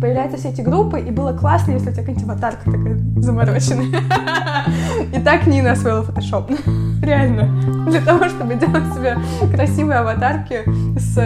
появляются 0.00 0.38
все 0.38 0.48
эти 0.48 0.60
группы, 0.60 1.00
и 1.00 1.10
было 1.10 1.32
классно, 1.32 1.72
если 1.72 1.90
у 1.90 1.92
тебя 1.92 2.02
какая-нибудь 2.02 2.24
аватарка 2.24 2.64
такая 2.64 2.98
замороченная. 3.16 4.00
И 5.12 5.20
так 5.20 5.46
Нина 5.46 5.72
освоила 5.72 6.02
фотошоп. 6.02 6.50
Реально. 7.02 7.86
Для 7.88 8.00
того, 8.00 8.28
чтобы 8.28 8.54
делать 8.54 8.92
себе 8.94 9.16
красивые 9.52 9.98
аватарки 9.98 10.62
с 10.98 11.16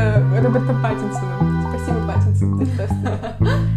Робертом 0.43 0.83
Паттинсоном. 0.83 1.67
Спасибо, 1.71 2.07
Паттинсон, 2.07 2.59
ты 2.59 3.74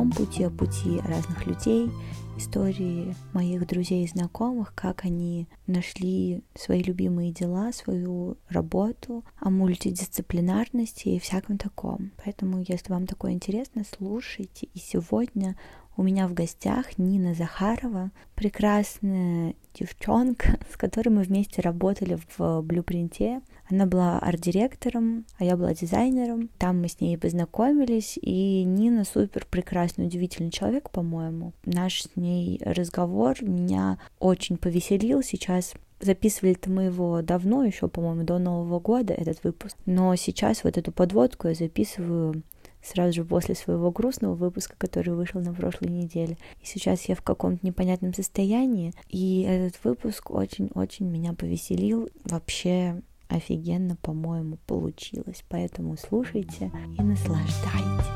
моем 0.00 0.12
пути, 0.12 0.44
о 0.44 0.50
пути 0.50 1.00
разных 1.04 1.46
людей, 1.46 1.90
истории 2.38 3.14
моих 3.34 3.66
друзей 3.66 4.04
и 4.04 4.08
знакомых, 4.08 4.74
как 4.74 5.04
они 5.04 5.46
нашли 5.66 6.42
свои 6.54 6.82
любимые 6.82 7.32
дела, 7.32 7.70
свою 7.72 8.38
работу, 8.48 9.24
о 9.38 9.50
мультидисциплинарности 9.50 11.08
и 11.08 11.18
всяком 11.18 11.58
таком. 11.58 12.12
Поэтому, 12.24 12.64
если 12.66 12.92
вам 12.92 13.06
такое 13.06 13.32
интересно, 13.32 13.82
слушайте. 13.98 14.68
И 14.72 14.78
сегодня 14.78 15.56
у 15.96 16.02
меня 16.02 16.28
в 16.28 16.32
гостях 16.34 16.96
Нина 16.96 17.34
Захарова, 17.34 18.10
прекрасная 18.34 19.54
девчонка, 19.74 20.58
с 20.72 20.76
которой 20.78 21.10
мы 21.10 21.22
вместе 21.22 21.60
работали 21.60 22.18
в 22.38 22.62
Блюпринте. 22.62 23.42
Она 23.70 23.86
была 23.86 24.18
арт-директором, 24.18 25.24
а 25.38 25.44
я 25.44 25.56
была 25.56 25.74
дизайнером. 25.74 26.48
Там 26.58 26.80
мы 26.80 26.88
с 26.88 27.00
ней 27.00 27.16
познакомились, 27.16 28.18
и 28.20 28.64
Нина 28.64 29.04
супер 29.04 29.46
прекрасный, 29.48 30.06
удивительный 30.06 30.50
человек, 30.50 30.90
по-моему. 30.90 31.52
Наш 31.64 32.02
с 32.02 32.16
ней 32.16 32.60
разговор 32.64 33.36
меня 33.42 33.98
очень 34.18 34.56
повеселил. 34.56 35.22
Сейчас 35.22 35.74
Записывали-то 36.00 36.70
мы 36.70 36.84
его 36.84 37.20
давно, 37.20 37.62
еще, 37.62 37.86
по-моему, 37.86 38.24
до 38.24 38.38
Нового 38.38 38.80
года, 38.80 39.12
этот 39.12 39.44
выпуск. 39.44 39.76
Но 39.84 40.16
сейчас 40.16 40.64
вот 40.64 40.78
эту 40.78 40.92
подводку 40.92 41.48
я 41.48 41.54
записываю 41.54 42.42
сразу 42.82 43.12
же 43.12 43.24
после 43.24 43.54
своего 43.54 43.90
грустного 43.90 44.34
выпуска, 44.34 44.74
который 44.78 45.14
вышел 45.14 45.42
на 45.42 45.52
прошлой 45.52 45.90
неделе. 45.90 46.38
И 46.62 46.66
сейчас 46.66 47.04
я 47.04 47.14
в 47.14 47.20
каком-то 47.20 47.66
непонятном 47.66 48.14
состоянии, 48.14 48.94
и 49.10 49.42
этот 49.42 49.78
выпуск 49.84 50.30
очень-очень 50.30 51.06
меня 51.06 51.34
повеселил. 51.34 52.08
Вообще 52.24 53.02
офигенно, 53.30 53.96
по-моему, 53.96 54.58
получилось. 54.66 55.44
Поэтому 55.48 55.96
слушайте 55.96 56.70
и 56.98 57.02
наслаждайтесь. 57.02 58.10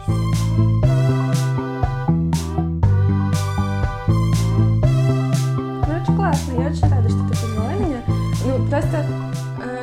Ну, 5.87 6.03
очень 6.03 6.17
классно. 6.17 6.53
Я 6.61 6.69
очень 6.69 6.89
рада, 6.89 7.09
что 7.09 7.29
ты 7.29 7.29
позвала 7.29 7.75
меня. 7.75 8.03
Ну, 8.47 8.69
просто 8.69 9.07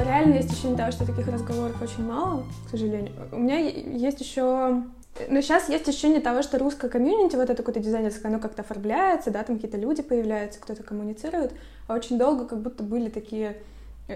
реально 0.06 0.36
есть 0.36 0.52
ощущение 0.52 0.78
того, 0.78 0.92
что 0.92 1.06
таких 1.06 1.28
разговоров 1.28 1.82
очень 1.82 2.06
мало, 2.06 2.44
к 2.68 2.70
сожалению. 2.70 3.14
У 3.32 3.40
меня 3.40 3.58
есть 3.58 4.22
еще 4.22 4.84
но 5.30 5.42
сейчас 5.42 5.68
есть 5.70 5.88
ощущение 5.88 6.22
того, 6.22 6.42
что 6.42 6.58
русское 6.58 6.90
комьюнити, 6.90 7.36
вот 7.36 7.50
это 7.50 7.56
какое-то 7.56 7.82
дизайнерское, 7.82 8.32
оно 8.32 8.40
как-то 8.40 8.62
оформляется, 8.62 9.30
да, 9.30 9.44
там 9.44 9.58
какие-то 9.58 9.78
люди 9.78 10.02
появляются, 10.02 10.60
кто-то 10.60 10.84
коммуницирует, 10.84 11.54
а 11.88 11.96
очень 11.96 12.18
долго 12.18 12.46
как 12.46 12.62
будто 12.62 12.82
были 12.84 13.10
такие 13.10 13.58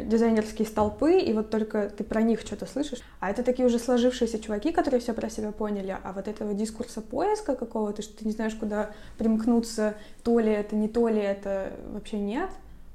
дизайнерские 0.04 0.68
столпы, 0.68 1.20
и 1.20 1.34
вот 1.34 1.50
только 1.50 1.90
ты 1.90 2.04
про 2.04 2.22
них 2.22 2.42
что-то 2.42 2.66
слышишь. 2.66 3.00
А 3.20 3.30
это 3.30 3.44
такие 3.44 3.66
уже 3.66 3.80
сложившиеся 3.80 4.40
чуваки, 4.40 4.72
которые 4.72 5.00
все 5.00 5.14
про 5.14 5.30
себя 5.30 5.52
поняли, 5.52 5.98
а 6.04 6.14
вот 6.14 6.28
этого 6.28 6.54
дискурса 6.54 7.02
поиска 7.02 7.56
какого-то, 7.56 8.02
что 8.02 8.18
ты 8.18 8.26
не 8.26 8.32
знаешь, 8.32 8.56
куда 8.56 8.92
примкнуться, 9.18 9.96
то 10.24 10.40
ли 10.40 10.52
это, 10.52 10.76
не 10.76 10.88
то 10.88 11.08
ли 11.08 11.20
это, 11.20 11.72
вообще 11.92 12.20
нет. 12.20 12.50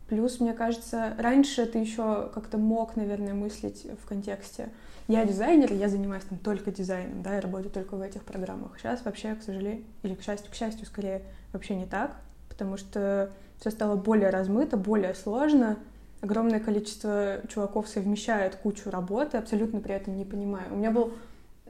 Плюс, 0.08 0.40
мне 0.40 0.52
кажется, 0.52 1.14
раньше 1.18 1.66
ты 1.66 1.78
еще 1.78 2.30
как-то 2.34 2.58
мог, 2.58 2.96
наверное, 2.96 3.32
мыслить 3.34 3.86
в 4.02 4.08
контексте 4.08 4.70
я 5.10 5.24
дизайнер, 5.24 5.72
я 5.72 5.88
занимаюсь 5.88 6.22
там 6.22 6.38
только 6.38 6.70
дизайном, 6.70 7.22
да, 7.22 7.34
я 7.34 7.40
работаю 7.40 7.70
только 7.70 7.96
в 7.96 8.00
этих 8.00 8.22
программах. 8.22 8.78
Сейчас 8.78 9.04
вообще, 9.04 9.34
к 9.34 9.42
сожалению, 9.42 9.84
или 10.04 10.14
к 10.14 10.22
счастью, 10.22 10.52
к 10.52 10.54
счастью, 10.54 10.86
скорее, 10.86 11.22
вообще 11.52 11.74
не 11.74 11.86
так, 11.86 12.14
потому 12.48 12.76
что 12.76 13.32
все 13.58 13.70
стало 13.70 13.96
более 13.96 14.30
размыто, 14.30 14.76
более 14.76 15.14
сложно, 15.14 15.78
огромное 16.20 16.60
количество 16.60 17.40
чуваков 17.48 17.88
совмещает 17.88 18.56
кучу 18.56 18.90
работы, 18.90 19.38
абсолютно 19.38 19.80
при 19.80 19.94
этом 19.94 20.16
не 20.16 20.24
понимаю. 20.24 20.72
У 20.72 20.76
меня 20.76 20.90
был 20.90 21.12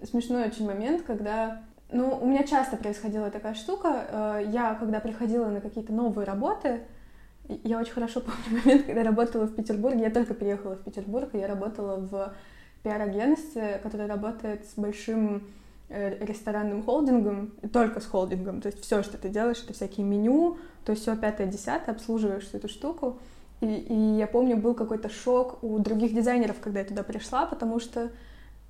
смешной 0.03 0.47
очень 0.47 0.67
момент, 0.67 1.03
когда 1.03 1.63
ну, 1.93 2.19
у 2.21 2.27
меня 2.27 2.45
часто 2.45 2.77
происходила 2.77 3.31
такая 3.31 3.55
штука. 3.55 4.07
Э, 4.11 4.45
я, 4.51 4.75
когда 4.75 5.01
приходила 5.01 5.47
на 5.47 5.61
какие-то 5.61 5.93
новые 5.93 6.25
работы, 6.25 6.81
я 7.65 7.79
очень 7.79 7.93
хорошо 7.93 8.21
помню 8.49 8.63
момент, 8.63 8.87
когда 8.87 9.03
работала 9.03 9.47
в 9.47 9.55
Петербурге. 9.55 10.03
Я 10.03 10.11
только 10.11 10.35
переехала 10.35 10.77
в 10.77 10.85
Петербург, 10.85 11.35
и 11.35 11.39
я 11.39 11.47
работала 11.47 11.97
в 11.97 12.35
пиар-агентстве, 12.83 13.81
которое 13.83 14.07
работает 14.07 14.67
с 14.67 14.75
большим 14.79 15.49
э, 15.89 16.25
ресторанным 16.25 16.83
холдингом, 16.83 17.53
только 17.73 18.01
с 18.01 18.07
холдингом. 18.07 18.61
То 18.61 18.69
есть 18.69 18.81
все, 18.83 19.03
что 19.03 19.19
ты 19.19 19.29
делаешь, 19.29 19.63
это 19.63 19.73
всякие 19.73 20.07
меню, 20.07 20.59
то 20.85 20.93
есть 20.93 21.03
все 21.03 21.17
пятое, 21.17 21.47
десятое, 21.47 21.95
обслуживаешь 21.95 22.45
всю 22.45 22.59
эту 22.59 22.69
штуку. 22.69 23.19
И, 23.61 23.67
и 23.67 24.17
я 24.19 24.27
помню, 24.27 24.57
был 24.57 24.75
какой-то 24.75 25.09
шок 25.09 25.63
у 25.63 25.79
других 25.79 26.15
дизайнеров, 26.15 26.57
когда 26.61 26.81
я 26.81 26.87
туда 26.87 27.03
пришла, 27.03 27.47
потому 27.47 27.79
что 27.79 28.11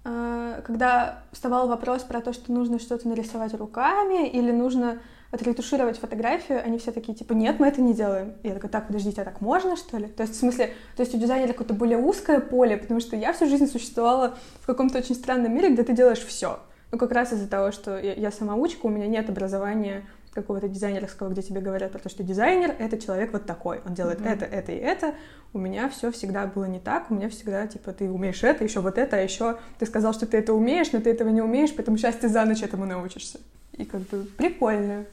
э, 0.05 0.63
когда 0.65 1.23
вставал 1.33 1.69
вопрос 1.69 2.03
про 2.03 2.21
то, 2.21 2.33
что 2.33 2.53
нужно 2.53 2.79
что-то 2.79 3.09
нарисовать 3.09 3.55
руками 3.55 4.29
или 4.29 4.51
нужно 4.51 5.01
отретушировать 5.31 5.99
фотографию, 5.99 6.61
они 6.65 6.79
все 6.79 6.91
такие, 6.91 7.17
типа, 7.17 7.35
нет, 7.35 7.61
мы 7.61 7.69
это 7.69 7.81
не 7.81 7.95
делаем. 7.95 8.35
И 8.43 8.49
я 8.49 8.55
такая, 8.55 8.71
так, 8.71 8.89
подождите, 8.89 9.23
а 9.23 9.25
так 9.25 9.41
можно, 9.41 9.77
что 9.77 9.97
ли? 9.97 10.09
То 10.09 10.25
есть, 10.25 10.35
в 10.35 10.39
смысле, 10.39 10.75
то 10.97 11.03
есть 11.03 11.15
у 11.15 11.19
дизайнера 11.19 11.53
какое-то 11.53 11.75
более 11.75 11.99
узкое 11.99 12.41
поле, 12.41 12.77
потому 12.77 12.99
что 12.99 13.15
я 13.15 13.33
всю 13.33 13.47
жизнь 13.47 13.69
существовала 13.69 14.37
в 14.61 14.67
каком-то 14.67 14.99
очень 14.99 15.15
странном 15.15 15.55
мире, 15.55 15.71
где 15.71 15.85
ты 15.85 15.93
делаешь 15.93 16.19
все. 16.19 16.59
Ну, 16.91 16.99
как 16.99 17.13
раз 17.13 17.33
из-за 17.33 17.49
того, 17.49 17.71
что 17.71 17.97
я, 17.97 18.15
я 18.15 18.33
самоучка, 18.33 18.87
у 18.87 18.89
меня 18.89 19.07
нет 19.07 19.31
образования 19.31 20.05
какого-то 20.33 20.69
дизайнерского, 20.69 21.29
где 21.31 21.43
тебе 21.43 21.61
говорят 21.61 21.93
про 21.93 21.99
то, 21.99 22.09
что 22.09 22.23
дизайнер— 22.23 22.75
это 22.79 22.99
человек 22.99 23.33
вот 23.33 23.47
такой, 23.47 23.81
он 23.85 23.95
делает 23.95 24.21
mm-hmm. 24.21 24.33
это, 24.33 24.45
это 24.45 24.73
и 24.73 24.77
это. 24.77 25.15
У 25.53 25.59
меня 25.59 25.89
все 25.89 26.13
всегда 26.13 26.47
было 26.47 26.67
не 26.67 26.79
так, 26.79 27.11
у 27.11 27.15
меня 27.15 27.29
всегда, 27.29 27.67
типа, 27.67 27.93
ты 27.93 28.09
умеешь 28.09 28.43
это, 28.45 28.63
еще 28.63 28.81
вот 28.81 28.99
это, 28.99 29.17
а 29.17 29.21
еще 29.21 29.59
ты 29.79 29.87
сказал, 29.87 30.13
что 30.13 30.27
ты 30.27 30.37
это 30.37 30.55
умеешь, 30.55 30.93
но 30.93 31.01
ты 31.01 31.11
этого 31.11 31.29
не 31.31 31.43
умеешь, 31.43 31.75
поэтому 31.75 31.97
сейчас 31.97 32.15
ты 32.17 32.29
за 32.29 32.45
ночь 32.45 32.63
этому 32.63 32.87
научишься. 32.87 33.41
И 33.77 33.85
как 33.85 34.03
бы 34.03 34.25
прикольно. 34.37 35.07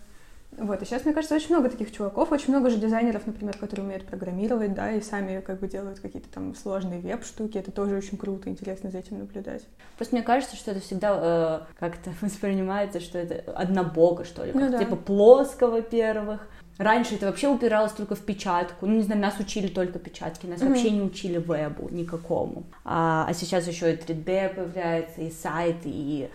Вот, 0.57 0.81
и 0.81 0.85
сейчас, 0.85 1.05
мне 1.05 1.13
кажется, 1.13 1.35
очень 1.35 1.55
много 1.55 1.69
таких 1.69 1.91
чуваков, 1.91 2.31
очень 2.31 2.49
много 2.49 2.71
же 2.71 2.77
дизайнеров, 2.77 3.27
например, 3.27 3.55
которые 3.57 3.85
умеют 3.85 4.05
программировать, 4.05 4.73
да, 4.73 4.91
и 4.91 5.01
сами 5.01 5.39
как 5.41 5.59
бы 5.59 5.67
делают 5.67 5.99
какие-то 5.99 6.29
там 6.29 6.55
сложные 6.55 6.99
веб-штуки, 6.99 7.59
это 7.59 7.71
тоже 7.71 7.95
очень 7.95 8.17
круто, 8.17 8.49
интересно 8.49 8.89
за 8.89 8.97
этим 8.97 9.19
наблюдать. 9.19 9.63
Просто 9.97 10.15
мне 10.15 10.23
кажется, 10.23 10.55
что 10.55 10.71
это 10.71 10.79
всегда 10.79 11.63
э, 11.69 11.79
как-то 11.79 12.11
воспринимается, 12.21 12.99
что 12.99 13.19
это 13.19 13.51
однобоко, 13.51 14.23
что 14.25 14.43
ли, 14.43 14.51
ну, 14.53 14.71
да. 14.71 14.79
типа 14.79 14.95
плоско, 14.95 15.67
во-первых, 15.67 16.47
Раньше 16.77 17.15
это 17.15 17.25
вообще 17.25 17.47
упиралось 17.47 17.91
только 17.91 18.13
в 18.13 18.19
печатку. 18.19 18.85
Ну, 18.85 18.97
не 18.97 19.01
знаю, 19.01 19.19
нас 19.19 19.39
учили 19.39 19.67
только 19.67 19.97
печатки, 19.97 20.45
нас 20.45 20.61
mm-hmm. 20.61 20.67
вообще 20.67 20.91
не 20.91 21.01
учили 21.01 21.37
вебу 21.37 21.89
никакому. 21.89 22.65
А, 22.85 23.25
а 23.27 23.33
сейчас 23.33 23.67
еще 23.67 23.93
и 23.93 23.95
3D 23.95 24.53
появляется, 24.53 25.21
и 25.21 25.31
сайты, 25.31 25.89
и 25.89 26.29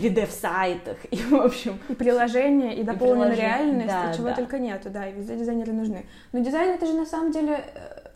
3D 0.00 0.26
в 0.26 0.32
сайтах, 0.32 0.98
и, 1.10 1.16
в 1.16 1.34
общем... 1.34 1.78
И 1.88 1.94
приложения, 1.94 2.76
и 2.76 2.82
дополненная 2.82 3.34
реальность, 3.34 3.88
да, 3.88 4.10
и 4.10 4.16
чего 4.16 4.28
да. 4.28 4.34
только 4.34 4.58
нету, 4.58 4.90
да, 4.90 5.08
и 5.08 5.12
везде 5.12 5.36
дизайнеры 5.36 5.72
нужны. 5.72 6.06
Но 6.32 6.40
дизайн— 6.40 6.70
это 6.74 6.86
же 6.86 6.94
на 6.94 7.06
самом 7.06 7.32
деле... 7.32 7.64
Э, 7.74 8.08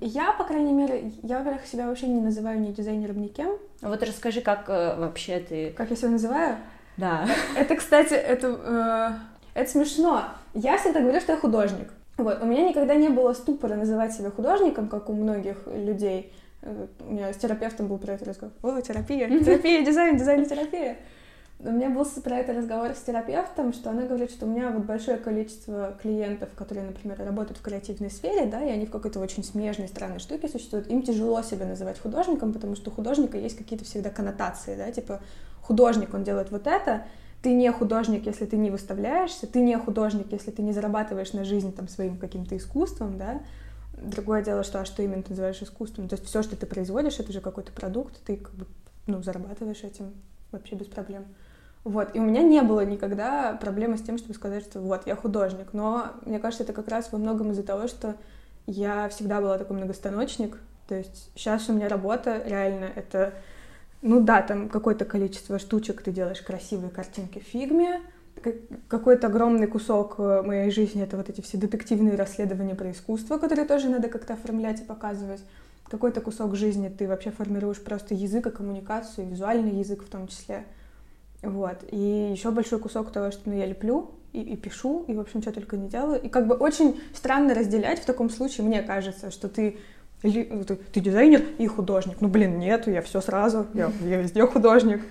я, 0.00 0.32
по 0.32 0.44
крайней 0.44 0.72
мере, 0.72 1.12
я, 1.22 1.38
во-первых, 1.38 1.66
себя 1.66 1.88
вообще 1.88 2.06
не 2.06 2.20
называю 2.20 2.60
ни 2.60 2.70
дизайнером, 2.70 3.20
ни 3.20 3.26
кем. 3.28 3.56
Вот 3.80 4.02
расскажи, 4.02 4.40
как 4.40 4.68
э, 4.68 4.96
вообще 4.96 5.40
ты... 5.40 5.70
Как 5.70 5.90
я 5.90 5.96
себя 5.96 6.10
называю? 6.10 6.56
Да. 6.96 7.26
Это, 7.56 7.74
кстати, 7.74 8.14
это, 8.14 9.18
э, 9.54 9.60
это 9.60 9.70
смешно. 9.70 10.24
Я 10.54 10.78
всегда 10.78 11.00
говорю, 11.00 11.20
что 11.20 11.32
я 11.32 11.38
художник. 11.38 11.92
Вот, 12.18 12.42
у 12.42 12.46
меня 12.46 12.68
никогда 12.68 12.94
не 12.94 13.08
было 13.08 13.32
ступора 13.32 13.74
называть 13.74 14.12
себя 14.12 14.30
художником, 14.30 14.88
как 14.88 15.08
у 15.08 15.14
многих 15.14 15.66
людей. 15.66 16.32
Э, 16.62 16.86
у 17.00 17.12
меня 17.12 17.32
с 17.32 17.36
терапевтом 17.36 17.88
был 17.88 17.98
про 17.98 18.12
это 18.12 18.24
разговор. 18.26 18.54
О, 18.62 18.80
терапия, 18.80 19.28
терапия, 19.44 19.84
дизайн, 19.84 20.16
дизайн, 20.16 20.44
терапия. 20.44 20.98
У 21.64 21.70
меня 21.70 21.90
был 21.90 22.04
про 22.24 22.38
это 22.38 22.52
разговор 22.52 22.90
с 22.90 23.02
терапевтом, 23.02 23.72
что 23.72 23.90
она 23.90 24.02
говорит, 24.02 24.32
что 24.32 24.46
у 24.46 24.48
меня 24.48 24.70
вот 24.70 24.84
большое 24.84 25.16
количество 25.16 25.96
клиентов, 26.02 26.48
которые, 26.56 26.84
например, 26.84 27.18
работают 27.20 27.58
в 27.58 27.62
креативной 27.62 28.10
сфере, 28.10 28.46
да, 28.46 28.64
и 28.64 28.70
они 28.70 28.84
в 28.84 28.90
какой-то 28.90 29.20
очень 29.20 29.44
смежной, 29.44 29.86
странной 29.86 30.18
штуке 30.18 30.48
существуют, 30.48 30.88
им 30.88 31.02
тяжело 31.02 31.40
себя 31.42 31.66
называть 31.66 32.00
художником, 32.00 32.52
потому 32.52 32.74
что 32.74 32.90
у 32.90 32.92
художника 32.92 33.38
есть 33.38 33.56
какие-то 33.56 33.84
всегда 33.84 34.10
коннотации, 34.10 34.74
да, 34.74 34.90
типа 34.90 35.20
художник, 35.60 36.12
он 36.14 36.24
делает 36.24 36.50
вот 36.50 36.66
это, 36.66 37.06
ты 37.42 37.52
не 37.52 37.70
художник, 37.70 38.26
если 38.26 38.44
ты 38.44 38.56
не 38.56 38.70
выставляешься, 38.70 39.46
ты 39.46 39.60
не 39.60 39.78
художник, 39.78 40.32
если 40.32 40.50
ты 40.50 40.62
не 40.62 40.72
зарабатываешь 40.72 41.32
на 41.32 41.44
жизнь 41.44 41.72
там 41.72 41.86
своим 41.86 42.18
каким-то 42.18 42.56
искусством, 42.56 43.18
да, 43.18 43.40
Другое 44.02 44.42
дело, 44.42 44.64
что 44.64 44.80
а 44.80 44.84
что 44.84 45.02
именно 45.02 45.22
ты 45.22 45.30
называешь 45.30 45.62
искусством? 45.62 46.08
То 46.08 46.14
есть 46.14 46.26
все, 46.26 46.42
что 46.42 46.56
ты 46.56 46.66
производишь, 46.66 47.20
это 47.20 47.32
же 47.32 47.40
какой-то 47.40 47.72
продукт, 47.72 48.20
ты 48.24 48.36
как 48.36 48.52
бы, 48.54 48.66
ну, 49.06 49.22
зарабатываешь 49.22 49.84
этим 49.84 50.12
вообще 50.50 50.74
без 50.74 50.86
проблем. 50.86 51.24
Вот, 51.84 52.14
и 52.14 52.20
у 52.20 52.22
меня 52.22 52.42
не 52.42 52.62
было 52.62 52.84
никогда 52.84 53.54
проблемы 53.54 53.98
с 53.98 54.02
тем, 54.02 54.16
чтобы 54.16 54.34
сказать, 54.34 54.62
что 54.62 54.80
вот, 54.80 55.06
я 55.06 55.16
художник, 55.16 55.72
но 55.72 56.12
мне 56.24 56.38
кажется, 56.38 56.62
это 56.62 56.72
как 56.72 56.88
раз 56.88 57.10
во 57.10 57.18
многом 57.18 57.50
из-за 57.50 57.64
того, 57.64 57.88
что 57.88 58.14
я 58.66 59.08
всегда 59.08 59.40
была 59.40 59.58
такой 59.58 59.76
многостаночник, 59.76 60.58
то 60.86 60.94
есть 60.94 61.30
сейчас 61.34 61.68
у 61.68 61.72
меня 61.72 61.88
работа 61.88 62.40
реально 62.46 62.84
это, 62.94 63.34
ну 64.00 64.20
да, 64.20 64.42
там 64.42 64.68
какое-то 64.68 65.04
количество 65.04 65.58
штучек 65.58 66.02
ты 66.02 66.12
делаешь 66.12 66.40
красивые 66.40 66.90
картинки 66.90 67.40
в 67.40 67.42
фигме, 67.42 68.00
какой-то 68.88 69.26
огромный 69.26 69.66
кусок 69.66 70.16
э, 70.18 70.42
моей 70.42 70.70
жизни 70.70 71.02
это 71.02 71.16
вот 71.16 71.28
эти 71.28 71.40
все 71.40 71.58
детективные 71.58 72.16
расследования 72.16 72.74
про 72.74 72.90
искусство, 72.90 73.38
которые 73.38 73.66
тоже 73.66 73.88
надо 73.88 74.08
как-то 74.08 74.34
оформлять 74.34 74.80
и 74.80 74.84
показывать. 74.84 75.44
Какой-то 75.88 76.20
кусок 76.20 76.56
жизни 76.56 76.88
ты 76.88 77.06
вообще 77.06 77.30
формируешь 77.30 77.82
просто 77.82 78.14
язык 78.14 78.46
и 78.46 78.50
коммуникацию, 78.50 79.28
визуальный 79.28 79.78
язык 79.78 80.02
в 80.02 80.08
том 80.08 80.26
числе. 80.28 80.64
Вот. 81.42 81.78
И 81.90 82.30
еще 82.32 82.50
большой 82.50 82.78
кусок 82.78 83.12
того, 83.12 83.30
что 83.30 83.42
ну, 83.50 83.56
я 83.56 83.66
леплю 83.66 84.12
и, 84.32 84.40
и 84.40 84.56
пишу, 84.56 85.04
и, 85.08 85.14
в 85.14 85.20
общем, 85.20 85.42
что 85.42 85.52
только 85.52 85.76
не 85.76 85.88
делаю. 85.88 86.20
И 86.20 86.28
как 86.28 86.46
бы 86.46 86.54
очень 86.54 87.00
странно 87.14 87.54
разделять 87.54 88.00
в 88.00 88.06
таком 88.06 88.30
случае, 88.30 88.66
мне 88.66 88.82
кажется, 88.82 89.30
что 89.30 89.48
ты 89.48 89.78
ты, 90.22 90.76
ты 90.92 91.00
дизайнер 91.00 91.42
и 91.58 91.66
художник. 91.66 92.20
Ну, 92.20 92.28
блин, 92.28 92.58
нету, 92.58 92.92
я 92.92 93.02
все 93.02 93.20
сразу, 93.20 93.66
я, 93.74 93.90
я 94.02 94.22
везде 94.22 94.46
художник. 94.46 95.02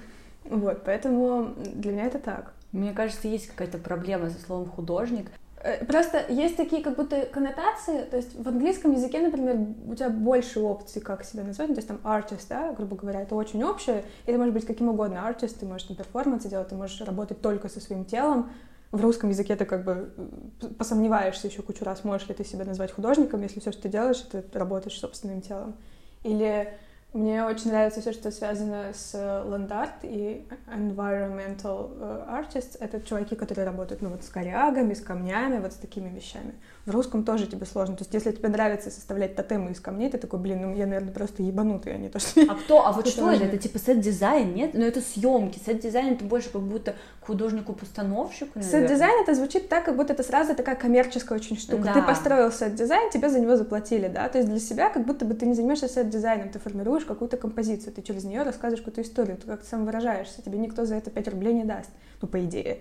Вот, 0.46 0.84
поэтому 0.86 1.54
для 1.58 1.92
меня 1.92 2.06
это 2.06 2.18
так. 2.18 2.54
Мне 2.72 2.94
кажется, 2.94 3.28
есть 3.28 3.48
какая-то 3.48 3.78
проблема 3.78 4.30
со 4.30 4.40
словом 4.40 4.68
художник. 4.68 5.30
Э, 5.64 5.86
просто 5.86 6.26
есть 6.30 6.58
такие 6.58 6.82
как 6.82 6.96
будто 6.96 7.26
коннотации, 7.28 8.04
то 8.04 8.18
есть 8.18 8.36
в 8.36 8.48
английском 8.48 8.94
языке, 8.94 9.20
например, 9.20 9.58
у 9.88 9.96
тебя 9.96 10.10
больше 10.10 10.60
опций, 10.60 11.02
как 11.02 11.24
себя 11.24 11.44
назвать, 11.44 11.70
ну, 11.70 11.76
то 11.76 11.80
есть 11.80 11.88
там 11.88 12.00
artist, 12.04 12.46
да, 12.50 12.74
грубо 12.74 12.96
говоря, 12.96 13.22
это 13.22 13.36
очень 13.36 13.64
общее, 13.64 14.04
и 14.26 14.32
ты 14.32 14.38
можешь 14.38 14.54
быть 14.54 14.66
каким 14.66 14.90
угодно 14.90 15.18
artist, 15.18 15.60
ты 15.60 15.66
можешь 15.66 15.88
там 15.88 15.96
перформансы 15.96 16.50
делать, 16.50 16.70
ты 16.70 16.76
можешь 16.76 17.00
работать 17.02 17.42
только 17.42 17.70
со 17.70 17.80
своим 17.80 18.06
телом, 18.06 18.50
в 18.92 19.02
русском 19.02 19.30
языке 19.30 19.56
ты 19.56 19.66
как 19.66 19.86
бы 19.86 20.14
э, 20.18 20.68
посомневаешься 20.78 21.48
еще 21.48 21.62
кучу 21.62 21.86
раз, 21.86 22.04
можешь 22.04 22.28
ли 22.28 22.34
ты 22.34 22.44
себя 22.44 22.66
назвать 22.66 22.92
художником, 22.92 23.44
если 23.44 23.60
все, 23.60 23.72
что 23.72 23.84
ты 23.84 23.90
делаешь, 23.90 24.26
это 24.32 24.58
работаешь 24.58 25.00
собственным 25.00 25.42
телом. 25.42 25.76
Или 26.24 26.74
мне 27.14 27.44
очень 27.44 27.72
нравится 27.72 28.00
все, 28.00 28.14
что 28.14 28.32
связано 28.32 28.94
с 28.94 29.14
land 29.14 29.65
art 29.65 30.04
и 30.04 30.48
environmental 30.74 31.92
э, 32.00 32.26
artists. 32.30 32.78
Это 32.80 33.02
чуваки, 33.02 33.36
которые 33.36 33.66
работают 33.66 34.02
ну, 34.02 34.10
вот 34.10 34.24
с 34.24 34.30
корягами, 34.30 34.94
с 34.94 35.02
камнями, 35.02 35.60
вот 35.60 35.74
с 35.74 35.76
такими 35.76 36.08
вещами. 36.08 36.54
В 36.86 36.92
русском 36.92 37.26
тоже 37.26 37.48
тебе 37.48 37.66
сложно. 37.66 37.98
То 37.98 38.04
есть, 38.04 38.14
если 38.14 38.32
тебе 38.32 38.48
нравится 38.48 38.90
составлять 38.90 39.36
тотемы 39.36 39.72
из 39.72 39.82
камней, 39.82 40.10
ты 40.10 40.18
такой, 40.18 40.40
блин, 40.40 40.62
ну 40.62 40.74
я, 40.74 40.86
наверное, 40.86 41.14
просто 41.14 41.44
ебанутый, 41.44 41.94
а 41.94 41.98
не 41.98 42.08
то, 42.08 42.20
что... 42.20 42.42
А 42.50 42.56
кто? 42.56 42.88
А 42.88 42.94
вот 42.94 43.08
что 43.08 43.30
это? 43.30 43.44
Это 43.44 43.58
типа 43.58 43.78
сет-дизайн, 43.78 44.54
нет? 44.54 44.72
Ну 44.74 44.86
это 44.86 45.02
съемки. 45.02 45.60
Set 45.60 45.78
design 45.78 46.14
это 46.14 46.24
больше 46.24 46.50
как 46.50 46.62
будто 46.62 46.96
художнику-постановщику, 47.22 48.62
Сет-дизайн 48.62 49.22
это 49.22 49.36
звучит 49.36 49.70
так, 49.70 49.86
как 49.86 49.96
будто 49.96 50.14
это 50.14 50.24
сразу 50.24 50.56
такая 50.56 50.76
коммерческая 50.76 51.38
очень 51.38 51.58
штука. 51.58 51.84
Да. 51.84 51.94
Ты 51.94 52.02
построил 52.02 52.52
сет-дизайн, 52.52 53.12
тебе 53.12 53.30
за 53.30 53.40
него 53.40 53.58
заплатили, 53.58 54.08
да? 54.08 54.28
То 54.30 54.40
есть 54.40 54.50
для 54.50 54.60
себя 54.60 54.90
как 54.90 55.06
будто 55.06 55.26
бы 55.26 55.34
ты 55.34 55.46
не 55.46 55.54
занимаешься 55.54 55.88
сет-дизайном, 55.88 56.50
ты 56.50 56.58
формируешь 56.58 57.01
какую-то 57.06 57.38
композицию, 57.38 57.94
ты 57.94 58.02
через 58.02 58.24
нее 58.24 58.44
рассказываешь 58.44 58.82
какую-то 58.82 59.02
историю, 59.02 59.38
ты 59.38 59.48
как-то 59.48 59.68
сам 59.68 59.86
выражаешься, 59.86 60.42
тебе 60.42 60.58
никто 60.58 60.86
за 60.86 60.96
это 60.96 61.10
5 61.10 61.28
рублей 61.30 61.54
не 61.54 61.64
даст. 61.64 61.90
Ну, 62.22 62.28
по 62.28 62.44
идее, 62.44 62.80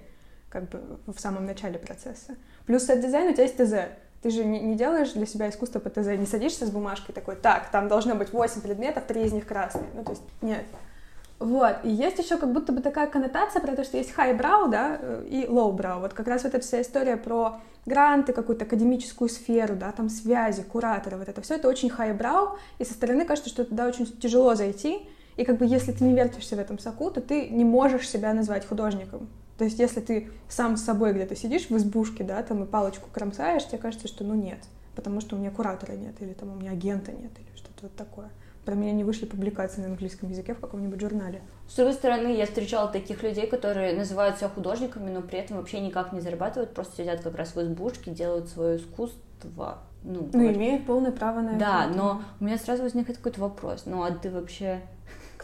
как 0.48 0.68
бы 0.68 0.80
в 1.06 1.18
самом 1.18 1.46
начале 1.46 1.78
процесса. 1.78 2.36
Плюс 2.66 2.84
сет-дизайн 2.84 3.30
у 3.30 3.32
тебя 3.32 3.44
есть 3.44 3.56
ТЗ. 3.56 3.92
Ты 4.22 4.30
же 4.30 4.44
не, 4.44 4.60
не 4.60 4.76
делаешь 4.76 5.12
для 5.12 5.26
себя 5.26 5.48
искусство 5.48 5.78
по 5.78 5.88
ТЗ, 5.88 6.08
не 6.18 6.26
садишься 6.26 6.66
с 6.66 6.70
бумажкой 6.70 7.14
такой, 7.14 7.36
так, 7.36 7.70
там 7.70 7.88
должно 7.88 8.14
быть 8.14 8.32
8 8.32 8.60
предметов, 8.60 9.04
три 9.06 9.22
из 9.22 9.32
них 9.32 9.46
красные. 9.46 9.88
Ну, 9.94 10.04
то 10.04 10.12
есть, 10.12 10.22
нет. 10.42 10.64
Вот, 11.40 11.76
и 11.84 11.90
есть 11.90 12.18
еще 12.18 12.36
как 12.36 12.52
будто 12.52 12.70
бы 12.70 12.82
такая 12.82 13.06
коннотация 13.06 13.62
про 13.62 13.74
то, 13.74 13.82
что 13.82 13.96
есть 13.96 14.12
high-brow, 14.14 14.68
да, 14.68 14.98
э, 15.00 15.26
и 15.26 15.46
low-brow. 15.46 16.00
Вот 16.00 16.12
как 16.12 16.28
раз 16.28 16.44
вот 16.44 16.54
эта 16.54 16.62
вся 16.62 16.82
история 16.82 17.16
про 17.16 17.60
гранты, 17.86 18.34
какую-то 18.34 18.66
академическую 18.66 19.30
сферу, 19.30 19.74
да, 19.74 19.90
там 19.90 20.10
связи, 20.10 20.62
кураторы, 20.62 21.16
вот 21.16 21.30
это 21.30 21.40
все, 21.40 21.54
это 21.54 21.68
очень 21.68 21.88
high-brow, 21.88 22.58
и 22.78 22.84
со 22.84 22.92
стороны 22.92 23.24
кажется, 23.24 23.48
что 23.48 23.64
туда 23.64 23.86
очень 23.86 24.04
тяжело 24.06 24.54
зайти, 24.54 25.08
и 25.38 25.44
как 25.46 25.56
бы 25.56 25.64
если 25.64 25.92
ты 25.92 26.04
не 26.04 26.14
вертишься 26.14 26.56
в 26.56 26.58
этом 26.58 26.78
соку, 26.78 27.10
то 27.10 27.22
ты 27.22 27.48
не 27.48 27.64
можешь 27.64 28.06
себя 28.06 28.34
назвать 28.34 28.66
художником. 28.66 29.26
То 29.56 29.64
есть 29.64 29.78
если 29.78 30.00
ты 30.00 30.30
сам 30.50 30.76
с 30.76 30.84
собой 30.84 31.14
где-то 31.14 31.36
сидишь 31.36 31.70
в 31.70 31.76
избушке, 31.76 32.22
да, 32.22 32.42
там 32.42 32.64
и 32.64 32.66
палочку 32.66 33.08
кромсаешь, 33.10 33.66
тебе 33.66 33.78
кажется, 33.78 34.08
что 34.08 34.24
ну 34.24 34.34
нет, 34.34 34.58
потому 34.94 35.22
что 35.22 35.36
у 35.36 35.38
меня 35.38 35.50
куратора 35.50 35.92
нет, 35.92 36.16
или 36.20 36.34
там 36.34 36.52
у 36.52 36.56
меня 36.56 36.72
агента 36.72 37.12
нет, 37.12 37.32
или 37.38 37.56
что-то 37.56 37.84
вот 37.84 37.96
такое. 37.96 38.28
Про 38.64 38.74
меня 38.74 38.92
не 38.92 39.04
вышли 39.04 39.26
публикации 39.26 39.80
на 39.80 39.86
английском 39.88 40.28
языке 40.28 40.54
в 40.54 40.60
каком-нибудь 40.60 41.00
журнале. 41.00 41.40
С 41.68 41.74
другой 41.76 41.94
стороны, 41.94 42.28
я 42.36 42.46
встречала 42.46 42.88
таких 42.88 43.22
людей, 43.22 43.46
которые 43.46 43.94
называют 43.94 44.36
себя 44.38 44.48
художниками, 44.48 45.10
но 45.10 45.22
при 45.22 45.38
этом 45.38 45.56
вообще 45.56 45.80
никак 45.80 46.12
не 46.12 46.20
зарабатывают, 46.20 46.74
просто 46.74 46.98
сидят 46.98 47.20
как 47.20 47.36
раз 47.36 47.54
в 47.54 47.62
избушке, 47.62 48.10
делают 48.10 48.48
свое 48.48 48.76
искусство. 48.76 49.78
Ну, 50.02 50.28
ну 50.32 50.52
имеют 50.52 50.86
полное 50.86 51.12
право 51.12 51.40
на 51.40 51.50
это. 51.50 51.58
Да, 51.58 51.86
но 51.94 52.22
у 52.40 52.44
меня 52.44 52.58
сразу 52.58 52.82
возникает 52.82 53.18
какой-то 53.18 53.40
вопрос. 53.40 53.84
Ну, 53.86 54.02
а 54.02 54.10
ты 54.10 54.30
вообще 54.30 54.80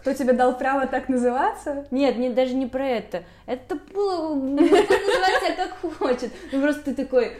кто 0.07 0.13
тебе 0.13 0.33
дал 0.33 0.57
право 0.57 0.87
так 0.87 1.09
называться? 1.09 1.85
Нет, 1.91 2.17
не, 2.17 2.29
даже 2.29 2.53
не 2.53 2.65
про 2.67 2.87
это. 2.87 3.23
Это 3.45 3.77
было... 3.93 4.35
называть 4.35 4.87
как 5.57 5.97
хочет. 5.97 6.31
Ну, 6.51 6.61
просто 6.61 6.83
ты 6.83 6.95
такой... 6.95 7.33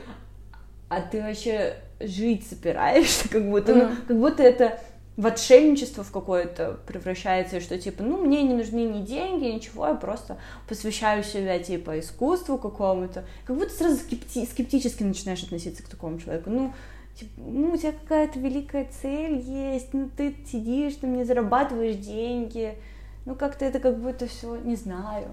А 0.89 1.01
ты 1.01 1.21
вообще 1.21 1.75
жить 1.99 2.47
собираешься, 2.47 3.29
как 3.31 3.49
будто, 3.49 3.73
ну, 3.73 3.89
как 4.07 4.17
будто 4.17 4.43
это 4.43 4.79
в 5.17 5.25
отшельничество 5.25 6.03
в 6.03 6.11
какое-то 6.11 6.79
превращается, 6.85 7.59
что 7.59 7.77
типа, 7.79 8.03
ну, 8.03 8.23
мне 8.23 8.43
не 8.43 8.53
нужны 8.53 8.83
ни 8.83 9.01
деньги, 9.01 9.45
ничего, 9.45 9.87
я 9.87 9.95
просто 9.95 10.37
посвящаю 10.69 11.23
себя, 11.23 11.57
типа, 11.57 11.99
искусству 11.99 12.59
какому-то. 12.59 13.25
Как 13.45 13.57
будто 13.57 13.71
сразу 13.71 13.95
скепти- 13.95 14.45
скептически 14.45 15.01
начинаешь 15.01 15.43
относиться 15.43 15.81
к 15.81 15.87
такому 15.87 16.19
человеку. 16.19 16.51
Ну, 16.51 16.71
типа, 17.19 17.31
ну, 17.37 17.73
у 17.73 17.77
тебя 17.77 17.93
какая-то 17.93 18.39
великая 18.39 18.87
цель 19.01 19.39
есть, 19.39 19.91
ну, 19.93 20.07
ты 20.15 20.35
сидишь, 20.51 20.95
ты 20.95 21.07
мне 21.07 21.25
зарабатываешь 21.25 21.95
деньги, 21.95 22.75
ну, 23.25 23.33
как-то 23.33 23.65
это 23.65 23.79
как 23.79 23.97
будто 23.99 24.27
все, 24.27 24.55
не 24.57 24.75
знаю. 24.75 25.29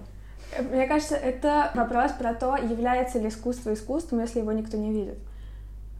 Мне 0.71 0.87
кажется, 0.87 1.15
это 1.15 1.71
вопрос 1.75 2.11
про 2.13 2.33
то, 2.33 2.55
является 2.55 3.19
ли 3.19 3.27
искусство 3.27 3.73
искусством, 3.73 4.21
если 4.21 4.39
его 4.39 4.51
никто 4.51 4.77
не 4.77 4.91
видит. 4.91 5.19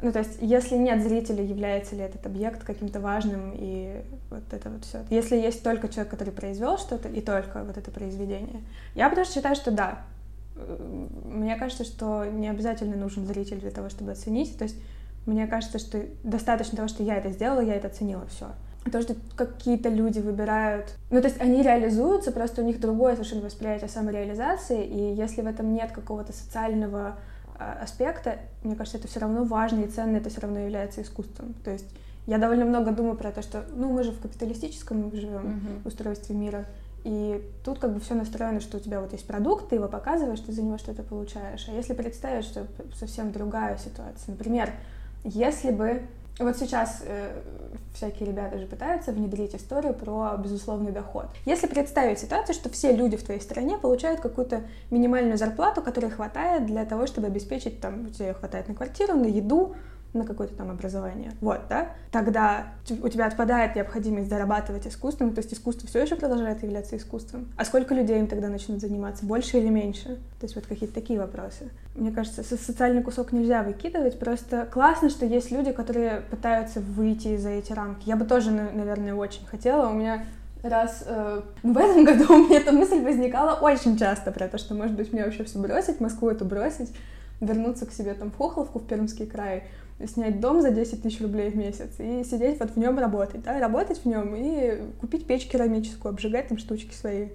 Ну, 0.05 0.11
то 0.11 0.19
есть, 0.19 0.37
если 0.39 0.75
нет 0.77 1.01
зрителя, 1.01 1.43
является 1.43 1.95
ли 1.95 2.03
этот 2.03 2.27
объект 2.27 2.63
каким-то 2.63 2.99
важным, 2.99 3.51
и 3.55 4.03
вот 4.29 4.43
это 4.51 4.69
вот 4.69 4.85
все. 4.85 5.03
Если 5.09 5.35
есть 5.35 5.63
только 5.63 5.87
человек, 5.87 6.11
который 6.11 6.31
произвел 6.31 6.77
что-то, 6.77 7.09
и 7.09 7.21
только 7.21 7.63
вот 7.63 7.75
это 7.75 7.89
произведение. 7.89 8.61
Я 8.93 9.09
потому 9.09 9.25
что 9.25 9.33
считаю, 9.33 9.55
что 9.55 9.71
да. 9.71 10.03
Мне 11.25 11.55
кажется, 11.55 11.83
что 11.85 12.23
не 12.23 12.47
обязательно 12.47 12.95
нужен 12.95 13.25
зритель 13.25 13.59
для 13.59 13.71
того, 13.71 13.89
чтобы 13.89 14.11
оценить. 14.11 14.55
То 14.59 14.65
есть, 14.65 14.75
мне 15.25 15.47
кажется, 15.47 15.79
что 15.79 15.99
достаточно 16.21 16.75
того, 16.75 16.87
что 16.87 17.01
я 17.01 17.17
это 17.17 17.31
сделала, 17.31 17.61
я 17.61 17.73
это 17.73 17.87
оценила, 17.87 18.27
все. 18.27 18.49
То, 18.91 19.01
что 19.01 19.15
какие-то 19.35 19.89
люди 19.89 20.19
выбирают... 20.19 20.93
Ну, 21.09 21.19
то 21.19 21.29
есть 21.29 21.41
они 21.41 21.63
реализуются, 21.63 22.31
просто 22.31 22.61
у 22.61 22.65
них 22.65 22.79
другое 22.79 23.13
совершенно 23.13 23.41
восприятие 23.41 23.89
самореализации, 23.89 24.85
и 24.85 25.15
если 25.15 25.41
в 25.41 25.47
этом 25.47 25.73
нет 25.73 25.91
какого-то 25.91 26.31
социального 26.31 27.15
аспекта, 27.57 28.39
мне 28.63 28.75
кажется, 28.75 28.97
это 28.97 29.07
все 29.07 29.19
равно 29.19 29.43
важно 29.43 29.81
и 29.81 29.87
ценно, 29.87 30.17
это 30.17 30.29
все 30.29 30.41
равно 30.41 30.59
является 30.59 31.01
искусством. 31.01 31.53
То 31.63 31.71
есть 31.71 31.87
я 32.27 32.37
довольно 32.37 32.65
много 32.65 32.91
думаю 32.91 33.15
про 33.15 33.31
то, 33.31 33.41
что, 33.41 33.65
ну, 33.75 33.91
мы 33.91 34.03
же 34.03 34.11
в 34.11 34.19
капиталистическом 34.19 35.11
живем 35.15 35.41
mm-hmm. 35.41 35.87
устройстве 35.87 36.35
мира, 36.35 36.65
и 37.03 37.43
тут 37.63 37.77
как 37.77 37.93
бы 37.93 37.99
все 37.99 38.15
настроено, 38.15 38.59
что 38.59 38.77
у 38.77 38.79
тебя 38.79 38.99
вот 38.99 39.11
есть 39.11 39.27
продукт, 39.27 39.69
ты 39.69 39.75
его 39.75 39.87
показываешь, 39.87 40.39
ты 40.39 40.51
за 40.51 40.63
него 40.63 40.79
что-то 40.79 41.03
получаешь. 41.03 41.65
А 41.67 41.71
если 41.71 41.93
представить, 41.93 42.45
что 42.45 42.65
совсем 42.95 43.31
другая 43.31 43.77
ситуация, 43.77 44.31
например, 44.31 44.71
если 45.23 45.69
бы 45.69 46.01
вот 46.39 46.57
сейчас 46.57 47.01
э, 47.05 47.41
всякие 47.93 48.27
ребята 48.27 48.59
же 48.59 48.65
пытаются 48.65 49.11
внедрить 49.11 49.55
историю 49.55 49.93
про 49.93 50.35
безусловный 50.37 50.91
доход. 50.91 51.27
Если 51.45 51.67
представить 51.67 52.19
ситуацию, 52.19 52.53
что 52.53 52.69
все 52.69 52.91
люди 52.91 53.15
в 53.15 53.23
твоей 53.23 53.39
стране 53.39 53.77
получают 53.77 54.19
какую-то 54.19 54.63
минимальную 54.91 55.37
зарплату, 55.37 55.81
которой 55.81 56.11
хватает 56.11 56.65
для 56.65 56.85
того, 56.85 57.07
чтобы 57.07 57.27
обеспечить, 57.27 57.79
там, 57.79 58.07
у 58.07 58.09
тебя 58.09 58.33
хватает 58.33 58.67
на 58.67 58.75
квартиру, 58.75 59.13
на 59.13 59.25
еду, 59.25 59.75
на 60.17 60.25
какое-то 60.25 60.55
там 60.55 60.71
образование. 60.71 61.31
Вот, 61.41 61.61
да? 61.69 61.89
Тогда 62.11 62.67
у 63.01 63.09
тебя 63.09 63.27
отпадает 63.27 63.75
необходимость 63.75 64.29
зарабатывать 64.29 64.87
искусством, 64.87 65.33
то 65.33 65.39
есть 65.39 65.53
искусство 65.53 65.87
все 65.87 66.01
еще 66.01 66.15
продолжает 66.15 66.63
являться 66.63 66.97
искусством. 66.97 67.47
А 67.57 67.65
сколько 67.65 67.93
людей 67.93 68.19
им 68.19 68.27
тогда 68.27 68.47
начнут 68.47 68.79
заниматься, 68.79 69.25
больше 69.25 69.57
или 69.57 69.69
меньше? 69.69 70.15
То 70.39 70.45
есть 70.45 70.55
вот 70.55 70.65
какие-то 70.65 70.95
такие 70.95 71.19
вопросы. 71.19 71.69
Мне 71.95 72.11
кажется, 72.11 72.43
социальный 72.43 73.03
кусок 73.03 73.31
нельзя 73.31 73.63
выкидывать, 73.63 74.19
просто 74.19 74.65
классно, 74.65 75.09
что 75.09 75.25
есть 75.25 75.51
люди, 75.51 75.71
которые 75.71 76.21
пытаются 76.21 76.79
выйти 76.79 77.37
за 77.37 77.49
эти 77.49 77.73
рамки. 77.73 78.07
Я 78.07 78.15
бы 78.15 78.25
тоже, 78.25 78.51
наверное, 78.51 79.13
очень 79.13 79.45
хотела. 79.45 79.89
У 79.89 79.93
меня 79.93 80.25
раз 80.63 81.03
э, 81.05 81.41
в 81.63 81.77
этом 81.77 82.03
году 82.03 82.33
у 82.33 82.37
меня 82.37 82.57
эта 82.57 82.71
мысль 82.71 83.01
возникала 83.03 83.53
очень 83.53 83.97
часто 83.97 84.31
про 84.31 84.47
то, 84.47 84.57
что, 84.57 84.73
может 84.73 84.95
быть, 84.95 85.13
мне 85.13 85.23
вообще 85.23 85.43
все 85.43 85.59
бросить, 85.59 85.99
Москву 85.99 86.29
эту 86.29 86.45
бросить, 86.45 86.91
вернуться 87.39 87.85
к 87.85 87.91
себе 87.91 88.13
там 88.13 88.31
в 88.31 88.37
Хохловку, 88.37 88.79
в 88.79 88.87
Пермский 88.87 89.25
край, 89.25 89.63
снять 90.05 90.39
дом 90.39 90.61
за 90.61 90.71
10 90.71 91.03
тысяч 91.03 91.21
рублей 91.21 91.49
в 91.49 91.55
месяц 91.55 91.91
и 91.99 92.23
сидеть 92.23 92.59
вот 92.59 92.71
в 92.71 92.77
нем 92.77 92.99
работать, 92.99 93.41
да, 93.43 93.59
работать 93.59 93.99
в 93.99 94.05
нем 94.05 94.35
и 94.35 94.81
купить 94.99 95.25
печь 95.25 95.47
керамическую, 95.47 96.11
обжигать 96.11 96.49
там 96.49 96.57
штучки 96.57 96.93
свои. 96.93 97.29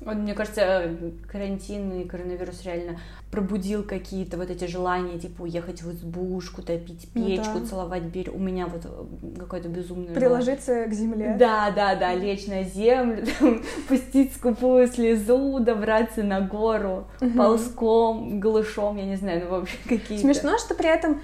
Вот, 0.00 0.16
мне 0.16 0.32
кажется, 0.32 0.96
карантин 1.30 1.92
и 2.00 2.04
коронавирус 2.04 2.62
реально 2.64 2.98
пробудил 3.30 3.84
какие-то 3.84 4.38
вот 4.38 4.48
эти 4.48 4.64
желания, 4.64 5.18
типа 5.18 5.42
уехать 5.42 5.82
в 5.82 5.92
избушку, 5.92 6.62
топить 6.62 7.06
ну 7.14 7.26
печку, 7.26 7.52
ну, 7.54 7.60
да. 7.60 7.66
целовать 7.66 8.02
берег. 8.04 8.34
У 8.34 8.38
меня 8.38 8.66
вот 8.66 8.86
э, 8.86 9.38
какое-то 9.38 9.68
безумное... 9.68 10.14
Приложиться 10.14 10.72
желание. 10.72 10.90
к 10.90 10.94
земле. 10.94 11.36
Да, 11.38 11.70
да, 11.70 11.94
да, 11.96 12.14
лечь 12.14 12.46
на 12.46 12.64
землю, 12.64 13.26
там, 13.38 13.62
пустить 13.88 14.34
скупую 14.34 14.88
слезу, 14.88 15.60
добраться 15.60 16.22
на 16.22 16.40
гору 16.40 17.06
угу. 17.20 17.30
ползком, 17.36 18.40
голышом, 18.40 18.96
я 18.96 19.04
не 19.04 19.16
знаю, 19.16 19.44
ну, 19.44 19.50
в 19.50 19.62
общем, 19.62 19.78
какие-то... 19.84 20.24
Смешно, 20.24 20.56
что 20.56 20.74
при 20.74 20.88
этом 20.88 21.20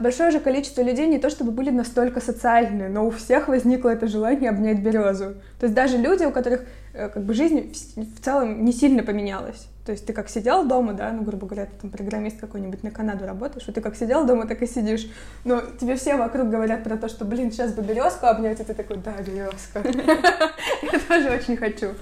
большое 0.00 0.30
же 0.30 0.40
количество 0.40 0.82
людей 0.82 1.06
не 1.06 1.18
то 1.18 1.28
чтобы 1.28 1.52
были 1.52 1.70
настолько 1.70 2.20
социальны, 2.20 2.88
но 2.88 3.06
у 3.06 3.10
всех 3.10 3.48
возникло 3.48 3.90
это 3.90 4.06
желание 4.06 4.50
обнять 4.50 4.80
березу. 4.80 5.34
То 5.60 5.66
есть 5.66 5.74
даже 5.74 5.98
люди, 5.98 6.24
у 6.24 6.30
которых 6.30 6.62
э, 6.94 7.08
как 7.08 7.22
бы 7.22 7.34
жизнь 7.34 7.72
в 7.96 8.24
целом 8.24 8.64
не 8.64 8.72
сильно 8.72 9.02
поменялась. 9.02 9.68
То 9.84 9.92
есть 9.92 10.06
ты 10.06 10.12
как 10.12 10.28
сидел 10.28 10.66
дома, 10.66 10.92
да, 10.92 11.12
ну, 11.12 11.22
грубо 11.22 11.46
говоря, 11.46 11.66
ты 11.66 11.72
там 11.80 11.90
программист 11.90 12.38
какой-нибудь 12.38 12.82
на 12.82 12.90
Канаду 12.90 13.26
работаешь, 13.26 13.66
и 13.68 13.72
ты 13.72 13.80
как 13.80 13.96
сидел 13.96 14.26
дома, 14.26 14.46
так 14.46 14.60
и 14.62 14.66
сидишь. 14.66 15.10
Но 15.44 15.62
тебе 15.80 15.96
все 15.96 16.16
вокруг 16.16 16.50
говорят 16.50 16.84
про 16.84 16.96
то, 16.96 17.08
что, 17.08 17.24
блин, 17.24 17.50
сейчас 17.50 17.72
бы 17.72 17.82
березку 17.82 18.26
обнять, 18.26 18.60
и 18.60 18.64
ты 18.64 18.74
такой, 18.74 18.98
да, 18.98 19.14
березка. 19.22 19.82
Я 20.92 20.98
тоже 21.08 21.30
очень 21.30 21.56
хочу. 21.56 21.94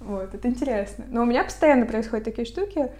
Вот, 0.00 0.34
это 0.34 0.48
интересно. 0.48 1.04
Но 1.08 1.22
у 1.22 1.24
меня 1.24 1.44
постоянно 1.44 1.86
происходят 1.86 2.24
такие 2.24 2.46
штуки. 2.46 2.90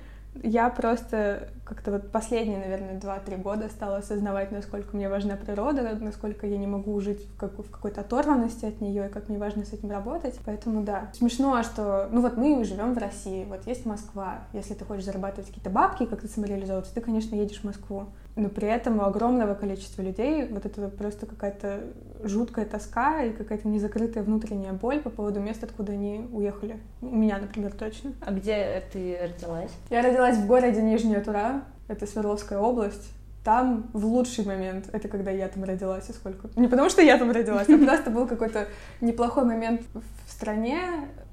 Я 0.42 0.71
просто 0.71 1.49
как-то 1.73 1.93
вот 1.93 2.11
последние, 2.11 2.59
наверное, 2.59 3.00
два-три 3.00 3.37
года 3.37 3.69
стала 3.71 3.97
осознавать, 3.97 4.52
насколько 4.52 4.95
мне 4.95 5.09
важна 5.09 5.37
природа, 5.37 5.97
насколько 5.99 6.47
я 6.47 6.59
не 6.59 6.67
могу 6.67 7.00
жить 7.00 7.26
в, 7.26 7.37
как, 7.38 7.59
в 7.59 7.71
какой-то 7.71 8.02
оторванности 8.02 8.67
от 8.67 8.83
нее, 8.83 9.07
и 9.07 9.09
как 9.09 9.31
мне 9.31 9.38
важно 9.38 9.64
с 9.64 9.73
этим 9.73 9.91
работать. 9.91 10.38
Поэтому 10.45 10.83
да. 10.83 11.11
Смешно, 11.14 11.62
что, 11.62 12.09
ну 12.12 12.21
вот 12.21 12.37
мы 12.37 12.62
живем 12.64 12.93
в 12.93 12.99
России, 12.99 13.47
вот 13.49 13.67
есть 13.67 13.87
Москва. 13.87 14.41
Если 14.52 14.75
ты 14.75 14.85
хочешь 14.85 15.07
зарабатывать 15.07 15.47
какие-то 15.47 15.71
бабки, 15.71 16.05
как-то 16.05 16.29
самореализовываться, 16.29 16.95
ты, 16.95 17.00
конечно, 17.00 17.35
едешь 17.35 17.61
в 17.61 17.64
Москву 17.64 18.09
но 18.37 18.49
при 18.49 18.69
этом 18.69 18.99
у 18.99 19.02
огромного 19.02 19.55
количества 19.55 20.02
людей 20.02 20.47
вот 20.49 20.64
это 20.64 20.88
просто 20.88 21.26
какая-то 21.26 21.81
жуткая 22.23 22.64
тоска 22.64 23.25
и 23.25 23.33
какая-то 23.33 23.69
незакрытая 23.69 24.25
внутренняя 24.25 24.73
боль 24.73 25.00
по 25.00 25.11
поводу 25.11 25.41
мест, 25.41 25.62
откуда 25.62 25.93
они 25.93 26.26
уехали. 26.33 26.79
У 27.02 27.14
меня, 27.14 27.38
например, 27.38 27.73
точно. 27.73 28.12
А 28.21 28.33
где 28.33 28.83
ты 28.93 29.19
родилась? 29.21 29.71
Я 29.91 30.02
родилась 30.02 30.37
в 30.37 30.47
городе 30.47 30.81
Нижняя 30.83 31.23
Тура, 31.23 31.62
это 31.89 32.07
Свердловская 32.07 32.59
область. 32.59 33.11
Там 33.45 33.91
в 33.93 34.07
лучший 34.07 34.45
момент, 34.45 34.89
это 34.93 35.09
когда 35.09 35.31
я 35.31 35.49
там 35.49 35.65
родилась, 35.65 36.09
и 36.09 36.12
сколько... 36.12 36.49
Не 36.55 36.69
потому 36.69 36.89
что 36.89 37.03
я 37.03 37.19
там 37.19 37.31
родилась, 37.31 37.69
а 37.69 37.79
просто 37.79 38.11
был 38.11 38.27
какой-то 38.27 38.69
неплохой 39.01 39.45
момент 39.45 39.83
в 39.95 40.33
стране. 40.33 40.81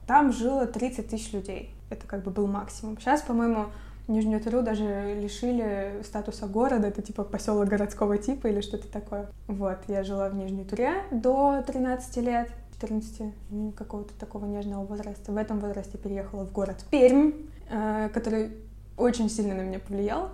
Там 0.07 0.33
жило 0.33 0.65
30 0.65 1.07
тысяч 1.07 1.33
людей. 1.33 1.75
Это 1.91 2.07
как 2.07 2.23
бы 2.23 2.31
был 2.31 2.47
максимум. 2.47 2.97
Сейчас, 2.97 3.21
по-моему, 3.21 3.67
Нижнюю 4.09 4.41
Туру 4.41 4.63
даже 4.63 5.15
лишили 5.21 6.01
статуса 6.03 6.47
города, 6.47 6.87
это 6.87 7.03
типа 7.03 7.23
поселок 7.23 7.67
городского 7.67 8.17
типа 8.17 8.47
или 8.47 8.61
что-то 8.61 8.87
такое. 8.87 9.27
Вот, 9.45 9.77
я 9.87 10.03
жила 10.03 10.29
в 10.29 10.35
Нижней 10.35 10.63
Туре 10.63 11.03
до 11.11 11.63
13 11.65 12.17
лет, 12.17 12.49
14, 12.81 13.75
какого-то 13.75 14.13
такого 14.19 14.45
нежного 14.45 14.83
возраста. 14.83 15.31
В 15.31 15.37
этом 15.37 15.59
возрасте 15.59 15.99
переехала 15.99 16.43
в 16.45 16.51
город 16.51 16.83
Пермь, 16.89 17.33
э, 17.69 18.09
который 18.11 18.51
очень 18.97 19.29
сильно 19.29 19.53
на 19.53 19.61
меня 19.61 19.79
повлиял. 19.79 20.29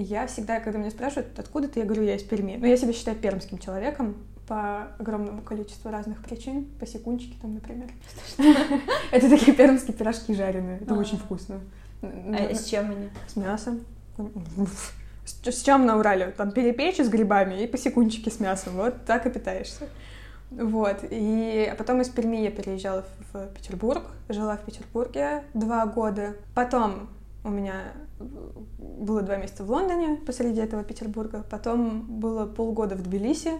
Я 0.00 0.28
всегда, 0.28 0.60
когда 0.60 0.78
меня 0.78 0.90
спрашивают, 0.90 1.36
откуда 1.36 1.66
ты, 1.66 1.80
я 1.80 1.84
говорю, 1.84 2.04
я 2.04 2.14
из 2.14 2.22
Перми. 2.22 2.56
Но 2.56 2.68
я 2.68 2.76
себя 2.76 2.92
считаю 2.92 3.16
пермским 3.16 3.58
человеком 3.58 4.16
по 4.46 4.92
огромному 4.98 5.42
количеству 5.42 5.90
разных 5.90 6.22
причин. 6.22 6.66
По 6.78 6.86
секундчике 6.86 7.34
там, 7.42 7.54
например. 7.54 7.90
Это 9.10 9.28
такие 9.28 9.56
пермские 9.56 9.96
пирожки 9.96 10.34
жареные. 10.34 10.78
Это 10.78 10.94
очень 10.94 11.18
вкусно. 11.18 11.60
А 12.00 12.54
с 12.54 12.66
чем 12.66 12.92
они? 12.92 13.08
С 13.26 13.34
мясом. 13.34 13.80
С, 15.24 15.62
чем 15.62 15.84
на 15.84 15.98
Урале? 15.98 16.28
Там 16.28 16.52
перепечь 16.52 16.98
с 16.98 17.08
грибами 17.08 17.64
и 17.64 17.66
посекунчики 17.66 18.28
с 18.28 18.38
мясом. 18.38 18.74
Вот 18.74 19.04
так 19.04 19.26
и 19.26 19.30
питаешься. 19.30 19.88
Вот. 20.52 20.98
И 21.10 21.68
а 21.70 21.74
потом 21.74 22.00
из 22.02 22.08
Перми 22.08 22.36
я 22.36 22.52
переезжала 22.52 23.04
в 23.32 23.48
Петербург, 23.48 24.04
жила 24.28 24.56
в 24.56 24.64
Петербурге 24.64 25.42
два 25.54 25.86
года. 25.86 26.36
Потом 26.54 27.08
у 27.44 27.50
меня 27.50 27.92
было 28.78 29.22
два 29.22 29.36
месяца 29.36 29.64
в 29.64 29.70
Лондоне 29.70 30.16
посреди 30.16 30.60
этого 30.60 30.82
Петербурга. 30.84 31.44
Потом 31.50 32.02
было 32.20 32.46
полгода 32.46 32.94
в 32.94 33.02
Тбилиси. 33.02 33.52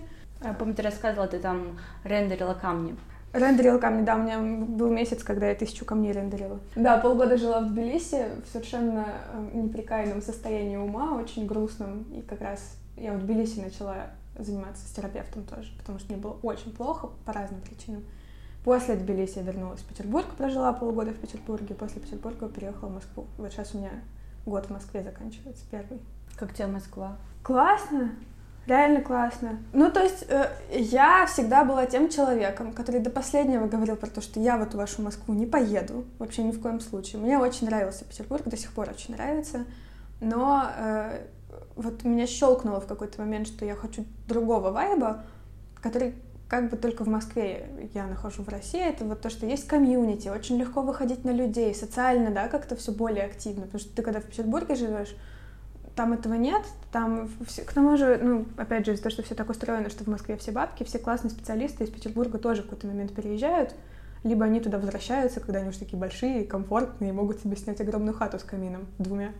Я 0.43 0.53
помню, 0.53 0.75
ты 0.75 0.83
рассказывала, 0.83 1.29
ты 1.29 1.39
там 1.39 1.79
рендерила 2.05 2.55
камни. 2.55 2.97
Рендерила 3.33 3.79
камни, 3.79 4.05
да, 4.05 4.17
у 4.17 4.23
меня 4.23 4.39
был 4.41 4.91
месяц, 4.91 5.23
когда 5.23 5.49
я 5.49 5.55
тысячу 5.55 5.85
камней 5.85 6.13
рендерила. 6.13 6.61
Да, 6.77 6.97
полгода 6.99 7.37
жила 7.37 7.61
в 7.61 7.73
Тбилиси 7.73 8.27
в 8.45 8.53
совершенно 8.53 9.07
э, 9.33 9.51
неприкаянном 9.53 10.23
состоянии 10.23 10.77
ума, 10.77 11.15
очень 11.15 11.47
грустном. 11.47 12.05
И 12.15 12.23
как 12.23 12.41
раз 12.41 12.77
я 12.97 13.13
в 13.13 13.21
Тбилиси 13.21 13.61
начала 13.61 14.07
заниматься 14.39 14.87
с 14.87 14.93
терапевтом 14.93 15.45
тоже, 15.45 15.71
потому 15.79 15.99
что 15.99 16.13
мне 16.13 16.23
было 16.23 16.39
очень 16.43 16.73
плохо 16.73 17.11
по 17.27 17.33
разным 17.33 17.61
причинам. 17.61 18.03
После 18.65 18.97
Тбилиси 18.97 19.39
я 19.39 19.43
вернулась 19.43 19.81
в 19.81 19.87
Петербург, 19.87 20.27
прожила 20.37 20.73
полгода 20.73 21.13
в 21.13 21.19
Петербурге, 21.19 21.75
после 21.75 22.01
Петербурга 22.01 22.49
переехала 22.49 22.89
в 22.89 22.95
Москву. 22.95 23.27
Вот 23.39 23.53
сейчас 23.53 23.75
у 23.75 23.79
меня 23.79 23.91
год 24.45 24.67
в 24.67 24.71
Москве 24.71 25.03
заканчивается, 25.03 25.65
первый. 25.71 26.01
Как 26.37 26.53
тебе 26.55 26.67
Москва? 26.67 27.17
Классно, 27.43 28.13
Реально 28.69 29.01
классно. 29.01 29.61
Ну, 29.73 29.91
то 29.91 30.03
есть, 30.03 30.27
э, 30.29 30.51
я 30.71 31.25
всегда 31.25 31.65
была 31.65 31.87
тем 31.87 32.11
человеком, 32.11 32.73
который 32.75 33.01
до 33.01 33.09
последнего 33.09 33.67
говорил 33.67 33.97
про 33.97 34.09
то, 34.09 34.21
что 34.21 34.41
я 34.41 34.59
в 34.59 34.63
эту 34.63 34.77
вашу 34.77 35.01
Москву 35.01 35.33
не 35.33 35.47
поеду, 35.47 36.05
вообще 36.19 36.43
ни 36.43 36.51
в 36.51 36.61
коем 36.61 36.81
случае. 36.81 37.23
Мне 37.23 37.39
очень 37.39 37.67
нравился 37.67 38.05
Петербург, 38.05 38.43
до 38.45 38.59
сих 38.59 38.73
пор 38.73 38.91
очень 38.91 39.15
нравится, 39.15 39.65
но 40.21 40.67
э, 40.77 41.27
вот 41.77 42.05
меня 42.05 42.27
щелкнуло 42.27 42.79
в 42.83 42.87
какой-то 42.87 43.23
момент, 43.23 43.47
что 43.47 43.65
я 43.65 43.75
хочу 43.75 44.05
другого 44.27 44.71
вайба, 44.71 45.25
который 45.81 46.15
как 46.49 46.71
бы 46.71 46.77
только 46.77 47.05
в 47.05 47.09
Москве 47.09 47.69
я 47.95 48.07
нахожу 48.07 48.43
в 48.43 48.49
России, 48.49 48.81
это 48.81 49.05
вот 49.05 49.21
то, 49.21 49.29
что 49.29 49.47
есть 49.47 49.69
комьюнити, 49.69 50.29
очень 50.29 50.59
легко 50.59 50.81
выходить 50.81 51.25
на 51.25 51.31
людей, 51.31 51.75
социально, 51.75 52.31
да, 52.31 52.49
как-то 52.49 52.75
все 52.75 52.91
более 52.91 53.25
активно, 53.25 53.63
потому 53.67 53.81
что 53.81 53.95
ты 53.95 54.03
когда 54.03 54.21
в 54.21 54.25
Петербурге 54.25 54.75
живешь, 54.75 55.15
там 55.95 56.13
этого 56.13 56.35
нет, 56.35 56.63
там 56.91 57.29
все, 57.47 57.63
к 57.63 57.73
тому 57.73 57.97
же, 57.97 58.19
ну, 58.23 58.47
опять 58.57 58.87
же, 58.87 58.93
из-за 58.93 59.03
того, 59.03 59.13
что 59.13 59.23
все 59.23 59.35
так 59.35 59.51
устроено, 59.51 59.91
что 59.91 60.05
в 60.05 60.07
Москве 60.07 60.37
все 60.37 60.53
бабки, 60.53 60.85
все 60.85 60.99
классные 60.99 61.31
специалисты 61.31 61.85
из 61.85 61.91
Петербурга 61.91 62.39
тоже 62.39 62.63
в 62.63 62.65
какой-то 62.67 62.87
момент 62.87 63.15
переезжают, 63.15 63.75
либо 64.25 64.47
они 64.47 64.61
туда 64.61 64.79
возвращаются, 64.79 65.41
когда 65.41 65.59
они 65.59 65.69
уже 65.69 65.81
такие 65.81 65.99
большие, 65.99 66.45
комфортные, 66.45 67.11
и 67.11 67.13
могут 67.13 67.41
себе 67.41 67.57
снять 67.57 67.81
огромную 67.81 68.15
хату 68.15 68.39
с 68.39 68.43
камином 68.45 68.87
двумя. 68.99 69.33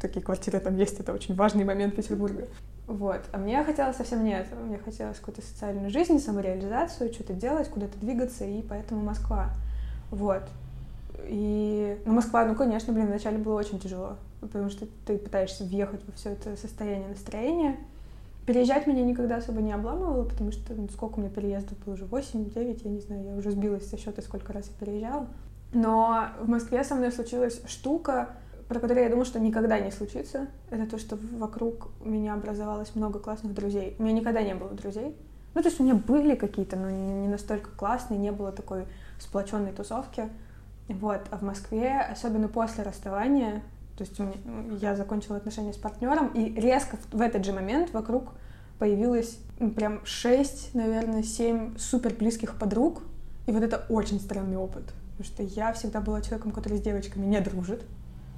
Такие 0.00 0.24
квартиры 0.24 0.58
там 0.58 0.76
есть, 0.76 0.98
это 0.98 1.12
очень 1.12 1.34
важный 1.34 1.64
момент 1.64 1.94
Петербурга. 1.94 2.48
Вот. 2.86 3.22
А 3.32 3.38
мне 3.38 3.62
хотелось 3.64 3.96
совсем 3.96 4.24
не 4.24 4.32
этого. 4.32 4.60
Мне 4.60 4.78
хотелось 4.78 5.18
какую-то 5.18 5.42
социальную 5.42 5.90
жизнь, 5.90 6.18
самореализацию, 6.18 7.12
что-то 7.12 7.32
делать, 7.32 7.68
куда-то 7.68 7.98
двигаться, 7.98 8.44
и 8.44 8.62
поэтому 8.62 9.02
Москва. 9.02 9.50
Вот. 10.10 10.42
И, 11.24 11.98
ну, 12.04 12.14
Москва, 12.14 12.44
ну, 12.44 12.54
конечно, 12.54 12.92
блин, 12.92 13.06
вначале 13.06 13.38
было 13.38 13.58
очень 13.58 13.78
тяжело 13.78 14.16
потому 14.42 14.68
что 14.68 14.86
ты 15.06 15.16
пытаешься 15.16 15.64
въехать 15.64 16.04
во 16.04 16.12
все 16.12 16.30
это 16.30 16.56
состояние 16.56 17.08
настроения. 17.08 17.76
Переезжать 18.44 18.88
меня 18.88 19.04
никогда 19.04 19.36
особо 19.36 19.62
не 19.62 19.72
обламывало, 19.72 20.24
потому 20.24 20.50
что 20.50 20.74
ну, 20.74 20.88
сколько 20.88 21.18
у 21.18 21.20
меня 21.20 21.30
переездов 21.30 21.78
было 21.86 21.94
уже, 21.94 22.04
8-9, 22.04 22.80
я 22.84 22.90
не 22.90 23.00
знаю, 23.00 23.24
я 23.24 23.36
уже 23.36 23.52
сбилась 23.52 23.88
со 23.88 23.96
счета, 23.96 24.20
сколько 24.20 24.52
раз 24.52 24.66
я 24.66 24.84
переезжала. 24.84 25.28
Но 25.72 26.26
в 26.40 26.48
Москве 26.48 26.82
со 26.82 26.96
мной 26.96 27.12
случилась 27.12 27.62
штука, 27.66 28.30
про 28.72 28.80
которую 28.80 29.04
я 29.04 29.10
думаю, 29.10 29.26
что 29.26 29.38
никогда 29.38 29.78
не 29.78 29.90
случится. 29.90 30.46
Это 30.70 30.86
то, 30.86 30.98
что 30.98 31.18
вокруг 31.36 31.90
меня 32.02 32.32
образовалось 32.32 32.94
много 32.94 33.18
классных 33.18 33.52
друзей. 33.52 33.96
У 33.98 34.02
меня 34.02 34.14
никогда 34.14 34.40
не 34.40 34.54
было 34.54 34.70
друзей. 34.70 35.14
Ну, 35.52 35.60
то 35.60 35.68
есть 35.68 35.78
у 35.78 35.84
меня 35.84 35.94
были 35.94 36.34
какие-то, 36.34 36.76
но 36.76 36.88
не 36.88 37.28
настолько 37.28 37.68
классные, 37.70 38.18
не 38.18 38.32
было 38.32 38.50
такой 38.50 38.86
сплоченной 39.18 39.72
тусовки. 39.72 40.30
Вот. 40.88 41.20
А 41.30 41.36
в 41.36 41.42
Москве, 41.42 42.00
особенно 42.00 42.48
после 42.48 42.82
расставания, 42.82 43.62
то 43.98 44.04
есть 44.04 44.18
я 44.80 44.96
закончила 44.96 45.36
отношения 45.36 45.74
с 45.74 45.76
партнером, 45.76 46.28
и 46.28 46.58
резко 46.58 46.96
в 47.12 47.20
этот 47.20 47.44
же 47.44 47.52
момент 47.52 47.92
вокруг 47.92 48.30
появилось 48.78 49.36
ну, 49.58 49.70
прям 49.70 50.00
шесть, 50.06 50.74
наверное, 50.74 51.22
семь 51.22 51.76
супер 51.76 52.14
близких 52.14 52.58
подруг. 52.58 53.02
И 53.46 53.52
вот 53.52 53.62
это 53.62 53.84
очень 53.90 54.18
странный 54.18 54.56
опыт. 54.56 54.84
Потому 55.18 55.24
что 55.24 55.42
я 55.42 55.74
всегда 55.74 56.00
была 56.00 56.22
человеком, 56.22 56.52
который 56.52 56.78
с 56.78 56.80
девочками 56.80 57.26
не 57.26 57.40
дружит. 57.40 57.82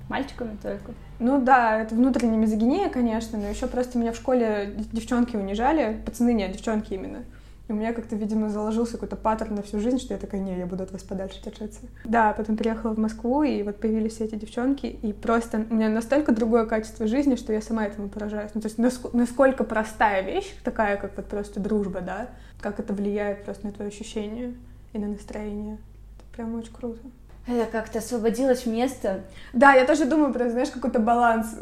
Мальчиками 0.08 0.56
только? 0.62 0.92
Ну 1.18 1.40
да, 1.40 1.80
это 1.80 1.94
внутренняя 1.94 2.37
мизогиния, 2.37 2.88
конечно, 2.88 3.38
но 3.38 3.49
еще 3.49 3.66
просто 3.66 3.99
меня 3.99 4.12
в 4.12 4.16
школе 4.16 4.75
девчонки 4.92 5.37
унижали, 5.37 6.00
пацаны 6.04 6.34
нет, 6.34 6.52
девчонки 6.52 6.92
именно. 6.92 7.25
И 7.66 7.73
у 7.73 7.75
меня 7.75 7.94
как-то, 7.94 8.14
видимо, 8.14 8.50
заложился 8.50 8.92
какой-то 8.92 9.16
паттерн 9.16 9.54
на 9.54 9.62
всю 9.62 9.80
жизнь, 9.80 9.99
что 9.99 10.12
я 10.12 10.20
такая, 10.20 10.42
не, 10.42 10.58
я 10.58 10.66
буду 10.66 10.82
от 10.82 10.92
вас 10.92 11.02
подальше 11.02 11.40
держаться. 11.42 11.80
Да, 12.04 12.34
потом 12.34 12.58
приехала 12.58 12.92
в 12.92 12.99
Москву, 12.99 13.42
и 13.42 13.62
вот 13.62 13.80
появились 13.80 14.20
эти 14.20 14.34
девчонки, 14.34 14.84
и 14.84 15.14
просто 15.14 15.64
у 15.70 15.75
меня 15.75 15.88
настолько 15.88 16.32
другое 16.32 16.66
качество 16.66 17.06
жизни, 17.06 17.37
что 17.37 17.54
я 17.54 17.62
сама 17.62 17.87
этому 17.87 18.11
поражаюсь. 18.11 18.50
Ну, 18.52 18.61
то 18.61 18.68
есть 18.68 18.76
насколько 19.14 19.64
простая 19.64 20.23
вещь, 20.23 20.54
такая, 20.62 20.99
как 20.99 21.16
вот 21.16 21.26
просто 21.26 21.58
дружба, 21.58 22.02
да, 22.02 22.28
как 22.61 22.80
это 22.80 22.92
влияет 22.92 23.44
просто 23.44 23.66
на 23.66 23.73
твои 23.73 23.88
ощущения 23.88 24.52
и 24.92 24.99
на 24.99 25.08
настроение. 25.08 25.78
Это 26.18 26.37
прям 26.37 26.54
очень 26.56 26.73
круто. 26.73 27.00
Это 27.46 27.70
как-то 27.70 27.98
освободилось 27.98 28.66
место. 28.66 29.24
Да, 29.52 29.74
я 29.74 29.84
тоже 29.84 30.06
думаю 30.06 30.32
про, 30.32 30.48
знаешь, 30.48 30.70
какой-то 30.70 30.98
баланс. 30.98 31.54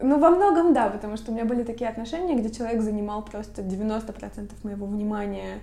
Ну, 0.00 0.18
во 0.18 0.30
многом 0.30 0.72
да, 0.72 0.88
потому 0.88 1.16
что 1.16 1.30
у 1.30 1.34
меня 1.34 1.44
были 1.44 1.62
такие 1.62 1.88
отношения, 1.88 2.34
где 2.34 2.50
человек 2.50 2.80
занимал 2.80 3.22
просто 3.22 3.62
90% 3.62 4.50
моего 4.62 4.86
внимания 4.86 5.60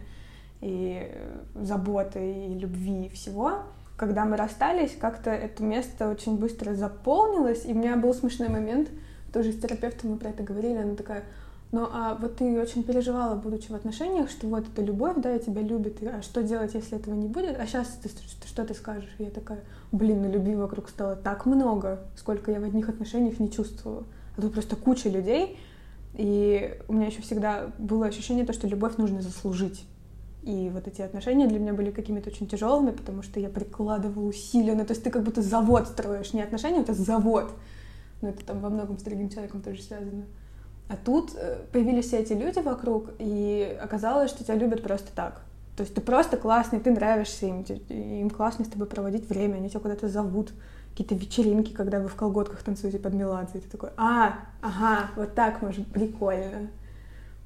и 0.62 1.12
заботы, 1.56 2.20
и 2.20 2.54
любви, 2.54 3.06
и 3.06 3.10
всего. 3.10 3.64
Когда 3.98 4.26
мы 4.26 4.38
расстались, 4.38 4.96
как-то 4.96 5.32
это 5.32 5.64
место 5.64 6.08
очень 6.08 6.38
быстро 6.38 6.74
заполнилось, 6.76 7.66
и 7.66 7.74
у 7.74 7.76
меня 7.76 7.96
был 7.96 8.14
смешной 8.14 8.50
момент, 8.50 8.90
тоже 9.34 9.52
с 9.52 9.60
терапевтом 9.60 10.12
мы 10.12 10.18
про 10.18 10.30
это 10.30 10.44
говорили, 10.44 10.78
она 10.78 10.96
такая, 10.96 11.24
ну, 11.72 11.88
а 11.92 12.16
вот 12.16 12.38
ты 12.38 12.62
очень 12.62 12.84
переживала, 12.84 13.36
будучи 13.36 13.70
в 13.70 13.76
отношениях, 13.76 14.30
что 14.30 14.48
вот 14.48 14.66
это 14.68 14.82
любовь, 14.82 15.18
да, 15.18 15.36
и 15.36 15.40
тебя 15.40 15.62
любит, 15.62 15.98
а 16.02 16.22
что 16.22 16.42
делать, 16.42 16.74
если 16.74 16.98
этого 16.98 17.14
не 17.14 17.28
будет? 17.28 17.60
А 17.60 17.68
сейчас 17.68 17.88
ты, 18.02 18.10
что 18.46 18.66
ты 18.66 18.74
скажешь? 18.74 19.14
И 19.18 19.24
я 19.24 19.30
такая, 19.30 19.60
блин, 19.92 20.22
ну 20.22 20.32
любви 20.32 20.56
вокруг 20.56 20.90
стало 20.90 21.18
так 21.18 21.46
много, 21.46 22.00
сколько 22.16 22.52
я 22.52 22.62
в 22.62 22.64
одних 22.64 22.88
отношениях 22.88 23.40
не 23.40 23.52
чувствовала. 23.52 24.06
А 24.38 24.42
тут 24.42 24.54
просто 24.54 24.78
куча 24.78 25.10
людей, 25.10 25.58
и 26.14 26.80
у 26.88 26.94
меня 26.94 27.08
еще 27.08 27.22
всегда 27.22 27.72
было 27.78 28.06
ощущение 28.06 28.46
то, 28.46 28.54
что 28.54 28.66
любовь 28.66 28.96
нужно 28.96 29.22
заслужить. 29.22 29.86
И 30.44 30.70
вот 30.74 30.88
эти 30.88 31.02
отношения 31.02 31.48
для 31.48 31.60
меня 31.60 31.74
были 31.74 31.92
какими-то 31.92 32.30
очень 32.30 32.48
тяжелыми, 32.48 32.92
потому 32.92 33.22
что 33.22 33.42
я 33.42 33.50
прикладывала 33.50 34.26
усилия. 34.26 34.74
Ну, 34.74 34.86
то 34.86 34.94
есть 34.94 35.04
ты 35.04 35.10
как 35.10 35.24
будто 35.24 35.42
завод 35.42 35.88
строишь, 35.90 36.32
не 36.32 36.42
отношения, 36.42 36.80
это 36.80 36.94
завод. 36.94 37.52
Но 38.22 38.30
это 38.30 38.46
там 38.46 38.62
во 38.62 38.70
многом 38.70 38.98
с 38.98 39.04
другим 39.04 39.30
человеком 39.30 39.62
тоже 39.62 39.82
связано. 39.82 40.24
А 40.90 40.96
тут 40.96 41.32
э, 41.36 41.58
появились 41.72 42.08
все 42.08 42.20
эти 42.20 42.34
люди 42.34 42.60
вокруг, 42.60 43.10
и 43.20 43.78
оказалось, 43.82 44.32
что 44.32 44.44
тебя 44.44 44.56
любят 44.56 44.84
просто 44.84 45.10
так. 45.14 45.42
То 45.76 45.84
есть 45.84 45.94
ты 45.94 46.02
просто 46.02 46.38
классный, 46.38 46.80
ты 46.80 46.92
нравишься 46.92 47.46
им, 47.46 47.62
им 47.90 48.30
классно 48.30 48.66
с 48.66 48.70
тобой 48.70 48.88
проводить 48.88 49.30
время, 49.30 49.58
они 49.58 49.70
тебя 49.70 49.82
куда-то 49.82 50.10
зовут, 50.10 50.52
какие-то 50.92 51.14
вечеринки, 51.14 51.72
когда 51.74 52.00
вы 52.00 52.08
в 52.08 52.16
колготках 52.16 52.64
танцуете 52.64 52.98
под 52.98 53.14
меладзе, 53.14 53.60
и 53.60 53.62
ты 53.62 53.70
такой, 53.70 53.90
а, 53.98 54.40
ага, 54.62 55.12
вот 55.16 55.36
так 55.36 55.62
может, 55.62 55.86
прикольно. 55.88 56.70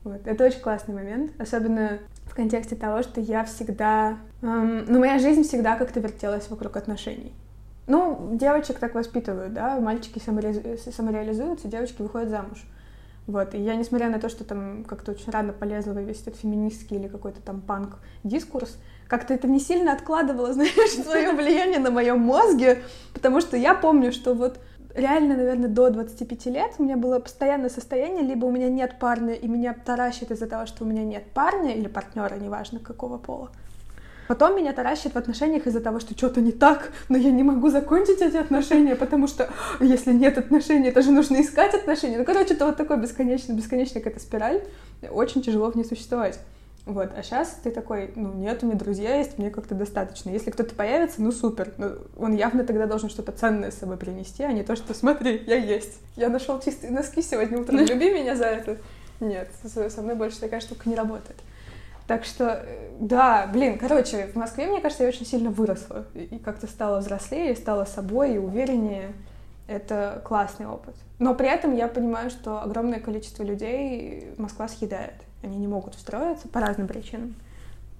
Вот. 0.03 0.25
Это 0.25 0.45
очень 0.45 0.61
классный 0.61 0.95
момент, 0.95 1.33
особенно 1.39 1.99
в 2.25 2.33
контексте 2.33 2.75
того, 2.75 3.03
что 3.03 3.19
я 3.19 3.43
всегда... 3.43 4.17
Эм, 4.41 4.85
ну, 4.87 4.99
моя 4.99 5.19
жизнь 5.19 5.43
всегда 5.43 5.75
как-то 5.75 5.99
вертелась 5.99 6.49
вокруг 6.49 6.77
отношений. 6.77 7.33
Ну, 7.87 8.31
девочек 8.33 8.79
так 8.79 8.95
воспитывают, 8.95 9.53
да, 9.53 9.79
мальчики 9.79 10.19
самореали... 10.19 10.77
самореализуются, 10.77 11.67
девочки 11.67 12.01
выходят 12.01 12.29
замуж. 12.29 12.65
Вот, 13.27 13.53
и 13.53 13.59
я, 13.59 13.75
несмотря 13.75 14.09
на 14.09 14.19
то, 14.19 14.29
что 14.29 14.43
там 14.43 14.83
как-то 14.83 15.11
очень 15.11 15.31
рано 15.31 15.53
полезла 15.53 15.93
во 15.93 16.01
весь 16.01 16.21
этот 16.21 16.37
феминистский 16.37 16.97
или 16.97 17.07
какой-то 17.07 17.41
там 17.41 17.61
панк-дискурс, 17.61 18.77
как-то 19.07 19.33
это 19.33 19.47
не 19.47 19.59
сильно 19.59 19.93
откладывало, 19.93 20.53
знаешь, 20.53 20.91
свое 20.91 21.31
влияние 21.31 21.79
на 21.79 21.91
моем 21.91 22.19
мозге, 22.19 22.83
потому 23.13 23.41
что 23.41 23.57
я 23.57 23.73
помню, 23.75 24.11
что 24.11 24.33
вот 24.33 24.59
реально, 24.95 25.37
наверное, 25.37 25.69
до 25.69 25.89
25 25.89 26.45
лет 26.47 26.73
у 26.77 26.83
меня 26.83 26.97
было 26.97 27.19
постоянное 27.19 27.69
состояние, 27.69 28.23
либо 28.23 28.45
у 28.45 28.51
меня 28.51 28.69
нет 28.69 28.97
парня, 28.99 29.33
и 29.33 29.47
меня 29.47 29.73
таращит 29.73 30.31
из-за 30.31 30.47
того, 30.47 30.65
что 30.65 30.83
у 30.83 30.87
меня 30.87 31.03
нет 31.03 31.25
парня 31.33 31.73
или 31.73 31.87
партнера, 31.87 32.35
неважно 32.35 32.79
какого 32.79 33.17
пола, 33.17 33.51
Потом 34.31 34.55
меня 34.55 34.71
таращит 34.71 35.13
в 35.13 35.17
отношениях 35.17 35.67
из-за 35.67 35.81
того, 35.81 35.99
что 35.99 36.17
что-то 36.17 36.39
не 36.39 36.53
так, 36.53 36.93
но 37.09 37.17
я 37.17 37.31
не 37.31 37.43
могу 37.43 37.69
закончить 37.69 38.21
эти 38.21 38.37
отношения, 38.37 38.95
потому 38.95 39.27
что 39.27 39.49
если 39.81 40.13
нет 40.13 40.37
отношений, 40.37 40.87
это 40.87 41.01
же 41.01 41.11
нужно 41.11 41.41
искать 41.41 41.73
отношения. 41.73 42.17
Ну, 42.17 42.23
короче, 42.23 42.53
это 42.53 42.65
вот 42.65 42.77
такой 42.77 42.95
бесконечный, 42.95 43.55
бесконечная 43.55 44.01
какая-то 44.01 44.21
спираль. 44.21 44.63
Очень 45.11 45.41
тяжело 45.41 45.69
в 45.69 45.75
ней 45.75 45.83
существовать. 45.83 46.39
Вот, 46.85 47.09
а 47.13 47.23
сейчас 47.23 47.59
ты 47.61 47.71
такой, 47.71 48.13
ну 48.15 48.31
нет, 48.31 48.63
у 48.63 48.67
меня 48.67 48.77
друзья 48.77 49.17
есть, 49.17 49.37
мне 49.37 49.49
как-то 49.49 49.75
достаточно. 49.75 50.29
Если 50.29 50.49
кто-то 50.49 50.75
появится, 50.75 51.21
ну 51.21 51.33
супер. 51.33 51.73
Но 51.77 51.95
он 52.17 52.33
явно 52.33 52.63
тогда 52.63 52.85
должен 52.85 53.09
что-то 53.09 53.33
ценное 53.33 53.69
с 53.69 53.79
собой 53.79 53.97
принести, 53.97 54.43
а 54.43 54.53
не 54.53 54.63
то, 54.63 54.77
что 54.77 54.93
смотри, 54.93 55.43
я 55.45 55.57
есть. 55.57 55.99
Я 56.15 56.29
нашел 56.29 56.57
чистые 56.61 56.93
носки 56.93 57.21
сегодня 57.21 57.59
утром, 57.59 57.79
люби 57.79 58.13
меня 58.13 58.37
за 58.37 58.45
это. 58.45 58.77
Нет, 59.19 59.49
со 59.65 60.01
мной 60.01 60.15
больше 60.15 60.39
такая 60.39 60.61
штука 60.61 60.87
не 60.87 60.95
работает. 60.95 61.37
Так 62.07 62.25
что, 62.25 62.63
э, 62.65 62.89
да, 62.99 63.47
блин, 63.47 63.77
короче, 63.77 64.27
в 64.27 64.35
Москве, 64.35 64.67
мне 64.67 64.81
кажется, 64.81 65.03
я 65.03 65.09
очень 65.09 65.25
сильно 65.25 65.49
выросла. 65.49 66.05
И 66.13 66.37
как-то 66.39 66.67
стала 66.67 66.99
взрослее, 66.99 67.55
стала 67.55 67.85
собой 67.85 68.35
и 68.35 68.37
увереннее. 68.37 69.13
Это 69.67 70.21
классный 70.25 70.67
опыт. 70.67 70.95
Но 71.19 71.33
при 71.33 71.47
этом 71.47 71.75
я 71.75 71.87
понимаю, 71.87 72.29
что 72.29 72.61
огромное 72.61 72.99
количество 72.99 73.43
людей 73.43 74.33
Москва 74.37 74.67
съедает. 74.67 75.13
Они 75.43 75.57
не 75.57 75.67
могут 75.67 75.95
встроиться 75.95 76.47
по 76.47 76.59
разным 76.59 76.87
причинам. 76.87 77.35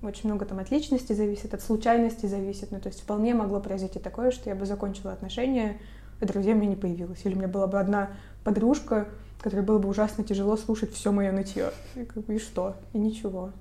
Очень 0.01 0.29
много 0.29 0.45
там 0.45 0.59
от 0.59 0.71
личности 0.71 1.13
зависит, 1.13 1.53
от 1.53 1.61
случайности 1.61 2.25
зависит. 2.25 2.71
Ну, 2.71 2.79
то 2.79 2.89
есть 2.89 3.01
вполне 3.01 3.33
могло 3.33 3.59
произойти 3.59 3.99
такое, 3.99 4.31
что 4.31 4.49
я 4.49 4.55
бы 4.55 4.65
закончила 4.65 5.13
отношения, 5.13 5.77
и 6.19 6.25
друзей 6.25 6.53
у 6.53 6.57
меня 6.57 6.69
не 6.69 6.75
появилось. 6.75 7.21
Или 7.23 7.35
у 7.35 7.37
меня 7.37 7.47
была 7.47 7.67
бы 7.67 7.79
одна 7.79 8.09
подружка, 8.43 9.07
которой 9.39 9.61
было 9.61 9.77
бы 9.79 9.87
ужасно 9.87 10.23
тяжело 10.23 10.57
слушать 10.57 10.91
все 10.93 11.11
мое 11.11 11.31
нытье. 11.31 11.71
И, 11.95 12.03
как 12.03 12.25
бы, 12.25 12.35
и 12.35 12.39
что? 12.39 12.75
И 12.93 12.97
ничего 12.97 13.51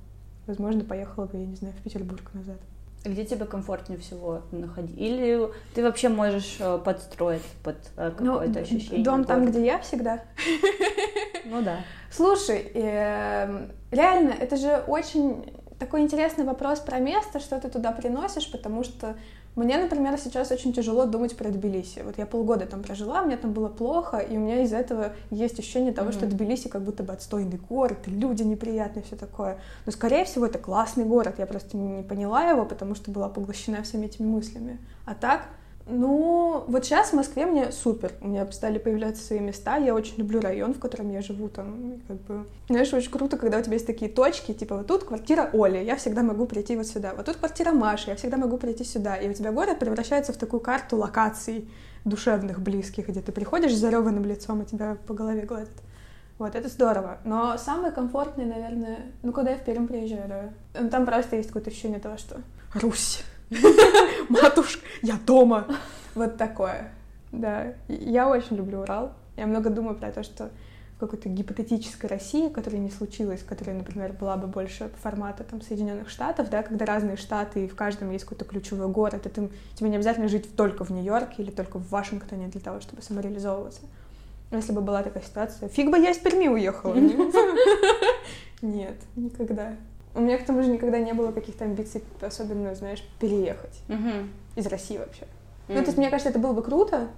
возможно, 0.51 0.85
поехала 0.85 1.27
бы, 1.27 1.39
я 1.39 1.47
не 1.47 1.57
знаю, 1.57 1.75
в 1.79 1.83
Петербург 1.83 2.23
назад. 2.35 2.59
Где 3.05 3.25
тебе 3.25 3.47
комфортнее 3.47 3.99
всего 3.99 4.43
находить? 4.53 4.99
Или 4.99 5.49
ты 5.75 5.83
вообще 5.83 6.11
можешь 6.11 6.57
э, 6.61 6.79
подстроить 6.85 7.47
под 7.65 7.77
э, 7.97 8.13
ну, 8.21 8.35
какое-то 8.35 8.59
ну, 8.59 8.61
ощущение? 8.61 9.05
Дом 9.05 9.25
там, 9.25 9.47
где 9.47 9.65
я 9.65 9.79
всегда. 9.79 10.23
Ну 11.47 11.63
да. 11.63 11.79
Слушай, 12.11 12.71
эм, 12.75 13.73
реально, 13.91 14.35
это 14.39 14.57
же 14.57 14.85
очень 14.87 15.51
такой 15.79 16.03
интересный 16.03 16.45
вопрос 16.45 16.81
про 16.81 16.99
место, 16.99 17.41
что 17.41 17.59
ты 17.59 17.69
туда 17.71 17.91
приносишь, 17.91 18.53
потому 18.53 18.85
что 18.85 19.17
мне, 19.57 19.79
например, 19.79 20.17
сейчас 20.19 20.51
очень 20.53 20.73
тяжело 20.73 21.07
думать 21.07 21.37
про 21.37 21.51
Тбилиси. 21.51 22.03
Вот 22.05 22.19
я 22.19 22.27
полгода 22.27 22.67
там 22.67 22.83
прожила, 22.83 23.23
мне 23.23 23.37
там 23.37 23.53
было 23.53 23.69
плохо, 23.69 24.19
и 24.19 24.37
у 24.37 24.41
меня 24.41 24.63
из-за 24.63 24.77
этого 24.77 25.13
есть 25.31 25.59
ощущение 25.59 25.93
того, 25.93 26.11
mm-hmm. 26.11 26.13
что 26.15 26.27
Тбилиси 26.27 26.69
как 26.69 26.83
будто 26.83 27.03
бы 27.03 27.13
отстойный 27.13 27.59
город, 27.69 27.99
и 28.07 28.11
люди 28.11 28.43
неприятные, 28.43 29.03
все 29.03 29.17
такое. 29.17 29.59
Но, 29.87 29.93
скорее 29.93 30.25
всего, 30.25 30.47
это 30.47 30.59
классный 30.59 31.05
город. 31.05 31.35
Я 31.39 31.47
просто 31.47 31.77
не 31.77 32.03
поняла 32.03 32.45
его, 32.45 32.65
потому 32.65 32.95
что 32.95 33.11
была 33.11 33.29
поглощена 33.29 33.83
всеми 33.83 34.07
этими 34.07 34.27
мыслями. 34.27 34.79
А 35.05 35.15
так, 35.15 35.49
ну, 35.91 36.65
вот 36.67 36.85
сейчас 36.85 37.11
в 37.11 37.13
Москве 37.15 37.47
мне 37.47 37.73
супер. 37.73 38.13
У 38.21 38.29
меня 38.29 38.51
стали 38.53 38.79
появляться 38.79 39.23
свои 39.25 39.41
места. 39.41 39.77
Я 39.77 39.95
очень 39.95 40.17
люблю 40.17 40.41
район, 40.41 40.75
в 40.75 40.79
котором 40.79 41.11
я 41.11 41.23
живу. 41.23 41.49
Там, 41.49 42.01
как 42.09 42.17
бы... 42.23 42.45
Знаешь, 42.69 42.93
очень 42.93 43.11
круто, 43.11 43.37
когда 43.37 43.59
у 43.59 43.63
тебя 43.63 43.75
есть 43.75 43.87
такие 43.87 44.11
точки, 44.11 44.53
типа 44.53 44.79
вот 44.79 44.87
тут 44.87 45.05
квартира 45.05 45.51
Оли, 45.53 45.85
я 45.85 45.97
всегда 45.97 46.23
могу 46.23 46.47
прийти 46.47 46.77
вот 46.77 46.87
сюда. 46.87 47.15
Вот 47.17 47.27
тут 47.27 47.37
квартира 47.37 47.73
Маши, 47.73 48.11
я 48.11 48.17
всегда 48.17 48.37
могу 48.37 48.57
прийти 48.57 48.85
сюда. 48.85 49.17
И 49.17 49.29
у 49.29 49.33
тебя 49.33 49.53
город 49.53 49.79
превращается 49.79 50.33
в 50.33 50.37
такую 50.37 50.61
карту 50.61 50.97
локаций 50.97 51.69
душевных, 52.05 52.61
близких, 52.61 53.09
где 53.09 53.21
ты 53.21 53.33
приходишь 53.33 53.75
с 53.75 53.79
зареванным 53.79 54.25
лицом, 54.25 54.63
и 54.63 54.67
тебя 54.67 54.97
по 55.07 55.15
голове 55.15 55.43
гладят. 55.43 55.71
Вот, 56.39 56.55
это 56.55 56.69
здорово. 56.69 57.19
Но 57.25 57.59
самое 57.59 57.93
комфортное, 57.93 58.47
наверное, 58.47 59.01
ну, 59.23 59.31
когда 59.33 59.51
я 59.51 59.59
в 59.59 59.63
Пермь 59.63 59.87
приезжаю, 59.87 60.27
да. 60.73 60.89
Там 60.89 61.05
просто 61.05 61.37
есть 61.37 61.49
какое-то 61.49 61.69
ощущение 61.69 62.01
того, 62.01 62.17
что 62.17 62.41
Русь. 62.75 63.23
матушка, 64.29 64.83
я 65.03 65.19
дома. 65.27 65.67
Вот 66.15 66.37
такое. 66.37 66.93
Да, 67.33 67.75
я 67.89 68.29
очень 68.29 68.57
люблю 68.57 68.81
Урал. 68.81 69.13
Я 69.37 69.47
много 69.47 69.71
думаю 69.71 69.97
про 69.97 70.11
то, 70.11 70.23
что 70.23 70.51
в 70.97 71.01
какой-то 71.01 71.29
гипотетической 71.29 72.11
России, 72.11 72.49
которая 72.49 72.81
не 72.81 72.91
случилась, 72.91 73.43
которая, 73.43 73.77
например, 73.77 74.13
была 74.13 74.37
бы 74.37 74.47
больше 74.47 74.91
формата 75.03 75.45
там, 75.45 75.63
Соединенных 75.63 76.11
Штатов, 76.11 76.51
да, 76.51 76.63
когда 76.63 76.85
разные 76.85 77.17
штаты, 77.17 77.65
и 77.65 77.69
в 77.69 77.75
каждом 77.75 78.11
есть 78.11 78.25
какой-то 78.25 78.45
ключевой 78.45 78.89
город, 78.89 79.27
и 79.27 79.29
ты, 79.31 79.49
тебе 79.75 79.89
не 79.89 79.97
обязательно 79.97 80.29
жить 80.29 80.55
только 80.57 80.85
в 80.85 80.91
Нью-Йорке 80.91 81.43
или 81.43 81.51
только 81.51 81.79
в 81.79 81.89
Вашингтоне 81.91 82.49
для 82.49 82.61
того, 82.61 82.81
чтобы 82.81 83.03
самореализовываться. 83.03 83.81
Если 84.51 84.73
бы 84.73 84.81
была 84.81 85.03
такая 85.03 85.23
ситуация, 85.23 85.69
фиг 85.69 85.91
бы 85.91 85.99
я 85.99 86.11
из 86.11 86.19
Перми 86.19 86.49
уехала. 86.49 86.95
Нет, 88.63 88.97
никогда. 89.17 89.77
У 90.15 90.21
меня 90.21 90.39
к 90.39 90.45
тому 90.45 90.63
же 90.63 90.71
никогда 90.71 90.99
не 90.99 91.13
было 91.13 91.33
каких-то 91.33 91.65
амбиций, 91.65 92.03
особенно, 92.21 92.75
знаешь, 92.75 93.03
переехать 93.21 93.81
угу. 93.89 94.29
из 94.57 94.67
России 94.67 94.99
вообще. 94.99 95.23
Mm. 95.69 95.75
Ну, 95.75 95.75
то 95.77 95.87
есть, 95.87 95.99
мне 95.99 96.11
кажется, 96.11 96.31
это 96.31 96.39
было 96.41 96.53
бы 96.53 96.63
круто, 96.63 97.09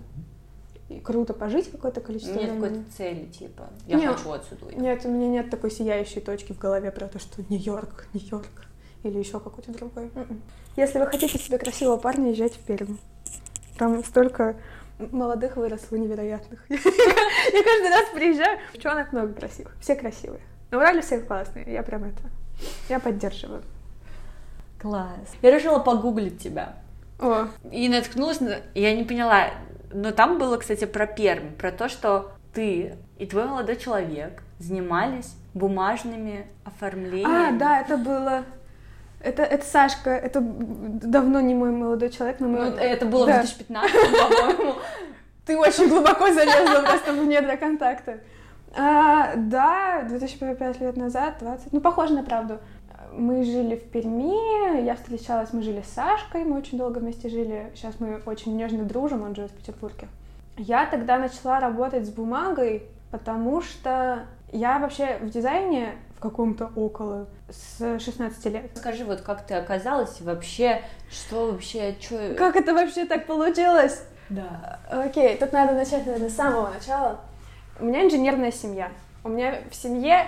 и 0.90 1.00
круто 1.00 1.32
пожить 1.32 1.70
какое-то 1.70 2.00
количество 2.00 2.34
нет 2.34 2.50
времени. 2.50 2.60
какой-то 2.62 2.92
цели, 2.96 3.24
типа, 3.26 3.70
я 3.86 3.96
нет, 3.96 4.14
хочу 4.14 4.30
отсюда 4.32 4.66
уехать. 4.66 4.82
Нет, 4.82 5.04
у 5.06 5.08
меня 5.08 5.28
нет 5.28 5.50
такой 5.50 5.70
сияющей 5.70 6.20
точки 6.20 6.52
в 6.52 6.58
голове 6.58 6.90
про 6.90 7.08
то, 7.08 7.18
что 7.18 7.42
Нью-Йорк, 7.48 8.08
Нью-Йорк 8.12 8.66
или 9.04 9.18
еще 9.18 9.40
какой-то 9.40 9.72
другой. 9.72 10.10
Mm-mm. 10.14 10.40
Если 10.76 10.98
вы 10.98 11.06
хотите 11.06 11.38
себе 11.38 11.58
красивого 11.58 11.96
парня, 11.96 12.30
езжайте 12.30 12.58
в 12.58 12.62
Пермь. 12.62 12.96
Там 13.78 14.04
столько 14.04 14.56
молодых 14.98 15.56
выросло 15.56 15.96
невероятных. 15.96 16.64
Я 16.70 16.78
каждый 17.64 17.90
раз 17.90 18.08
приезжаю, 18.14 18.58
девчонок 18.74 19.12
много 19.12 19.32
красивых, 19.32 19.74
все 19.80 19.96
красивые. 19.96 20.40
На 20.70 20.78
Урале 20.78 21.00
все 21.02 21.18
классные, 21.18 21.70
я 21.70 21.82
прям 21.82 22.04
это 22.04 22.22
я 22.88 23.00
поддерживаю. 23.00 23.62
Класс. 24.80 25.10
Я 25.42 25.50
решила 25.50 25.78
погуглить 25.78 26.40
тебя. 26.42 26.74
О. 27.20 27.46
И 27.70 27.88
наткнулась 27.88 28.40
на... 28.40 28.56
Я 28.74 28.94
не 28.96 29.04
поняла, 29.04 29.50
но 29.92 30.10
там 30.10 30.38
было, 30.38 30.56
кстати, 30.56 30.84
про 30.84 31.06
Пермь, 31.06 31.52
про 31.52 31.70
то, 31.70 31.88
что 31.88 32.32
ты 32.52 32.96
и 33.18 33.26
твой 33.26 33.44
молодой 33.46 33.76
человек 33.76 34.42
занимались 34.58 35.34
бумажными 35.54 36.46
оформлениями. 36.64 37.56
А, 37.56 37.58
да, 37.58 37.80
это 37.80 37.96
было... 37.96 38.44
Это, 39.20 39.44
это 39.44 39.64
Сашка, 39.64 40.10
это 40.10 40.40
давно 40.40 41.40
не 41.40 41.54
мой 41.54 41.70
молодой 41.70 42.10
человек, 42.10 42.40
но 42.40 42.48
мы... 42.48 42.70
Ну, 42.70 42.76
это 42.76 43.06
было 43.06 43.26
Да. 43.26 43.34
в 43.34 43.46
2015, 43.46 43.92
по-моему. 43.92 44.74
Ты 45.46 45.56
очень 45.56 45.88
глубоко 45.88 46.32
залезла 46.32 46.82
просто 46.82 47.12
в 47.12 47.24
недра 47.24 47.56
контакта. 47.56 48.18
А, 48.74 49.34
да, 49.36 50.02
2005 50.08 50.80
лет 50.80 50.96
назад, 50.96 51.34
20, 51.40 51.72
ну, 51.72 51.80
похоже 51.80 52.14
на 52.14 52.22
правду. 52.22 52.58
Мы 53.12 53.44
жили 53.44 53.76
в 53.76 53.90
Перми, 53.90 54.82
я 54.84 54.94
встречалась, 54.94 55.52
мы 55.52 55.62
жили 55.62 55.82
с 55.82 55.92
Сашкой, 55.92 56.44
мы 56.44 56.56
очень 56.56 56.78
долго 56.78 56.98
вместе 56.98 57.28
жили, 57.28 57.70
сейчас 57.74 57.96
мы 57.98 58.22
очень 58.24 58.56
нежно 58.56 58.84
дружим, 58.84 59.22
он 59.22 59.34
живет 59.34 59.50
в 59.50 59.56
Петербурге. 59.56 60.08
Я 60.56 60.86
тогда 60.86 61.18
начала 61.18 61.60
работать 61.60 62.06
с 62.06 62.10
бумагой, 62.10 62.84
потому 63.10 63.60
что 63.60 64.24
я 64.50 64.78
вообще 64.78 65.18
в 65.20 65.28
дизайне 65.28 65.92
в 66.16 66.20
каком-то 66.20 66.70
около 66.76 67.26
с 67.50 67.98
16 67.98 68.44
лет. 68.46 68.70
Скажи, 68.74 69.04
вот 69.04 69.20
как 69.20 69.46
ты 69.46 69.54
оказалась 69.54 70.20
вообще, 70.22 70.80
что 71.10 71.52
вообще, 71.52 71.96
что... 72.00 72.34
Как 72.34 72.56
это 72.56 72.72
вообще 72.72 73.04
так 73.04 73.26
получилось? 73.26 74.02
Да. 74.30 74.78
Окей, 74.90 75.36
тут 75.36 75.52
надо 75.52 75.74
начать, 75.74 76.06
наверное, 76.06 76.30
с 76.30 76.34
самого 76.34 76.70
начала. 76.70 77.20
У 77.80 77.84
меня 77.84 78.04
инженерная 78.04 78.52
семья. 78.52 78.90
У 79.24 79.28
меня 79.28 79.60
в 79.70 79.74
семье, 79.74 80.26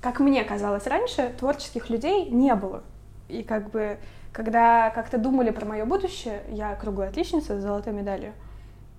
как 0.00 0.20
мне 0.20 0.44
казалось 0.44 0.86
раньше, 0.86 1.34
творческих 1.38 1.90
людей 1.90 2.30
не 2.30 2.54
было. 2.54 2.82
И 3.28 3.42
как 3.42 3.70
бы, 3.70 3.98
когда 4.32 4.90
как-то 4.90 5.18
думали 5.18 5.50
про 5.50 5.66
мое 5.66 5.84
будущее, 5.84 6.42
я 6.48 6.74
круглая 6.74 7.08
отличница 7.08 7.58
с 7.58 7.62
золотой 7.62 7.92
медалью, 7.92 8.32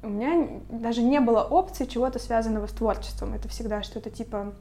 у 0.03 0.10
меня 0.10 0.47
даже 0.69 1.01
не 1.01 1.19
было 1.19 1.43
опции 1.43 1.86
чего-то 1.86 2.19
связанного 2.19 2.67
с 2.67 2.71
творчеством. 2.71 3.33
Это 3.33 3.47
всегда 3.47 3.81
что-то 3.83 4.10
типа, 4.10 4.53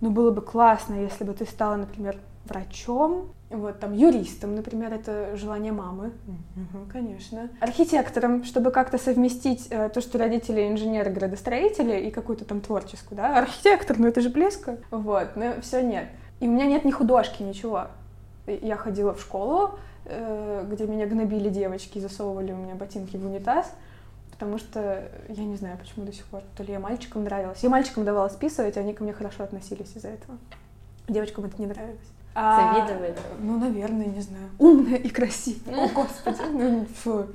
ну 0.00 0.10
было 0.10 0.30
бы 0.30 0.40
классно, 0.40 0.94
если 0.94 1.24
бы 1.24 1.34
ты 1.34 1.44
стала, 1.44 1.76
например, 1.76 2.16
врачом, 2.46 3.32
вот 3.50 3.80
там 3.80 3.92
юристом, 3.92 4.54
например, 4.54 4.92
это 4.92 5.36
желание 5.36 5.72
мамы, 5.72 6.12
Мгм, 6.54 6.88
конечно, 6.90 7.48
архитектором, 7.60 8.44
чтобы 8.44 8.70
как-то 8.70 8.96
совместить 8.96 9.66
э, 9.70 9.88
то, 9.88 10.00
что 10.00 10.18
родители 10.18 10.68
инженеры, 10.68 11.10
градостроители 11.10 12.06
и 12.06 12.10
какую-то 12.10 12.44
там 12.44 12.60
творческую, 12.60 13.16
да, 13.16 13.38
архитектор, 13.38 13.98
ну 13.98 14.06
это 14.06 14.20
же 14.20 14.30
близко, 14.30 14.78
вот, 14.90 15.34
но 15.34 15.60
все 15.62 15.82
нет. 15.82 16.08
И 16.38 16.46
у 16.46 16.50
меня 16.50 16.66
нет 16.66 16.84
ни 16.84 16.92
художки, 16.92 17.42
ничего. 17.42 17.88
Я 18.46 18.76
ходила 18.76 19.14
в 19.14 19.20
школу, 19.20 19.78
э, 20.04 20.64
где 20.70 20.86
меня 20.86 21.06
гнобили 21.06 21.48
девочки, 21.48 21.98
засовывали 21.98 22.52
у 22.52 22.56
меня 22.56 22.76
ботинки 22.76 23.16
в 23.16 23.26
унитаз, 23.26 23.72
потому 24.30 24.58
что 24.58 25.10
я 25.28 25.44
не 25.44 25.56
знаю, 25.56 25.76
почему 25.76 26.06
до 26.06 26.12
сих 26.12 26.24
пор. 26.26 26.42
То 26.56 26.62
ли 26.62 26.72
я 26.72 26.78
мальчикам 26.78 27.24
нравилась. 27.24 27.62
Я 27.62 27.68
мальчикам 27.68 28.04
давала 28.04 28.28
списывать, 28.28 28.76
и 28.76 28.80
они 28.80 28.94
ко 28.94 29.02
мне 29.02 29.12
хорошо 29.12 29.42
относились 29.42 29.96
из-за 29.96 30.08
этого. 30.08 30.38
Девочкам 31.08 31.44
это 31.46 31.60
не 31.60 31.66
нравилось. 31.66 31.98
А, 32.34 32.74
Завидовали? 32.74 33.14
Ну, 33.40 33.58
наверное, 33.58 34.06
не 34.06 34.20
знаю. 34.20 34.50
Умная 34.58 34.96
и 34.96 35.08
красивая. 35.08 35.86
О, 35.86 35.88
господи. 35.88 36.38
Ну, 36.52 36.86
фу. 36.86 37.26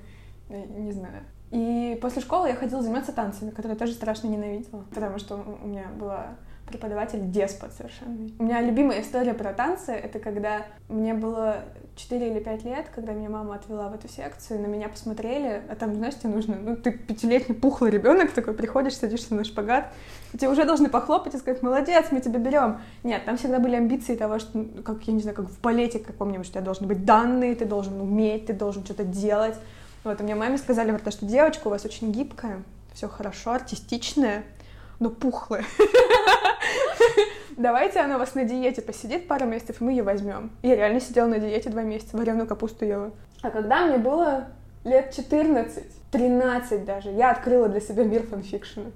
Не 0.49 0.91
знаю. 0.91 1.23
И 1.51 1.97
после 2.01 2.21
школы 2.21 2.47
я 2.49 2.55
ходила 2.55 2.81
заниматься 2.81 3.11
танцами, 3.11 3.51
которые 3.51 3.73
я 3.73 3.79
тоже 3.79 3.93
страшно 3.93 4.27
ненавидела, 4.27 4.83
потому 4.93 5.19
что 5.19 5.35
у 5.61 5.67
меня 5.67 5.85
была 5.97 6.35
преподаватель 6.65 7.19
деспот 7.31 7.71
совершенно. 7.73 8.29
У 8.39 8.43
меня 8.43 8.61
любимая 8.61 9.01
история 9.01 9.33
про 9.33 9.53
танцы— 9.53 9.91
это 9.93 10.19
когда 10.19 10.65
мне 10.89 11.13
было 11.13 11.63
4 11.95 12.27
или 12.27 12.39
5 12.39 12.63
лет, 12.65 12.87
когда 12.93 13.13
меня 13.13 13.29
мама 13.29 13.55
отвела 13.55 13.87
в 13.89 13.95
эту 13.95 14.07
секцию, 14.07 14.61
на 14.61 14.65
меня 14.65 14.89
посмотрели, 14.89 15.61
а 15.69 15.75
там, 15.75 15.95
знаешь, 15.95 16.15
тебе 16.15 16.29
нужно, 16.29 16.57
ну, 16.59 16.75
ты 16.75 16.91
пятилетний 16.91 17.55
пухлый 17.55 17.91
ребенок 17.91 18.31
такой, 18.31 18.53
приходишь, 18.53 18.97
садишься 18.97 19.33
на 19.35 19.43
шпагат, 19.43 19.93
тебе 20.33 20.49
уже 20.49 20.65
должны 20.65 20.89
похлопать 20.89 21.35
и 21.35 21.37
сказать, 21.37 21.61
молодец, 21.61 22.07
мы 22.11 22.19
тебя 22.19 22.39
берем. 22.39 22.81
Нет, 23.03 23.25
там 23.25 23.37
всегда 23.37 23.59
были 23.59 23.75
амбиции 23.75 24.15
того, 24.15 24.39
что, 24.39 24.57
ну, 24.57 24.83
как, 24.83 25.03
я 25.03 25.13
не 25.13 25.21
знаю, 25.21 25.35
как 25.35 25.47
в 25.47 25.61
балете 25.61 25.99
каком-нибудь, 25.99 26.47
у 26.47 26.51
тебя 26.51 26.61
должны 26.61 26.87
быть 26.87 27.05
данные, 27.05 27.55
ты 27.55 27.65
должен 27.65 27.99
уметь, 28.01 28.47
ты 28.47 28.53
должен 28.53 28.83
что-то 28.83 29.03
делать. 29.03 29.55
Вот, 30.03 30.19
и 30.19 30.23
мне 30.23 30.35
маме 30.35 30.57
сказали 30.57 30.91
про 30.91 30.99
то, 30.99 31.11
что 31.11 31.25
девочка 31.25 31.67
у 31.67 31.69
вас 31.69 31.85
очень 31.85 32.11
гибкая, 32.11 32.63
все 32.93 33.07
хорошо, 33.07 33.53
артистичная, 33.53 34.43
но 34.99 35.09
пухлая. 35.09 35.63
Давайте 37.57 37.99
она 37.99 38.15
у 38.17 38.19
вас 38.19 38.35
на 38.35 38.43
диете 38.43 38.81
посидит 38.81 39.27
пару 39.27 39.45
месяцев, 39.45 39.79
мы 39.79 39.91
ее 39.91 40.03
возьмем. 40.03 40.51
Я 40.61 40.75
реально 40.75 40.99
сидела 40.99 41.27
на 41.27 41.39
диете 41.39 41.69
два 41.69 41.83
месяца, 41.83 42.17
вареную 42.17 42.47
капусту 42.47 42.85
ела. 42.85 43.11
А 43.41 43.49
когда 43.49 43.85
мне 43.85 43.97
было 43.97 44.47
лет 44.83 45.13
14, 45.15 45.83
13 46.11 46.85
даже, 46.85 47.11
я 47.11 47.31
открыла 47.31 47.69
для 47.69 47.79
себя 47.79 48.03
мир 48.03 48.23
фанфикшена. 48.23 48.91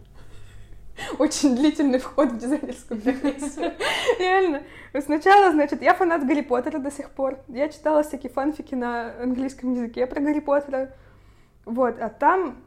Очень 1.18 1.56
длительный 1.56 2.00
вход 2.00 2.32
в 2.32 2.38
дизайнерскую 2.38 3.00
профессию. 3.00 3.72
Реально. 4.20 4.64
Сначала, 5.00 5.52
значит, 5.52 5.82
я 5.82 5.94
фанат 5.94 6.28
Гарри 6.28 6.42
Поттера 6.42 6.80
до 6.80 6.92
сих 6.92 7.12
пор. 7.12 7.40
Я 7.48 7.70
читала 7.70 8.04
всякие 8.04 8.32
фанфики 8.32 8.76
на 8.76 9.14
английском 9.22 9.74
языке 9.74 10.06
про 10.06 10.20
Гарри 10.20 10.40
Поттера. 10.40 10.94
Вот, 11.66 11.96
а 12.00 12.10
там 12.10 12.58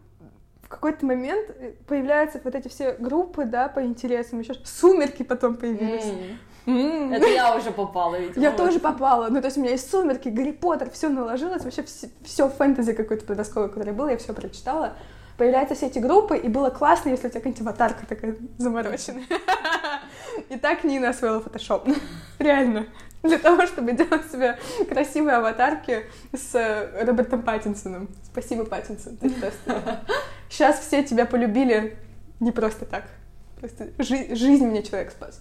какой-то 0.73 1.07
момент 1.07 1.51
появляются 1.87 2.41
вот 2.43 2.55
эти 2.55 2.69
все 2.69 2.97
группы, 2.99 3.45
да, 3.45 3.69
по 3.69 3.85
интересам. 3.85 4.41
Еще 4.41 4.55
сумерки 4.65 5.23
потом 5.23 5.57
появились. 5.57 6.13
М. 6.67 7.13
Это 7.13 7.27
я 7.27 7.57
уже 7.57 7.71
попала, 7.73 8.17
видимо. 8.17 8.43
Я 8.43 8.51
вот. 8.51 8.57
тоже 8.57 8.81
попала. 8.81 9.29
Ну, 9.29 9.41
то 9.41 9.47
есть 9.47 9.57
у 9.57 9.61
меня 9.61 9.73
есть 9.73 9.91
сумерки, 9.91 10.29
Гарри 10.29 10.53
Поттер, 10.53 10.91
все 10.91 11.09
наложилось, 11.09 11.65
вообще 11.65 11.85
все 12.25 12.49
фэнтези 12.49 12.93
какой-то 12.93 13.25
подростковый, 13.25 13.69
который 13.69 13.93
был, 13.93 14.09
я 14.09 14.17
все 14.17 14.33
прочитала. 14.33 14.95
Появляются 15.37 15.75
все 15.75 15.87
эти 15.87 15.99
группы, 15.99 16.37
и 16.37 16.49
было 16.49 16.71
классно, 16.71 17.09
если 17.09 17.27
у 17.27 17.31
тебя 17.31 17.41
какая-нибудь 17.41 17.63
аватарка 17.63 18.07
такая 18.07 18.37
замороченная. 18.59 19.25
И 20.51 20.57
так 20.57 20.85
Нина 20.85 21.11
освоила 21.11 21.41
фотошоп. 21.41 21.89
Реально. 22.39 22.87
Для 23.23 23.39
того, 23.39 23.67
чтобы 23.67 23.93
делать 23.93 24.31
себе 24.31 24.59
красивые 24.89 25.37
аватарки 25.37 26.07
с 26.33 26.55
э, 26.55 27.05
Робертом 27.05 27.43
Паттинсоном. 27.43 28.09
Спасибо, 28.25 28.65
Паттинсон. 28.65 29.17
Ты 29.17 29.31
просто... 29.31 30.01
Сейчас 30.53 30.81
все 30.81 31.03
тебя 31.03 31.25
полюбили 31.25 31.97
не 32.39 32.53
просто 32.53 32.85
так. 32.85 33.05
Просто 33.59 33.89
жи- 33.99 34.35
жизнь 34.35 34.67
мне 34.67 34.83
человек 34.83 35.11
спас. 35.11 35.41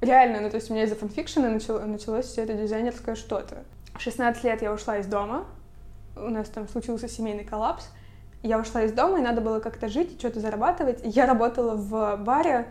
Реально, 0.00 0.40
ну 0.40 0.48
то 0.48 0.56
есть 0.56 0.70
у 0.70 0.72
меня 0.72 0.84
из-за 0.84 0.94
фанфикшена 0.96 1.50
начало- 1.50 1.84
началось 1.84 2.24
все 2.24 2.42
это 2.42 2.54
дизайнерское 2.54 3.16
что-то. 3.16 3.64
В 3.94 4.00
16 4.00 4.44
лет 4.44 4.62
я 4.62 4.72
ушла 4.72 4.96
из 4.96 5.06
дома, 5.06 5.44
у 6.16 6.30
нас 6.30 6.48
там 6.48 6.66
случился 6.68 7.06
семейный 7.06 7.44
коллапс, 7.44 7.86
я 8.42 8.58
ушла 8.58 8.84
из 8.84 8.92
дома, 8.92 9.18
и 9.18 9.22
надо 9.22 9.42
было 9.42 9.60
как-то 9.60 9.90
жить 9.90 10.14
и 10.14 10.18
что-то 10.18 10.40
зарабатывать. 10.40 11.00
Я 11.04 11.26
работала 11.26 11.74
в 11.74 12.16
баре 12.16 12.66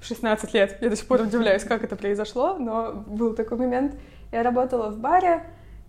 в 0.00 0.06
16 0.06 0.54
лет. 0.54 0.78
Я 0.80 0.88
до 0.88 0.96
сих 0.96 1.06
пор 1.06 1.20
удивляюсь, 1.20 1.64
как 1.64 1.84
это 1.84 1.96
произошло, 1.96 2.54
но 2.58 2.92
был 2.92 3.34
такой 3.34 3.58
момент. 3.58 3.94
Я 4.32 4.42
работала 4.42 4.88
в 4.88 4.98
баре, 4.98 5.44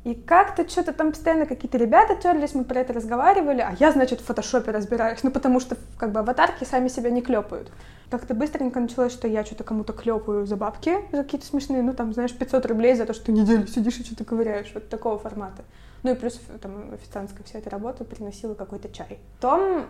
и 0.08 0.16
как-то 0.16 0.68
что-то 0.70 0.94
там 0.94 1.12
постоянно 1.12 1.46
какие-то 1.46 1.78
ребята 1.78 2.16
терлись, 2.16 2.54
мы 2.54 2.64
про 2.64 2.80
это 2.80 2.94
разговаривали, 2.94 3.60
а 3.60 3.76
я, 3.78 3.92
значит, 3.92 4.22
в 4.22 4.24
фотошопе 4.24 4.72
разбираюсь, 4.72 5.22
ну 5.22 5.32
потому 5.32 5.60
что 5.60 5.76
как 5.98 6.14
бы 6.14 6.22
аватарки 6.22 6.64
сами 6.64 6.88
себя 6.88 7.10
не 7.10 7.22
клепают. 7.22 7.70
Как-то 8.10 8.34
быстренько 8.34 8.80
началось, 8.80 9.12
что 9.12 9.28
я 9.28 9.44
что-то 9.44 9.66
кому-то 9.66 9.92
клепаю 9.92 10.46
за 10.46 10.56
бабки, 10.56 10.96
за 11.12 11.24
какие-то 11.24 11.46
смешные, 11.46 11.82
ну 11.82 11.94
там, 11.94 12.14
знаешь, 12.14 12.32
500 12.32 12.66
рублей 12.68 12.96
за 12.96 13.06
то, 13.06 13.14
что 13.14 13.34
неделю 13.34 13.68
сидишь 13.68 14.00
и 14.00 14.06
что-то 14.06 14.24
ковыряешь, 14.24 14.72
вот 14.74 14.88
такого 14.88 15.20
формата. 15.20 15.66
Ну 16.04 16.14
и 16.14 16.16
плюс 16.16 16.40
там 16.62 16.94
официантская 16.94 17.44
вся 17.44 17.60
эта 17.60 17.70
работа 17.70 18.06
приносила 18.06 18.54
какой-то 18.54 18.88
чай. 18.88 19.20
Потом 19.42 19.88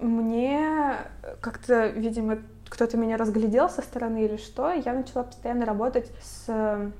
мне 0.00 0.96
как-то, 1.42 1.88
видимо, 1.88 2.38
кто-то 2.70 2.96
меня 2.96 3.18
разглядел 3.18 3.68
со 3.68 3.82
стороны 3.82 4.24
или 4.24 4.38
что, 4.38 4.72
я 4.72 4.94
начала 4.94 5.24
постоянно 5.24 5.66
работать 5.66 6.10
с... 6.22 6.90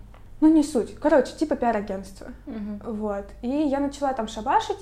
Ну, 0.41 0.49
не 0.49 0.63
суть. 0.63 0.95
Короче, 0.97 1.35
типа 1.37 1.57
пиар-агентства. 1.57 2.29
Мгм. 2.47 2.81
Вот. 2.85 3.27
И 3.43 3.49
я 3.49 3.81
начала 3.81 4.13
там 4.13 4.29
шабашить, 4.29 4.79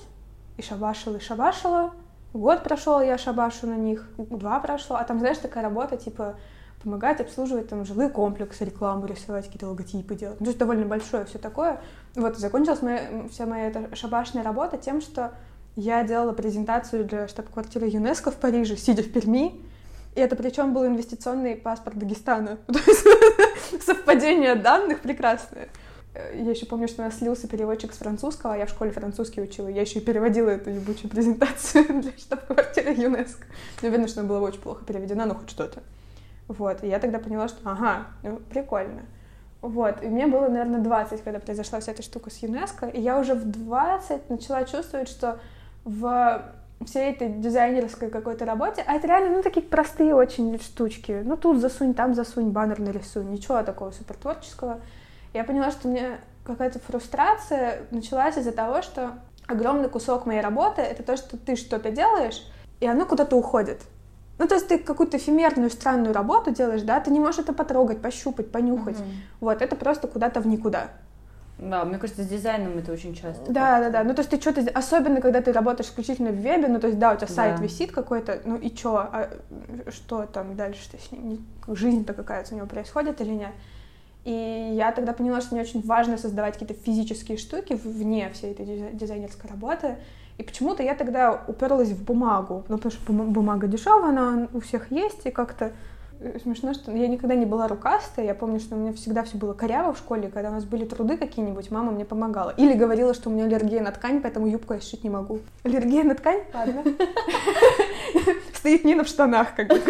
и 0.57 0.63
шабашила, 0.63 1.17
и 1.17 1.21
шабашила. 1.21 1.93
Год 2.33 2.63
прошел, 2.63 3.01
я 3.01 3.19
шабашу 3.19 3.67
на 3.67 3.77
них, 3.77 4.09
два 4.19 4.61
прошло. 4.61 4.97
А 4.97 5.05
там, 5.05 5.19
знаешь, 5.19 5.39
такая 5.39 5.63
работа, 5.63 5.97
типа, 5.97 6.37
помогать 6.83 7.21
обслуживать 7.21 7.69
там 7.69 7.85
жилые 7.85 8.11
комплексы, 8.11 8.65
рекламу 8.65 9.07
рисовать, 9.07 9.47
какие-то 9.47 9.69
логотипы 9.69 10.15
делать. 10.15 10.39
Ну, 10.39 10.45
то 10.45 10.51
есть 10.51 10.59
довольно 10.59 10.87
большое 10.87 11.25
все 11.25 11.39
такое. 11.39 11.81
Вот, 12.15 12.37
закончилась 12.37 12.83
моя, 12.83 13.27
вся 13.31 13.47
моя 13.47 13.69
эта 13.69 13.95
шабашная 13.97 14.43
работа 14.43 14.77
тем, 14.77 15.01
что 15.01 15.33
я 15.75 16.05
делала 16.05 16.33
презентацию 16.33 17.05
для 17.05 17.29
штаб-квартиры 17.29 17.89
ЮНЕСКО 17.89 18.31
в 18.31 18.37
Париже, 18.37 18.77
сидя 18.77 19.03
в 19.03 19.11
Перми. 19.11 19.61
И 20.19 20.21
это 20.21 20.35
причем 20.35 20.75
был 20.75 20.85
инвестиционный 20.85 21.55
паспорт 21.55 21.97
Дагестана. 21.97 22.57
То 22.67 22.81
есть 22.85 23.07
совпадение 23.87 24.57
данных 24.57 24.99
прекрасное. 24.99 25.69
Э, 26.13 26.37
Я 26.37 26.51
еще 26.51 26.67
помню, 26.67 26.89
что 26.89 27.03
у 27.03 27.05
нас 27.05 27.19
слился 27.19 27.47
переводчик 27.47 27.95
с 27.95 27.99
французского, 27.99 28.55
а 28.55 28.57
я 28.57 28.67
в 28.67 28.71
школе 28.71 28.91
французский 28.91 29.41
учила. 29.41 29.69
Я 29.69 29.83
еще 29.83 30.01
и 30.01 30.05
переводила 30.05 30.49
эту 30.49 30.71
ебучую 30.71 31.09
презентацию 31.09 31.85
для 32.03 32.11
штаб-квартиры 32.19 32.95
ЮНЕСКО. 32.95 33.47
Ну, 33.83 33.91
видно, 33.91 34.09
что 34.09 34.19
она 34.19 34.29
была 34.29 34.41
очень 34.41 34.61
плохо 34.61 34.85
переведена, 34.85 35.25
но 35.25 35.37
хоть 35.37 35.51
что-то. 35.51 35.85
Вот, 36.49 36.83
и 36.83 36.89
я 36.89 36.99
тогда 36.99 37.21
поняла, 37.21 37.47
что 37.47 37.59
ага, 37.63 38.09
ну, 38.25 38.41
прикольно. 38.51 39.03
Вот, 39.61 40.03
и 40.03 40.09
мне 40.09 40.27
было, 40.27 40.49
наверное, 40.49 40.81
20, 40.81 41.23
когда 41.23 41.39
произошла 41.39 41.79
вся 41.79 41.93
эта 41.93 42.03
штука 42.03 42.31
с 42.31 42.39
ЮНЕСКО, 42.39 42.87
и 42.87 43.01
я 43.01 43.21
уже 43.21 43.35
в 43.35 43.49
20 43.49 44.31
начала 44.31 44.65
чувствовать, 44.65 45.09
что 45.09 45.39
в 45.85 46.43
всей 46.85 47.11
этой 47.11 47.29
дизайнерской 47.29 48.09
какой-то 48.09 48.45
работе, 48.45 48.85
а 48.87 48.95
это 48.95 49.07
реально, 49.07 49.37
ну, 49.37 49.43
такие 49.43 49.65
простые 49.65 50.15
очень 50.15 50.59
штучки. 50.61 51.23
Ну, 51.25 51.37
тут 51.37 51.61
засунь, 51.61 51.95
там 51.95 52.15
засунь, 52.15 52.51
баннер 52.51 52.79
нарисуй, 52.79 53.25
ничего 53.25 53.63
такого 53.63 53.91
супер 53.91 54.15
творческого. 54.17 54.81
Я 55.35 55.45
поняла, 55.45 55.71
что 55.71 55.89
мне 55.89 56.19
какая-то 56.45 56.79
фрустрация 56.79 57.83
началась 57.91 58.37
из-за 58.37 58.53
того, 58.53 58.83
что 58.83 59.15
огромный 59.47 59.89
кусок 59.89 60.27
моей 60.27 60.41
работы— 60.41 60.81
это 60.83 61.03
то, 61.03 61.17
что 61.17 61.37
ты 61.37 61.57
что-то 61.57 61.91
делаешь, 61.91 62.47
и 62.81 62.87
оно 62.87 63.07
куда-то 63.07 63.37
уходит. 63.37 63.83
Ну, 64.39 64.47
то 64.47 64.55
есть 64.55 64.69
ты 64.69 64.79
какую-то 64.79 65.17
эфемерную, 65.17 65.69
странную 65.69 66.15
работу 66.15 66.53
делаешь, 66.53 66.83
да, 66.83 67.01
ты 67.01 67.11
не 67.11 67.19
можешь 67.19 67.41
это 67.41 67.53
потрогать, 67.53 68.01
пощупать, 68.01 68.53
понюхать. 68.53 68.97
Mm-hmm. 68.97 69.41
Вот, 69.41 69.63
это 69.63 69.75
просто 69.75 70.07
куда-то 70.07 70.41
в 70.41 70.47
никуда. 70.47 70.91
Да, 71.59 71.85
мне 71.85 71.99
кажется, 71.99 72.23
с 72.23 72.27
дизайном 72.27 72.79
это 72.79 72.93
очень 72.93 73.15
часто. 73.15 73.51
Да, 73.51 73.81
да, 73.81 73.91
да. 73.91 74.05
Ну, 74.05 74.15
то 74.15 74.21
есть 74.21 74.31
ты 74.31 74.41
что-то... 74.41 74.61
Особенно, 74.75 75.21
когда 75.21 75.43
ты 75.43 75.53
работаешь 75.53 75.89
исключительно 75.89 76.31
в 76.31 76.37
вебе, 76.37 76.69
ну, 76.69 76.79
то 76.79 76.87
есть, 76.87 76.99
да, 76.99 77.13
у 77.13 77.17
тебя 77.17 77.27
сайт 77.27 77.57
да. 77.57 77.63
висит 77.63 77.91
какой-то, 77.91 78.41
ну 78.45 78.57
и 78.57 78.75
что? 78.75 78.99
А 78.99 79.31
что 79.91 80.27
там 80.27 80.57
дальше-то 80.57 80.99
с 80.99 81.11
ним? 81.11 81.45
Жизнь-то 81.67 82.15
какая-то 82.15 82.55
у 82.55 82.57
него 82.57 82.67
происходит 82.69 83.21
или 83.21 83.33
нет? 83.33 83.51
И 84.25 84.75
я 84.77 84.93
тогда 84.93 85.13
поняла, 85.13 85.41
что 85.41 85.55
мне 85.55 85.63
очень 85.63 85.85
важно 85.85 86.17
создавать 86.17 86.55
какие-то 86.59 86.75
физические 86.75 87.39
штуки 87.39 87.81
вне 87.83 88.31
всей 88.31 88.53
этой 88.53 88.91
дизайнерской 88.93 89.51
работы. 89.51 89.97
И 90.37 90.45
почему-то 90.45 90.85
я 90.85 90.95
тогда 90.95 91.43
уперлась 91.49 91.89
в 91.89 92.05
бумагу, 92.05 92.65
ну, 92.69 92.77
потому 92.77 92.93
что 92.93 93.13
бумага 93.13 93.67
дешевая, 93.67 94.11
она 94.11 94.49
у 94.53 94.61
всех 94.61 94.93
есть, 94.93 95.27
и 95.27 95.31
как-то 95.31 95.73
смешно, 96.43 96.75
что 96.75 96.93
я 96.93 97.09
никогда 97.09 97.35
не 97.35 97.47
была 97.47 97.69
рукастая. 97.69 98.27
Я 98.27 98.35
помню, 98.35 98.61
что 98.61 98.75
у 98.75 98.79
меня 98.79 98.93
всегда 98.93 99.23
все 99.23 99.37
было 99.37 99.55
коряво 99.55 99.93
в 99.93 99.99
школе, 99.99 100.29
когда 100.29 100.51
у 100.51 100.53
нас 100.53 100.65
были 100.65 100.85
труды 100.85 101.17
какие-нибудь, 101.17 101.71
мама 101.71 101.93
мне 101.93 102.05
помогала. 102.05 102.51
Или 102.57 102.75
говорила, 102.75 103.15
что 103.15 103.31
у 103.31 103.33
меня 103.33 103.45
аллергия 103.45 103.83
на 103.83 103.93
ткань, 103.93 104.21
поэтому 104.21 104.47
юбку 104.49 104.75
я 104.75 104.81
сшить 104.81 105.05
не 105.05 105.11
могу. 105.11 105.41
Аллергия 105.65 106.05
на 106.05 106.15
ткань? 106.15 106.43
Ладно. 106.53 106.83
Стоит 108.55 108.85
Нина 108.85 109.05
в 109.05 109.09
штанах, 109.09 109.55
как 109.55 109.69
бы. 109.69 109.81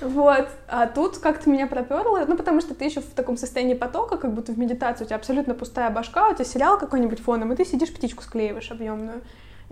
Вот. 0.00 0.48
А 0.66 0.88
тут 0.88 1.18
как-то 1.18 1.48
меня 1.48 1.66
проперло, 1.66 2.24
ну, 2.26 2.36
потому 2.36 2.60
что 2.60 2.74
ты 2.74 2.84
еще 2.84 3.00
в 3.00 3.14
таком 3.14 3.36
состоянии 3.36 3.74
потока, 3.74 4.16
как 4.16 4.34
будто 4.34 4.52
в 4.52 4.58
медитации, 4.58 5.04
у 5.04 5.06
тебя 5.06 5.16
абсолютно 5.16 5.54
пустая 5.54 5.90
башка, 5.90 6.28
у 6.28 6.34
тебя 6.34 6.44
сериал 6.44 6.76
какой-нибудь 6.76 7.20
фоном, 7.20 7.52
и 7.52 7.56
ты 7.56 7.64
сидишь, 7.64 7.94
птичку 7.94 8.22
склеиваешь 8.22 8.70
объемную. 8.70 9.22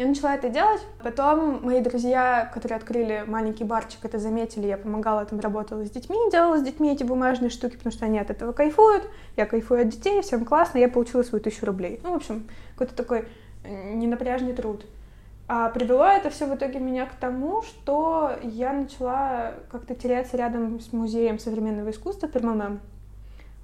Я 0.01 0.07
начала 0.07 0.35
это 0.35 0.49
делать. 0.49 0.81
Потом 1.05 1.63
мои 1.63 1.83
друзья, 1.83 2.51
которые 2.55 2.77
открыли 2.79 3.23
маленький 3.27 3.65
барчик, 3.65 4.03
это 4.03 4.19
заметили. 4.19 4.67
Я 4.67 4.79
помогала 4.79 5.27
там, 5.27 5.41
работала 5.41 5.85
с 5.85 5.91
детьми, 5.91 6.17
делала 6.33 6.57
с 6.57 6.63
детьми 6.63 6.91
эти 6.91 7.03
бумажные 7.03 7.51
штуки, 7.51 7.77
потому 7.77 7.93
что 7.93 8.07
они 8.07 8.19
от 8.19 8.31
этого 8.31 8.53
кайфуют. 8.53 9.07
Я 9.37 9.45
кайфую 9.45 9.83
от 9.83 9.91
детей, 9.91 10.23
всем 10.23 10.47
классно. 10.47 10.79
Я 10.79 10.89
получила 10.89 11.23
свою 11.23 11.45
тысячу 11.45 11.67
рублей. 11.67 12.01
Ну, 12.03 12.13
в 12.13 12.17
общем, 12.17 12.49
какой-то 12.73 12.95
такой 12.95 13.27
э, 13.63 13.93
ненапряжный 13.93 14.55
труд. 14.55 14.87
А 15.49 15.69
привело 15.69 16.07
это 16.07 16.31
все 16.31 16.47
в 16.47 16.55
итоге 16.55 16.79
меня 16.79 17.05
к 17.05 17.13
тому, 17.17 17.61
что 17.61 18.33
я 18.43 18.73
начала 18.73 19.53
как-то 19.71 19.95
теряться 19.95 20.39
рядом 20.39 20.81
с 20.81 20.95
музеем 20.95 21.39
современного 21.39 21.91
искусства 21.91 22.27
ПерММ. 22.27 22.81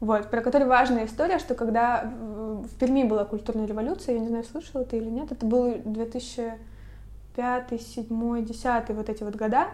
Вот, 0.00 0.30
про 0.30 0.42
который 0.42 0.66
важная 0.66 1.06
история, 1.06 1.38
что 1.38 1.54
когда 1.54 2.02
в 2.04 2.76
Перми 2.78 3.04
была 3.04 3.24
культурная 3.24 3.66
революция, 3.66 4.16
я 4.16 4.20
не 4.20 4.28
знаю, 4.28 4.44
слышала 4.44 4.84
ты 4.84 4.98
или 4.98 5.08
нет, 5.08 5.32
это 5.32 5.46
был 5.46 5.76
2005, 5.84 7.68
2007, 7.68 8.06
2010, 8.08 8.90
вот 8.90 9.08
эти 9.08 9.22
вот 9.22 9.36
года, 9.36 9.68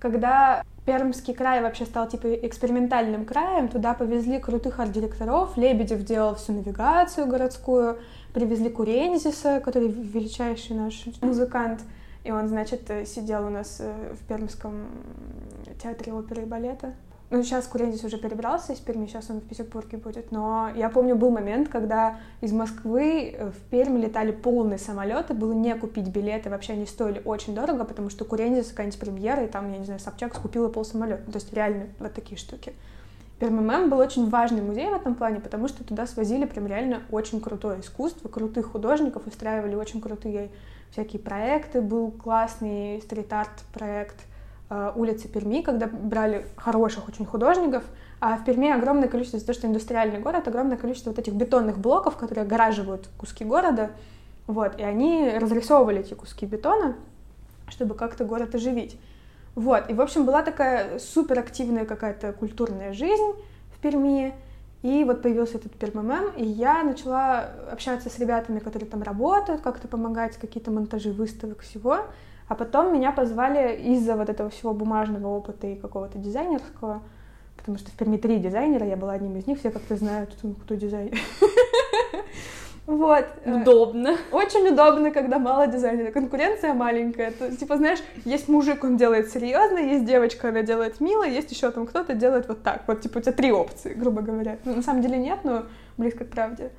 когда 0.00 0.62
Пермский 0.86 1.34
край 1.34 1.62
вообще 1.62 1.84
стал 1.84 2.08
типа 2.08 2.34
экспериментальным 2.34 3.24
краем, 3.24 3.68
туда 3.68 3.92
повезли 3.94 4.38
крутых 4.38 4.78
арт-директоров, 4.78 5.56
Лебедев 5.56 6.04
делал 6.04 6.36
всю 6.36 6.52
навигацию 6.52 7.26
городскую, 7.26 7.98
привезли 8.32 8.70
Курензиса, 8.70 9.60
который 9.60 9.88
величайший 9.88 10.76
наш 10.76 11.04
музыкант, 11.20 11.82
и 12.24 12.30
он, 12.30 12.48
значит, 12.48 12.90
сидел 13.06 13.46
у 13.46 13.50
нас 13.50 13.78
э, 13.80 14.14
в 14.14 14.26
Пермском 14.26 14.86
театре 15.82 16.12
оперы 16.12 16.42
и 16.42 16.44
балета. 16.44 16.94
Ну, 17.28 17.42
сейчас 17.42 17.66
Курензис 17.66 18.04
уже 18.04 18.18
перебрался 18.18 18.72
из 18.72 18.78
Перми, 18.78 19.06
сейчас 19.06 19.30
он 19.30 19.40
в 19.40 19.48
Петербурге 19.48 19.98
будет, 19.98 20.30
но 20.30 20.70
я 20.76 20.88
помню, 20.88 21.16
был 21.16 21.30
момент, 21.30 21.68
когда 21.68 22.20
из 22.40 22.52
Москвы 22.52 23.34
э, 23.36 23.50
в 23.50 23.58
Пермь 23.68 23.98
летали 23.98 24.30
полные 24.30 24.78
самолеты, 24.78 25.34
было 25.34 25.52
не 25.52 25.74
купить 25.74 26.06
билеты, 26.06 26.50
вообще 26.50 26.74
они 26.74 26.86
стоили 26.86 27.20
очень 27.24 27.52
дорого, 27.52 27.84
потому 27.84 28.10
что 28.10 28.24
Курензис 28.24 28.68
какая-нибудь 28.68 29.00
премьера, 29.00 29.44
и 29.44 29.48
там, 29.48 29.72
я 29.72 29.78
не 29.78 29.84
знаю, 29.84 29.98
Собчак 29.98 30.36
скупила 30.36 30.68
пол 30.68 30.84
самолета, 30.84 31.24
то 31.24 31.36
есть 31.36 31.52
реально 31.52 31.86
вот 31.98 32.14
такие 32.14 32.38
штуки. 32.38 32.74
ПРММ 33.40 33.90
был 33.90 33.98
очень 33.98 34.30
важный 34.30 34.62
музей 34.62 34.88
в 34.88 34.94
этом 34.94 35.16
плане, 35.16 35.40
потому 35.40 35.66
что 35.66 35.82
туда 35.84 36.06
свозили 36.06 36.46
прям 36.46 36.66
реально 36.68 37.02
очень 37.10 37.40
крутое 37.40 37.80
искусство, 37.80 38.28
крутых 38.28 38.70
художников, 38.70 39.26
устраивали 39.26 39.74
очень 39.74 40.00
крутые 40.00 40.50
всякие 40.90 41.20
проекты. 41.20 41.82
Был 41.82 42.10
классный 42.12 43.02
стрит-арт 43.02 43.64
проект 43.74 44.16
улицы 44.68 45.28
Перми, 45.28 45.62
когда 45.62 45.86
брали 45.86 46.46
хороших 46.56 47.08
очень 47.08 47.24
художников, 47.24 47.84
а 48.20 48.36
в 48.36 48.44
Перми 48.44 48.70
огромное 48.70 49.08
количество, 49.08 49.36
из-за 49.36 49.46
того, 49.46 49.58
что 49.58 49.66
индустриальный 49.68 50.18
город, 50.18 50.48
огромное 50.48 50.76
количество 50.76 51.10
вот 51.10 51.18
этих 51.18 51.34
бетонных 51.34 51.78
блоков, 51.78 52.16
которые 52.16 52.44
огораживают 52.44 53.08
куски 53.16 53.44
города, 53.44 53.90
вот, 54.46 54.78
и 54.78 54.82
они 54.82 55.30
разрисовывали 55.38 56.00
эти 56.00 56.14
куски 56.14 56.46
бетона, 56.46 56.96
чтобы 57.68 57.94
как-то 57.94 58.24
город 58.24 58.54
оживить. 58.54 58.98
Вот, 59.54 59.88
и, 59.88 59.94
в 59.94 60.00
общем, 60.00 60.24
была 60.26 60.42
такая 60.42 60.98
суперактивная 60.98 61.84
какая-то 61.84 62.32
культурная 62.32 62.92
жизнь 62.92 63.32
в 63.74 63.80
Перми, 63.80 64.34
и 64.82 65.02
вот 65.04 65.22
появился 65.22 65.58
этот 65.58 65.72
Перммм, 65.72 66.32
и 66.36 66.44
я 66.44 66.82
начала 66.84 67.50
общаться 67.72 68.08
с 68.08 68.18
ребятами, 68.18 68.60
которые 68.60 68.88
там 68.88 69.02
работают, 69.02 69.62
как-то 69.62 69.88
помогать, 69.88 70.36
какие-то 70.36 70.70
монтажи 70.70 71.10
выставок, 71.10 71.62
всего. 71.62 72.00
А 72.48 72.54
потом 72.54 72.92
меня 72.92 73.12
позвали 73.12 73.76
из-за 73.76 74.16
вот 74.16 74.28
этого 74.28 74.50
всего 74.50 74.72
бумажного 74.72 75.28
опыта 75.28 75.66
и 75.66 75.74
какого-то 75.74 76.18
дизайнерского, 76.18 77.02
потому 77.56 77.78
что 77.78 77.90
в 77.90 77.94
Перми 77.94 78.16
три 78.16 78.38
дизайнера, 78.38 78.86
я 78.86 78.96
была 78.96 79.14
одним 79.14 79.36
из 79.36 79.46
них, 79.46 79.58
все 79.58 79.70
как-то 79.70 79.96
знают, 79.96 80.36
кто 80.64 80.74
дизайнер. 80.74 81.18
Вот. 82.86 83.26
Удобно. 83.44 84.16
Очень 84.30 84.68
удобно, 84.68 85.10
когда 85.10 85.40
мало 85.40 85.66
дизайнера. 85.66 86.12
Конкуренция 86.12 86.72
маленькая. 86.72 87.32
То, 87.32 87.54
типа, 87.54 87.76
знаешь, 87.78 87.98
есть 88.24 88.48
мужик, 88.48 88.84
он 88.84 88.96
делает 88.96 89.32
серьезно, 89.32 89.78
есть 89.78 90.04
девочка, 90.04 90.50
она 90.50 90.62
делает 90.62 91.00
мило, 91.00 91.24
есть 91.24 91.50
еще 91.50 91.70
там 91.72 91.86
кто-то 91.86 92.14
делает 92.14 92.46
вот 92.46 92.62
так. 92.62 92.84
Вот, 92.86 93.00
типа, 93.00 93.18
у 93.18 93.20
тебя 93.20 93.32
три 93.32 93.50
опции, 93.50 93.92
грубо 93.92 94.22
говоря. 94.22 94.58
Ну, 94.64 94.76
на 94.76 94.82
самом 94.82 95.02
деле 95.02 95.18
нет, 95.18 95.40
но 95.42 95.64
близко 95.96 96.24
к 96.24 96.30
правде. 96.30 96.70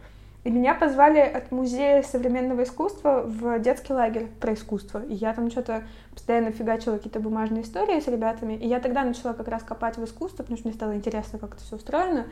И 0.43 0.49
меня 0.49 0.75
позвали 0.75 1.19
от 1.19 1.51
музея 1.51 2.01
современного 2.03 2.63
искусства 2.63 3.23
в 3.25 3.59
детский 3.59 3.93
лагерь 3.93 4.27
про 4.39 4.53
искусство. 4.53 5.03
И 5.03 5.13
я 5.13 5.33
там 5.33 5.51
что-то 5.51 5.83
постоянно 6.13 6.51
фигачила 6.51 6.97
какие-то 6.97 7.19
бумажные 7.19 7.63
истории 7.63 7.99
с 7.99 8.07
ребятами. 8.07 8.53
И 8.53 8.67
я 8.67 8.79
тогда 8.79 9.03
начала 9.03 9.33
как 9.33 9.47
раз 9.49 9.63
копать 9.63 9.97
в 9.97 10.05
искусство, 10.05 10.43
потому 10.43 10.57
что 10.57 10.67
мне 10.67 10.75
стало 10.75 10.95
интересно, 10.95 11.37
как 11.37 11.55
это 11.55 11.63
все 11.63 11.75
устроено. 11.75 12.27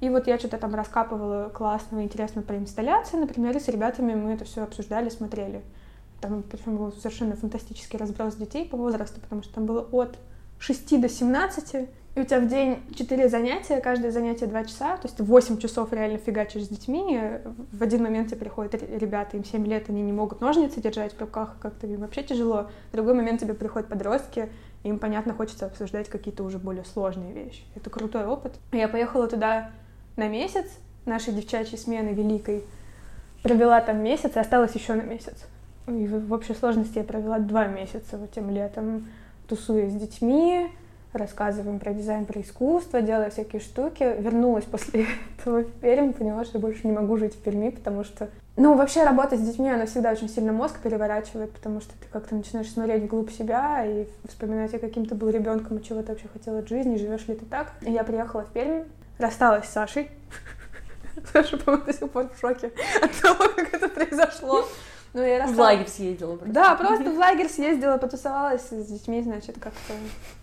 И 0.00 0.08
вот 0.08 0.26
я 0.26 0.38
что-то 0.38 0.58
там 0.58 0.74
раскапывала 0.74 1.50
классного, 1.50 2.02
интересного 2.02 2.44
про 2.44 2.56
инсталляции, 2.56 3.18
например, 3.18 3.56
и 3.56 3.60
с 3.60 3.68
ребятами 3.68 4.14
мы 4.14 4.32
это 4.32 4.44
все 4.44 4.62
обсуждали, 4.62 5.10
смотрели. 5.10 5.62
Там 6.20 6.42
причем 6.42 6.76
был 6.76 6.90
совершенно 6.92 7.36
фантастический 7.36 7.98
разброс 7.98 8.34
детей 8.34 8.66
по 8.66 8.76
возрасту, 8.76 9.20
потому 9.20 9.42
что 9.42 9.54
там 9.54 9.66
было 9.66 9.86
от 9.92 10.18
6 10.60 11.00
до 11.00 11.08
17, 11.08 11.88
и 12.14 12.20
у 12.20 12.24
тебя 12.24 12.40
в 12.40 12.48
день 12.48 12.82
4 12.94 13.28
занятия, 13.28 13.80
каждое 13.80 14.10
занятие 14.12 14.46
2 14.46 14.64
часа, 14.64 14.96
то 14.96 15.08
есть 15.08 15.20
8 15.20 15.58
часов 15.58 15.92
реально 15.92 16.18
фигачишь 16.18 16.64
с 16.64 16.68
детьми, 16.68 17.18
в 17.72 17.82
один 17.82 18.02
момент 18.02 18.28
тебе 18.28 18.38
приходят 18.38 18.74
ребята, 18.74 19.36
им 19.36 19.44
7 19.44 19.66
лет, 19.66 19.88
они 19.88 20.02
не 20.02 20.12
могут 20.12 20.40
ножницы 20.40 20.80
держать 20.80 21.14
в 21.14 21.20
руках, 21.20 21.56
как-то 21.60 21.86
им 21.86 22.00
вообще 22.00 22.22
тяжело, 22.22 22.70
в 22.90 22.92
другой 22.92 23.14
момент 23.14 23.40
тебе 23.40 23.54
приходят 23.54 23.88
подростки, 23.88 24.48
им, 24.82 24.98
понятно, 24.98 25.34
хочется 25.34 25.66
обсуждать 25.66 26.08
какие-то 26.08 26.42
уже 26.42 26.58
более 26.58 26.84
сложные 26.84 27.32
вещи. 27.32 27.62
Это 27.74 27.90
крутой 27.90 28.24
опыт. 28.24 28.54
Я 28.72 28.88
поехала 28.88 29.28
туда 29.28 29.70
на 30.16 30.28
месяц 30.28 30.66
нашей 31.04 31.34
девчачьей 31.34 31.78
смены 31.78 32.10
великой. 32.10 32.64
Провела 33.42 33.80
там 33.80 34.02
месяц 34.02 34.36
и 34.36 34.38
осталась 34.38 34.74
еще 34.74 34.94
на 34.94 35.02
месяц. 35.02 35.46
И 35.86 36.06
в 36.06 36.32
общей 36.32 36.54
сложности 36.54 36.98
я 36.98 37.04
провела 37.04 37.38
два 37.38 37.66
месяца 37.66 38.16
вот 38.16 38.30
тем 38.32 38.50
летом, 38.50 39.06
тусуя 39.50 39.90
с 39.90 39.92
детьми, 39.92 40.70
рассказываем 41.12 41.80
про 41.80 41.92
дизайн, 41.92 42.24
про 42.24 42.40
искусство, 42.40 43.02
делая 43.02 43.30
всякие 43.30 43.60
штуки. 43.60 44.16
Вернулась 44.20 44.64
после 44.64 45.06
этого 45.38 45.62
в 45.62 45.72
Пермь, 45.80 46.12
поняла, 46.12 46.44
что 46.44 46.58
больше 46.58 46.86
не 46.86 46.92
могу 46.92 47.16
жить 47.16 47.34
в 47.34 47.38
Перми, 47.38 47.70
потому 47.70 48.04
что... 48.04 48.28
Ну, 48.56 48.76
вообще 48.76 49.04
работа 49.04 49.36
с 49.36 49.40
детьми, 49.40 49.70
она 49.70 49.86
всегда 49.86 50.12
очень 50.12 50.28
сильно 50.28 50.52
мозг 50.52 50.78
переворачивает, 50.80 51.50
потому 51.52 51.80
что 51.80 51.92
ты 51.92 52.06
как-то 52.12 52.34
начинаешь 52.34 52.70
смотреть 52.70 53.04
вглубь 53.04 53.30
себя 53.30 53.84
и 53.84 54.06
вспоминать, 54.28 54.72
я 54.72 54.78
каким 54.78 55.06
ты 55.06 55.14
был 55.14 55.30
ребенком 55.30 55.78
и 55.78 55.82
чего 55.82 56.02
ты 56.02 56.08
вообще 56.12 56.28
хотела 56.32 56.58
от 56.58 56.68
жизни, 56.68 56.96
живешь 56.96 57.26
ли 57.26 57.34
ты 57.34 57.44
так. 57.44 57.72
И 57.82 57.90
я 57.90 58.04
приехала 58.04 58.42
в 58.42 58.52
Пермь, 58.52 58.84
рассталась 59.18 59.66
с 59.66 59.72
Сашей. 59.72 60.10
Саша, 61.32 61.56
по-моему, 61.56 61.86
до 61.86 61.92
сих 61.92 62.10
пор 62.10 62.28
в 62.28 62.38
шоке 62.38 62.70
от 63.02 63.12
того, 63.20 63.44
как 63.56 63.74
это 63.74 63.88
произошло. 63.88 64.64
Ну, 65.12 65.22
я 65.22 65.38
рассталась. 65.38 65.56
В 65.56 65.60
лагерь 65.60 65.88
съездила. 65.88 66.36
Просто. 66.36 66.54
Да, 66.54 66.74
просто 66.76 67.10
в 67.10 67.18
лагерь 67.18 67.48
съездила, 67.48 67.96
потусовалась 67.96 68.62
с 68.70 68.86
детьми, 68.86 69.22
значит, 69.22 69.56
как-то... 69.58 69.94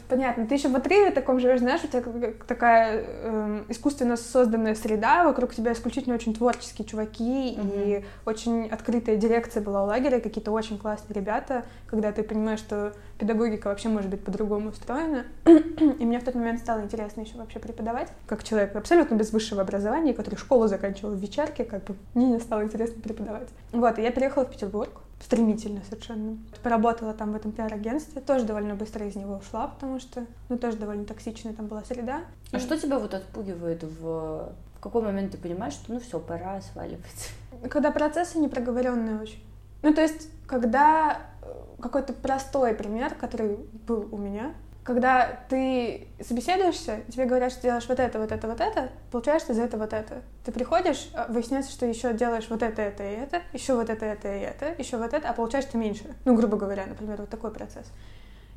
Понятно, 0.10 0.48
ты 0.48 0.56
еще 0.56 0.70
в 0.70 0.76
отрыве 0.76 1.12
таком 1.12 1.40
живешь, 1.40 1.60
знаешь, 1.60 1.84
у 1.84 1.88
тебя 1.88 2.04
такая 2.48 3.04
э, 3.06 3.64
искусственно 3.68 4.16
созданная 4.16 4.74
среда, 4.74 5.26
вокруг 5.26 5.54
тебя 5.54 5.74
исключительно 5.74 6.16
очень 6.16 6.34
творческие 6.34 6.88
чуваки, 6.88 7.24
mm-hmm. 7.24 8.02
и 8.02 8.06
очень 8.26 8.68
открытая 8.68 9.18
дирекция 9.18 9.62
была 9.62 9.84
у 9.84 9.88
лагеря, 9.88 10.20
какие-то 10.20 10.52
очень 10.52 10.78
классные 10.78 11.16
ребята, 11.16 11.66
когда 11.88 12.12
ты 12.12 12.24
понимаешь, 12.24 12.60
что 12.60 12.94
педагогика 13.20 13.68
вообще 13.68 13.90
может 13.90 14.10
быть 14.10 14.24
по-другому 14.24 14.70
устроена. 14.70 15.26
И 15.46 16.06
мне 16.06 16.20
в 16.20 16.24
тот 16.24 16.36
момент 16.36 16.60
стало 16.60 16.82
интересно 16.82 17.22
еще 17.22 17.38
вообще 17.38 17.60
преподавать. 17.60 18.10
Как 18.28 18.44
человек 18.44 18.76
абсолютно 18.76 19.16
без 19.16 19.34
высшего 19.34 19.62
образования, 19.62 20.14
который 20.14 20.36
школу 20.36 20.68
заканчивал 20.68 21.12
в 21.14 21.20
вечерке, 21.20 21.66
как 21.66 21.84
бы 21.84 21.96
мне 22.14 22.28
не 22.28 22.40
стало 22.40 22.64
интересно 22.64 23.02
преподавать. 23.02 23.50
Вот, 23.74 24.00
и 24.00 24.02
я 24.02 24.12
переехала 24.12 24.46
в 24.46 24.52
Петербург 24.52 24.92
стремительно 25.20 25.82
совершенно. 25.90 26.38
Поработала 26.64 27.14
там 27.14 27.34
в 27.34 27.36
этом 27.36 27.52
пиар-агентстве, 27.52 28.22
тоже 28.22 28.46
довольно 28.46 28.76
быстро 28.76 29.06
из 29.08 29.16
него 29.16 29.38
ушла, 29.38 29.68
потому 29.68 30.00
что, 30.00 30.26
ну, 30.50 30.58
тоже 30.58 30.78
довольно 30.78 31.06
токсичная 31.06 31.54
там 31.54 31.68
была 31.68 31.84
среда. 31.84 32.22
А 32.52 32.58
и... 32.58 32.60
что 32.60 32.78
тебя 32.78 33.00
вот 33.00 33.14
отпугивает 33.14 33.84
в... 33.84 34.54
В 34.78 34.80
какой 34.80 35.02
момент 35.02 35.32
ты 35.32 35.40
понимаешь, 35.40 35.74
что 35.74 35.92
ну 35.92 36.00
все, 36.00 36.20
пора 36.20 36.62
сваливать? 36.62 37.32
Когда 37.68 37.90
процессы 37.90 38.38
непроговоренные 38.38 39.20
очень. 39.20 39.44
Ну, 39.82 39.92
то 39.92 40.02
есть, 40.02 40.30
когда 40.46 41.20
э, 41.42 41.48
какой-то 41.82 42.14
простой 42.14 42.76
пример, 42.76 43.16
который 43.16 43.58
был 43.88 44.08
у 44.12 44.18
меня, 44.18 44.54
когда 44.88 45.38
ты 45.50 46.08
собеседуешься, 46.24 47.02
тебе 47.12 47.26
говорят, 47.26 47.52
что 47.52 47.64
делаешь 47.64 47.90
вот 47.90 48.00
это, 48.00 48.20
вот 48.20 48.32
это, 48.32 48.48
вот 48.48 48.62
это, 48.62 48.90
получаешь 49.12 49.44
ты 49.44 49.54
за 49.54 49.64
это 49.64 49.78
вот 49.78 49.92
это. 49.92 50.22
Ты 50.46 50.54
приходишь, 50.54 51.10
а 51.14 51.30
выясняется, 51.30 51.74
что 51.74 51.86
еще 51.86 52.14
делаешь 52.14 52.46
вот 52.50 52.64
это, 52.64 52.84
это 52.84 53.04
и 53.04 53.16
это, 53.16 53.42
еще 53.52 53.76
вот 53.76 53.90
это, 53.90 54.06
это 54.06 54.34
и 54.34 54.40
это, 54.40 54.74
еще 54.78 54.96
вот 54.96 55.12
это, 55.14 55.30
а 55.30 55.34
получаешь 55.34 55.66
ты 55.66 55.78
меньше. 55.78 56.06
Ну, 56.24 56.36
грубо 56.36 56.56
говоря, 56.56 56.86
например, 56.86 57.18
вот 57.20 57.30
такой 57.30 57.52
процесс. 57.52 57.92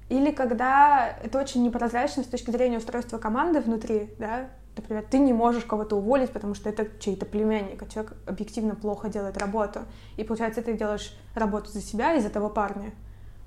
Или 0.09 0.31
когда 0.31 1.17
это 1.21 1.41
очень 1.41 1.65
непрозрачно 1.65 2.23
с 2.23 2.27
точки 2.27 2.53
зрения 2.53 2.79
устройства 2.79 3.19
команды 3.19 3.59
внутри, 3.61 4.11
да, 4.21 4.51
например, 4.77 5.05
ты 5.11 5.19
не 5.19 5.33
можешь 5.33 5.65
кого-то 5.65 5.97
уволить, 5.97 6.31
потому 6.31 6.55
что 6.55 6.69
это 6.69 6.87
чей-то 7.01 7.27
племянник, 7.27 7.83
а 7.83 7.87
человек 7.87 8.15
объективно 8.29 8.77
плохо 8.77 9.09
делает 9.09 9.37
работу. 9.37 9.81
И 10.17 10.23
получается, 10.23 10.63
ты 10.63 10.75
делаешь 10.75 11.13
работу 11.35 11.73
за 11.73 11.81
себя 11.81 12.15
и 12.15 12.21
за 12.21 12.31
того 12.31 12.51
парня. 12.51 12.93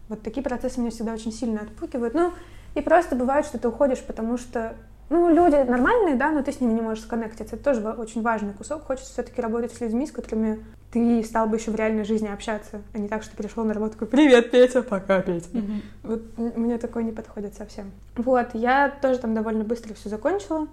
Вот 0.09 0.21
такие 0.21 0.43
процессы 0.43 0.81
меня 0.81 0.91
всегда 0.91 1.13
очень 1.13 1.31
сильно 1.31 1.61
отпугивают. 1.61 2.13
Ну, 2.13 2.33
и 2.75 2.81
просто 2.81 3.15
бывает, 3.15 3.45
что 3.45 3.57
ты 3.57 3.67
уходишь, 3.67 4.01
потому 4.01 4.37
что 4.37 4.75
ну, 5.09 5.29
люди 5.29 5.55
нормальные, 5.55 6.15
да, 6.15 6.31
но 6.31 6.41
ты 6.41 6.51
с 6.51 6.59
ними 6.59 6.73
не 6.73 6.81
можешь 6.81 7.03
сконнектиться. 7.03 7.55
Это 7.55 7.63
тоже 7.63 7.81
очень 7.81 8.21
важный 8.21 8.53
кусок. 8.53 8.83
Хочется 8.83 9.11
все-таки 9.11 9.41
работать 9.41 9.71
с 9.71 9.81
людьми, 9.81 10.07
с 10.07 10.11
которыми 10.11 10.65
ты 10.91 11.23
стал 11.23 11.47
бы 11.47 11.57
еще 11.57 11.71
в 11.71 11.75
реальной 11.75 12.03
жизни 12.03 12.27
общаться, 12.27 12.81
а 12.93 12.97
не 12.97 13.07
так, 13.07 13.23
что 13.23 13.35
пришел 13.35 13.63
на 13.63 13.73
работу 13.73 13.93
такой 13.93 14.07
«Привет, 14.07 14.51
Петя, 14.51 14.81
пока, 14.81 15.21
Петя». 15.21 15.49
Mm-hmm. 15.51 15.81
Вот 16.03 16.55
мне 16.55 16.77
такое 16.77 17.03
не 17.03 17.11
подходит 17.11 17.55
совсем. 17.55 17.91
Вот, 18.15 18.49
я 18.53 18.89
тоже 19.01 19.19
там 19.19 19.33
довольно 19.33 19.63
быстро 19.63 19.93
все 19.93 20.09
закончила. 20.09 20.67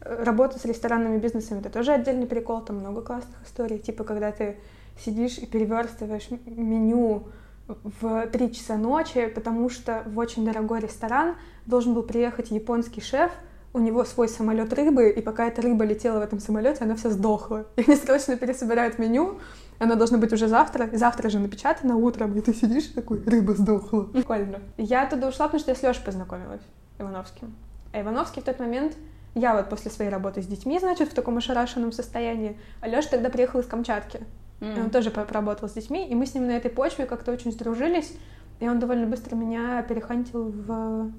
Работа 0.00 0.58
с 0.58 0.64
ресторанными 0.64 1.18
бизнесами— 1.18 1.58
это 1.60 1.70
тоже 1.70 1.92
отдельный 1.92 2.26
прикол, 2.26 2.60
там 2.60 2.76
много 2.76 3.02
классных 3.02 3.36
историй. 3.44 3.78
Типа, 3.78 4.04
когда 4.04 4.30
ты 4.30 4.56
сидишь 5.04 5.38
и 5.38 5.46
переверстываешь 5.46 6.28
меню 6.46 7.24
в 7.68 8.26
3 8.26 8.52
часа 8.52 8.76
ночи, 8.76 9.26
потому 9.26 9.68
что 9.68 10.02
в 10.06 10.18
очень 10.18 10.44
дорогой 10.44 10.80
ресторан 10.80 11.36
должен 11.66 11.94
был 11.94 12.02
приехать 12.02 12.50
японский 12.50 13.00
шеф, 13.00 13.32
у 13.72 13.78
него 13.78 14.04
свой 14.04 14.28
самолет 14.28 14.72
рыбы, 14.72 15.10
и 15.10 15.20
пока 15.20 15.46
эта 15.46 15.60
рыба 15.60 15.84
летела 15.84 16.18
в 16.18 16.22
этом 16.22 16.40
самолете, 16.40 16.84
она 16.84 16.94
вся 16.94 17.10
сдохла. 17.10 17.66
И 17.76 17.82
они 17.86 17.96
срочно 17.96 18.36
пересобирают 18.36 18.98
меню, 18.98 19.38
она 19.78 19.96
должна 19.96 20.16
быть 20.16 20.32
уже 20.32 20.48
завтра, 20.48 20.86
и 20.86 20.96
завтра 20.96 21.28
же 21.28 21.38
напечатано 21.38 21.96
утром, 21.96 22.34
и 22.38 22.40
ты 22.40 22.54
сидишь 22.54 22.86
такой, 22.86 23.22
рыба 23.24 23.52
сдохла. 23.52 24.04
Прикольно. 24.04 24.60
Я 24.78 25.02
оттуда 25.02 25.28
ушла, 25.28 25.46
потому 25.46 25.60
что 25.60 25.72
я 25.72 25.76
с 25.76 25.82
Лешей 25.82 26.02
познакомилась, 26.04 26.62
Ивановским. 26.98 27.54
А 27.92 28.00
Ивановский 28.00 28.40
в 28.40 28.44
тот 28.46 28.58
момент, 28.58 28.94
я 29.34 29.54
вот 29.54 29.68
после 29.68 29.90
своей 29.90 30.10
работы 30.10 30.40
с 30.40 30.46
детьми, 30.46 30.78
значит, 30.78 31.10
в 31.10 31.14
таком 31.14 31.36
ошарашенном 31.36 31.92
состоянии, 31.92 32.58
а 32.80 32.88
Леша 32.88 33.10
тогда 33.10 33.28
приехал 33.28 33.60
из 33.60 33.66
Камчатки. 33.66 34.20
Mm. 34.60 34.84
Он 34.84 34.90
тоже 34.90 35.10
поработал 35.10 35.68
с 35.68 35.72
детьми, 35.72 36.06
и 36.08 36.14
мы 36.14 36.26
с 36.26 36.34
ним 36.34 36.46
на 36.46 36.52
этой 36.52 36.70
почве 36.70 37.06
как-то 37.06 37.32
очень 37.32 37.52
сдружились, 37.52 38.12
и 38.60 38.68
он 38.68 38.78
довольно 38.78 39.06
быстро 39.06 39.36
меня 39.36 39.82
перехантил 39.82 40.48
в 40.48 41.10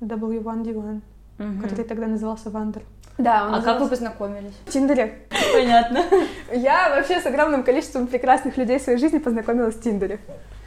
W1D1, 0.00 1.00
mm-hmm. 1.38 1.62
который 1.62 1.84
тогда 1.84 2.06
назывался 2.06 2.50
Вандер. 2.50 2.82
Да, 3.18 3.46
он 3.46 3.54
а 3.54 3.56
назывался... 3.56 3.72
как 3.72 3.80
вы 3.80 3.88
познакомились? 3.88 4.54
В 4.66 4.70
Тиндере. 4.70 5.22
Понятно. 5.52 6.04
Я 6.52 6.90
вообще 6.90 7.20
с 7.20 7.26
огромным 7.26 7.64
количеством 7.64 8.06
прекрасных 8.06 8.56
людей 8.56 8.78
в 8.78 8.82
своей 8.82 8.98
жизни 8.98 9.18
познакомилась 9.18 9.74
в 9.74 9.82
Тиндере. 9.82 10.20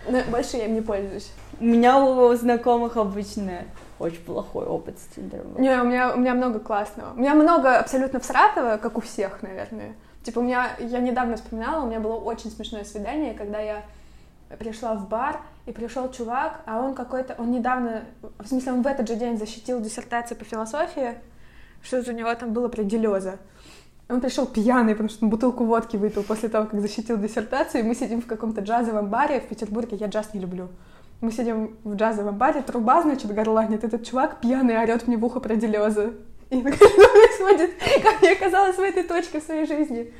Но 0.08 0.19
больше 0.29 0.58
я 0.58 0.65
им 0.65 0.73
не 0.73 0.82
пользуюсь. 0.82 1.32
У 1.60 1.65
меня 1.65 2.03
у 2.03 2.34
знакомых 2.36 2.97
обычно 2.97 3.63
очень 3.99 4.23
плохой 4.23 4.65
опыт 4.65 4.97
с 4.97 5.15
Тиндером. 5.15 5.62
Не, 5.62 5.79
у 5.82 5.86
меня, 5.86 6.13
у 6.13 6.17
меня 6.17 6.34
много 6.34 6.60
классного. 6.60 7.13
У 7.13 7.19
меня 7.19 7.36
много 7.36 7.77
абсолютно 7.77 8.19
всратого, 8.19 8.77
как 8.77 8.97
у 8.97 9.01
всех, 9.01 9.41
наверное. 9.43 9.93
Типа 10.23 10.39
у 10.39 10.43
меня, 10.43 10.71
я 10.79 10.99
недавно 10.99 11.38
вспоминала, 11.38 11.84
у 11.84 11.88
меня 11.88 11.99
было 11.99 12.15
очень 12.15 12.51
смешное 12.51 12.84
свидание, 12.84 13.34
когда 13.34 13.60
я 13.60 13.84
пришла 14.58 14.95
в 14.95 15.08
бар, 15.08 15.39
и 15.65 15.71
пришел 15.71 16.12
чувак, 16.12 16.62
а 16.65 16.82
он 16.82 16.95
какой-то, 16.95 17.36
он 17.38 17.51
недавно, 17.51 18.03
в 18.39 18.47
смысле, 18.47 18.73
он 18.73 18.82
в 18.82 18.88
этот 18.88 19.08
же 19.08 19.15
день 19.15 19.38
защитил 19.38 19.79
диссертацию 19.79 20.38
по 20.38 20.43
философии, 20.43 21.15
что-то 21.82 22.12
у 22.12 22.15
него 22.15 22.34
там 22.36 22.53
было 22.53 22.67
про 22.67 22.84
делеза. 22.84 23.38
Он 24.10 24.21
пришел 24.21 24.47
пьяный, 24.47 24.93
потому 24.93 25.10
что 25.10 25.23
он 25.23 25.29
бутылку 25.29 25.65
водки 25.65 25.95
выпил 25.95 26.23
после 26.23 26.49
того, 26.49 26.65
как 26.65 26.82
защитил 26.82 27.17
диссертацию, 27.17 27.84
и 27.84 27.88
мы 27.88 27.93
сидим 27.93 28.21
в 28.21 28.25
каком-то 28.25 28.62
джазовом 28.62 29.08
баре 29.08 29.39
в 29.39 29.47
Петербурге, 29.47 29.97
я 29.97 30.08
джаз 30.08 30.34
не 30.34 30.39
люблю. 30.39 30.69
Мы 31.21 31.32
сидим 31.32 31.77
в 31.84 31.95
джазовом 31.95 32.36
баре, 32.36 32.63
труба, 32.63 33.03
значит, 33.03 33.32
горланит, 33.32 33.84
этот 33.84 34.03
чувак 34.05 34.41
пьяный 34.41 34.82
орет 34.82 35.08
мне 35.08 35.17
в 35.17 35.25
ухо 35.25 35.39
про 35.39 35.55
делезы. 35.55 36.13
И 36.52 36.56
на 36.56 36.72
происходит, 36.72 37.72
как 38.02 38.22
мне 38.22 38.32
оказалось 38.32 38.76
в 38.76 38.82
этой 38.82 39.04
точке 39.04 39.40
в 39.40 39.44
своей 39.44 39.68
жизни. 39.68 40.12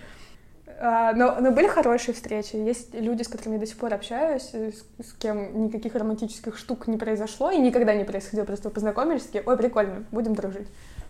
А, 0.82 1.12
но, 1.14 1.36
но 1.40 1.52
были 1.52 1.68
хорошие 1.68 2.14
встречи. 2.14 2.56
Есть 2.56 2.94
люди, 2.94 3.24
с 3.24 3.28
которыми 3.28 3.56
я 3.56 3.60
до 3.60 3.66
сих 3.66 3.78
пор 3.78 3.94
общаюсь, 3.94 4.50
э, 4.54 4.72
с, 4.72 5.06
с 5.06 5.14
кем 5.14 5.66
никаких 5.66 5.96
романтических 5.96 6.58
штук 6.58 6.88
не 6.88 6.98
произошло 6.98 7.52
и 7.52 7.58
никогда 7.58 7.96
не 7.96 8.06
происходило. 8.06 8.46
Просто 8.46 8.70
познакомились, 8.70 9.24
такие, 9.24 9.44
ой, 9.46 9.58
прикольно, 9.58 10.06
будем 10.12 10.36
дружить. 10.36 10.68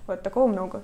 Вот, 0.07 0.23
такого 0.23 0.47
много. 0.47 0.83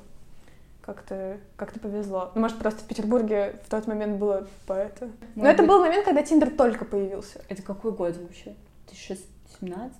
Как-то 0.82 1.38
как 1.56 1.72
повезло. 1.80 2.32
Ну, 2.36 2.42
может, 2.42 2.60
просто 2.60 2.82
в 2.82 2.88
Петербурге 2.88 3.60
в 3.66 3.72
тот 3.72 3.88
момент 3.88 4.20
было 4.20 4.48
поэта. 4.68 5.10
Но 5.34 5.50
это 5.50 5.64
был 5.64 5.80
момент, 5.80 6.06
когда 6.06 6.22
Тиндер 6.22 6.52
только 6.52 6.86
появился. 6.86 7.42
Это 7.50 7.64
какой 7.64 7.92
год 7.92 8.16
вообще? 8.18 8.54
2017? 8.90 9.98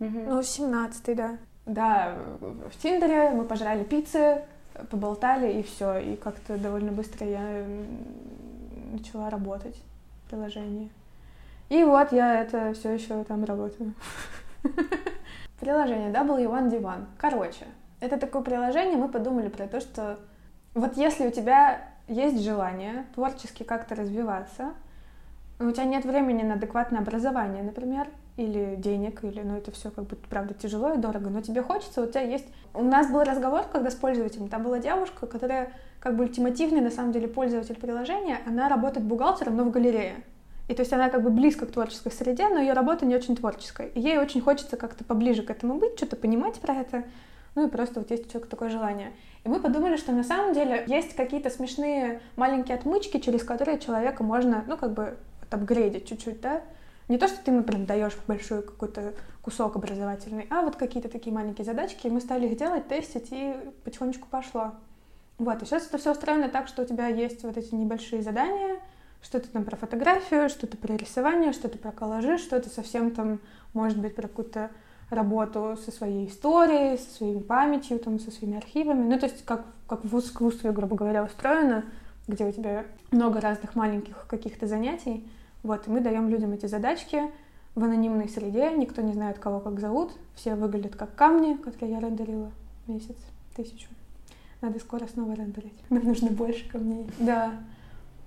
Угу. 0.00 0.08
Ну, 0.08 0.42
17 0.42 1.16
да. 1.16 1.38
Да, 1.66 2.16
в 2.40 2.76
Тиндере 2.82 3.30
мы 3.30 3.44
пожрали 3.44 3.84
пиццы, 3.84 4.42
поболтали, 4.90 5.52
и 5.52 5.62
все. 5.62 5.98
И 5.98 6.16
как-то 6.16 6.58
довольно 6.58 6.92
быстро 6.92 7.26
я 7.26 7.64
начала 8.92 9.30
работать 9.30 9.76
в 10.24 10.30
приложении. 10.30 10.90
И 11.68 11.84
вот 11.84 12.12
я 12.12 12.42
это 12.42 12.74
все 12.74 12.92
еще 12.92 13.24
там 13.24 13.44
работаю. 13.44 13.94
Приложение 15.60 16.12
W1D1. 16.12 17.06
Короче, 17.16 17.66
это 18.00 18.18
такое 18.18 18.42
приложение, 18.42 18.96
мы 18.96 19.08
подумали 19.08 19.48
про 19.48 19.68
то, 19.68 19.80
что 19.80 20.18
вот 20.74 20.96
если 20.96 21.28
у 21.28 21.30
тебя 21.30 21.88
есть 22.08 22.42
желание 22.42 23.06
творчески 23.14 23.62
как-то 23.62 23.94
развиваться, 23.94 24.74
у 25.60 25.70
тебя 25.70 25.84
нет 25.84 26.04
времени 26.04 26.42
на 26.42 26.54
адекватное 26.54 27.00
образование, 27.00 27.62
например, 27.62 28.08
или 28.36 28.76
денег, 28.76 29.24
или, 29.24 29.42
ну, 29.42 29.56
это 29.56 29.70
все 29.72 29.90
как 29.90 30.06
бы, 30.06 30.16
правда, 30.16 30.54
тяжело 30.54 30.94
и 30.94 30.96
дорого, 30.96 31.28
но 31.28 31.42
тебе 31.42 31.62
хочется, 31.62 32.02
у 32.02 32.06
тебя 32.06 32.22
есть... 32.22 32.46
У 32.74 32.82
нас 32.82 33.10
был 33.10 33.22
разговор, 33.22 33.64
когда 33.70 33.90
с 33.90 33.94
пользователем, 33.94 34.48
там 34.48 34.62
была 34.62 34.78
девушка, 34.78 35.26
которая 35.26 35.72
как 36.00 36.16
бы 36.16 36.24
ультимативный, 36.24 36.80
на 36.80 36.90
самом 36.90 37.12
деле, 37.12 37.28
пользователь 37.28 37.78
приложения, 37.78 38.38
она 38.46 38.68
работает 38.68 39.06
бухгалтером, 39.06 39.56
но 39.56 39.64
в 39.64 39.70
галерее. 39.70 40.24
И 40.68 40.74
то 40.74 40.80
есть 40.80 40.92
она 40.92 41.10
как 41.10 41.22
бы 41.22 41.30
близко 41.30 41.66
к 41.66 41.72
творческой 41.72 42.12
среде, 42.12 42.48
но 42.48 42.58
ее 42.58 42.72
работа 42.72 43.04
не 43.04 43.14
очень 43.14 43.36
творческая. 43.36 43.88
И 43.88 44.00
ей 44.00 44.18
очень 44.18 44.40
хочется 44.40 44.76
как-то 44.76 45.04
поближе 45.04 45.42
к 45.42 45.50
этому 45.50 45.74
быть, 45.74 45.96
что-то 45.96 46.16
понимать 46.16 46.60
про 46.60 46.74
это. 46.74 47.04
Ну 47.54 47.66
и 47.66 47.70
просто 47.70 48.00
вот 48.00 48.10
есть 48.10 48.26
у 48.26 48.28
человека 48.30 48.48
такое 48.48 48.70
желание. 48.70 49.12
И 49.44 49.48
мы 49.48 49.60
подумали, 49.60 49.96
что 49.96 50.12
на 50.12 50.24
самом 50.24 50.54
деле 50.54 50.84
есть 50.86 51.14
какие-то 51.14 51.50
смешные 51.50 52.20
маленькие 52.36 52.76
отмычки, 52.76 53.18
через 53.18 53.42
которые 53.42 53.78
человека 53.78 54.22
можно, 54.22 54.64
ну, 54.66 54.78
как 54.78 54.94
бы 54.94 55.18
апгрейдить 55.50 56.08
чуть-чуть, 56.08 56.40
да, 56.40 56.62
не 57.08 57.18
то, 57.18 57.28
что 57.28 57.42
ты 57.42 57.50
ему 57.50 57.62
прям 57.62 57.86
даешь 57.86 58.16
большой 58.26 58.62
какой-то 58.62 59.14
кусок 59.42 59.76
образовательный, 59.76 60.46
а 60.50 60.62
вот 60.62 60.76
какие-то 60.76 61.08
такие 61.08 61.34
маленькие 61.34 61.64
задачки, 61.64 62.06
и 62.06 62.10
мы 62.10 62.20
стали 62.20 62.46
их 62.46 62.56
делать, 62.56 62.88
тестить, 62.88 63.28
и 63.30 63.56
потихонечку 63.84 64.28
пошло. 64.28 64.72
Вот, 65.38 65.62
и 65.62 65.66
сейчас 65.66 65.86
это 65.86 65.98
все 65.98 66.12
устроено 66.12 66.48
так, 66.48 66.68
что 66.68 66.82
у 66.82 66.84
тебя 66.84 67.08
есть 67.08 67.42
вот 67.42 67.56
эти 67.56 67.74
небольшие 67.74 68.22
задания, 68.22 68.78
что-то 69.22 69.48
там 69.48 69.64
про 69.64 69.76
фотографию, 69.76 70.48
что-то 70.48 70.76
про 70.76 70.94
рисование, 70.96 71.52
что-то 71.52 71.78
про 71.78 71.92
коллажи, 71.92 72.38
что-то 72.38 72.68
совсем 72.68 73.12
там, 73.12 73.40
может 73.72 73.98
быть, 73.98 74.14
про 74.14 74.28
какую-то 74.28 74.70
работу 75.10 75.76
со 75.84 75.90
своей 75.90 76.28
историей, 76.28 76.98
со 76.98 77.16
своей 77.16 77.40
памятью, 77.40 77.98
там, 77.98 78.18
со 78.18 78.30
своими 78.30 78.56
архивами. 78.56 79.02
Ну, 79.02 79.18
то 79.18 79.26
есть 79.26 79.44
как, 79.44 79.64
как 79.86 80.04
в 80.04 80.18
искусстве, 80.18 80.72
грубо 80.72 80.96
говоря, 80.96 81.24
устроено, 81.24 81.84
где 82.26 82.44
у 82.46 82.52
тебя 82.52 82.84
много 83.10 83.40
разных 83.40 83.74
маленьких 83.74 84.26
каких-то 84.26 84.66
занятий, 84.66 85.28
вот, 85.62 85.86
и 85.86 85.90
мы 85.90 86.00
даем 86.00 86.28
людям 86.28 86.52
эти 86.52 86.66
задачки 86.66 87.22
в 87.74 87.82
анонимной 87.82 88.28
среде, 88.28 88.70
никто 88.76 89.02
не 89.02 89.12
знает, 89.12 89.38
кого 89.38 89.60
как 89.60 89.80
зовут, 89.80 90.12
все 90.34 90.54
выглядят 90.54 90.96
как 90.96 91.14
камни, 91.14 91.54
которые 91.54 91.92
я 91.92 92.00
рендерила 92.00 92.50
месяц, 92.86 93.16
тысячу. 93.56 93.88
Надо 94.60 94.78
скоро 94.78 95.06
снова 95.06 95.34
рендерить. 95.34 95.78
Нам 95.90 96.04
нужно 96.04 96.30
больше 96.30 96.68
камней. 96.68 97.06
Да. 97.18 97.52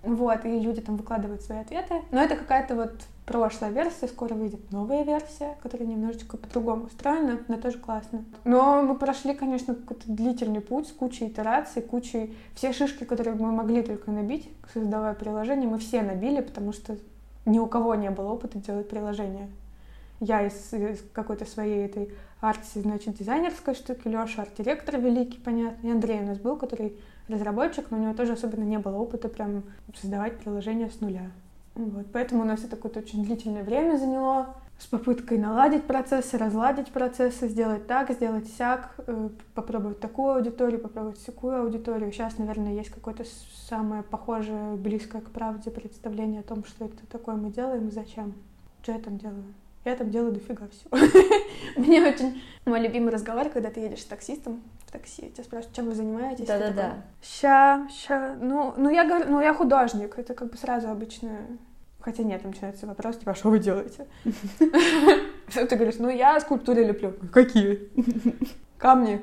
Вот, 0.04 0.46
и 0.46 0.60
люди 0.60 0.82
там 0.82 0.98
выкладывают 0.98 1.42
свои 1.42 1.60
ответы. 1.60 1.96
Но 2.12 2.22
это 2.22 2.36
какая-то 2.36 2.76
вот 2.76 2.94
прошлая 3.26 3.72
версия, 3.72 4.08
скоро 4.08 4.36
выйдет 4.36 4.72
новая 4.72 5.04
версия, 5.04 5.58
которая 5.64 5.88
немножечко 5.88 6.38
по-другому 6.38 6.86
устроена, 6.86 7.40
но 7.48 7.58
тоже 7.58 7.80
классно. 7.80 8.24
Но 8.44 8.84
мы 8.84 8.96
прошли, 8.96 9.34
конечно, 9.34 9.74
какой-то 9.74 10.04
длительный 10.06 10.62
путь 10.62 10.88
с 10.88 10.92
кучей 10.92 11.28
итераций, 11.28 11.82
кучей... 11.82 12.36
Все 12.54 12.72
шишки, 12.72 13.04
которые 13.04 13.36
мы 13.36 13.52
могли 13.52 13.82
только 13.82 14.12
набить, 14.12 14.48
создавая 14.74 15.16
приложение, 15.16 15.68
мы 15.68 15.80
все 15.80 16.04
набили, 16.04 16.42
потому 16.42 16.72
что 16.72 16.98
ни 17.46 17.60
у 17.60 17.68
кого 17.68 17.96
не 17.96 18.10
было 18.10 18.32
опыта 18.32 18.60
делать 18.60 18.90
приложение. 18.90 19.50
Я 20.20 20.46
из, 20.48 20.74
из 20.74 21.04
какой-то 21.14 21.46
своей 21.46 21.86
этой 21.86 22.14
арти, 22.42 22.80
значит, 22.80 23.18
дизайнерской 23.18 23.76
штуки, 23.76 24.08
Леша 24.08 24.44
арт-директор 24.44 25.00
великий, 25.00 25.40
понятно, 25.40 25.88
и 25.88 25.92
Андрей 25.92 26.20
у 26.22 26.26
нас 26.26 26.38
был, 26.38 26.58
который 26.58 26.98
разработчик, 27.28 27.92
но 27.92 27.98
у 27.98 28.02
него 28.02 28.14
тоже 28.14 28.34
особенно 28.34 28.64
не 28.64 28.80
было 28.80 28.98
опыта 28.98 29.30
прям 29.30 29.64
создавать 29.96 30.38
приложение 30.38 30.90
с 30.90 31.02
нуля. 31.02 31.32
Вот, 31.76 32.06
поэтому 32.14 32.44
у 32.44 32.46
нас 32.46 32.64
это 32.64 32.76
какое-то 32.78 33.00
очень 33.00 33.26
длительное 33.26 33.64
время 33.64 33.98
заняло 33.98 34.56
с 34.78 34.88
попыткой 34.88 35.38
наладить 35.38 35.86
процессы, 35.86 36.38
разладить 36.38 36.92
процессы, 36.92 37.48
сделать 37.48 37.88
так, 37.88 38.12
сделать 38.12 38.48
сяк, 38.58 38.94
э, 39.08 39.30
попробовать 39.54 40.00
такую 40.00 40.36
аудиторию, 40.36 40.80
попробовать 40.80 41.18
всякую 41.18 41.62
аудиторию. 41.62 42.12
Сейчас, 42.12 42.38
наверное, 42.38 42.74
есть 42.74 42.90
какое-то 42.90 43.24
самое 43.70 44.04
похожее, 44.04 44.76
близкое 44.76 45.22
к 45.22 45.30
правде 45.30 45.72
представление 45.72 46.42
о 46.42 46.44
том, 46.44 46.66
что 46.66 46.86
это 46.86 47.08
такое 47.08 47.36
мы 47.36 47.52
делаем 47.52 47.88
и 47.88 47.92
зачем. 47.92 48.34
Что 48.82 48.92
я 48.92 49.00
там 49.00 49.18
делаю? 49.18 49.46
Я 49.86 49.96
там 49.96 50.10
делаю 50.10 50.34
дофига 50.34 50.68
всего. 50.68 50.98
Мне 51.78 52.04
очень... 52.04 52.42
Мой 52.66 52.82
любимый 52.82 53.12
разговор, 53.12 53.50
когда 53.50 53.70
ты 53.70 53.82
едешь 53.82 54.02
с 54.02 54.06
таксистом 54.06 54.64
в 54.88 54.92
такси, 54.92 55.30
тебя 55.30 55.44
спрашивают, 55.44 55.76
чем 55.76 55.86
вы 55.86 55.94
занимаетесь? 55.94 56.48
Да-да-да. 56.48 57.04
Ща, 57.22 57.88
ща, 57.92 58.36
ну, 58.42 58.74
ну 58.78 58.90
я 58.90 59.06
говорю, 59.06 59.26
ну 59.30 59.40
я 59.40 59.54
художник, 59.54 60.18
это 60.18 60.34
как 60.34 60.50
бы 60.52 60.58
сразу 60.58 60.90
обычно... 60.90 61.30
Хотя 62.06 62.22
нет, 62.22 62.44
там 62.44 62.52
начинается 62.52 62.86
вопрос, 62.86 63.18
типа, 63.18 63.32
«А 63.32 63.36
что 63.36 63.50
вы 63.50 63.58
делаете? 63.58 64.06
Ты 65.52 65.76
говоришь, 65.76 65.96
ну 65.98 66.08
я 66.08 66.40
скульптуры 66.40 66.84
леплю. 66.84 67.16
Какие? 67.34 67.90
Камни. 68.78 69.22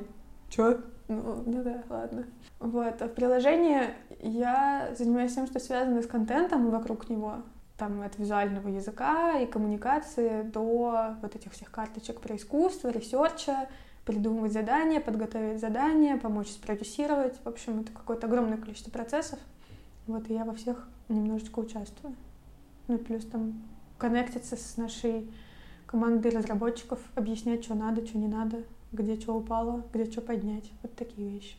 Чё? 0.49 0.80
Ну, 1.07 1.45
ну 1.47 1.62
да, 1.62 1.85
ладно. 1.89 2.24
Вот, 2.59 3.01
а 3.01 3.07
в 3.07 3.14
приложении 3.14 3.83
я 4.18 4.93
занимаюсь 4.99 5.33
тем, 5.33 5.47
что 5.47 5.61
связано 5.61 6.03
с 6.03 6.09
контентом 6.09 6.70
вокруг 6.70 7.09
него 7.09 7.37
там 7.78 8.03
от 8.03 8.18
визуального 8.18 8.66
языка 8.66 9.39
и 9.39 9.47
коммуникации 9.47 10.43
до 10.43 11.14
вот 11.22 11.37
этих 11.37 11.53
всех 11.53 11.70
карточек 11.70 12.20
про 12.20 12.35
искусство, 12.35 12.89
ресерча, 12.89 13.68
придумывать 14.05 14.53
задания, 14.53 14.99
подготовить 14.99 15.61
задания, 15.61 16.16
помочь 16.16 16.51
спродюсировать. 16.51 17.37
В 17.45 17.49
общем, 17.49 17.83
это 17.83 17.93
какое-то 17.93 18.26
огромное 18.26 18.59
количество 18.59 18.91
процессов. 18.91 19.39
Вот, 20.09 20.28
и 20.28 20.35
я 20.35 20.45
во 20.45 20.55
всех 20.55 20.89
немножечко 21.09 21.61
участвую. 21.61 22.16
Ну 22.89 22.97
и 22.97 22.99
плюс 22.99 23.24
там 23.24 23.55
коннектиться 23.99 24.57
с 24.57 24.76
нашей 24.76 25.30
командой 25.87 26.30
разработчиков, 26.33 26.99
объяснять, 27.14 27.64
что 27.64 27.74
надо, 27.74 28.05
что 28.07 28.18
не 28.18 28.26
надо, 28.26 28.64
где 28.93 29.20
что 29.20 29.35
упало, 29.35 29.85
где 29.93 30.11
что 30.11 30.20
поднять. 30.20 30.70
Вот 30.83 30.95
такие 30.95 31.28
вещи. 31.28 31.57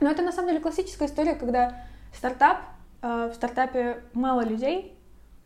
Но 0.00 0.10
это 0.10 0.22
на 0.22 0.32
самом 0.32 0.48
деле 0.48 0.60
классическая 0.60 1.06
история, 1.06 1.34
когда 1.34 1.84
стартап, 2.14 2.58
э, 3.02 3.30
в 3.32 3.34
стартапе 3.34 4.02
мало 4.14 4.44
людей, 4.44 4.96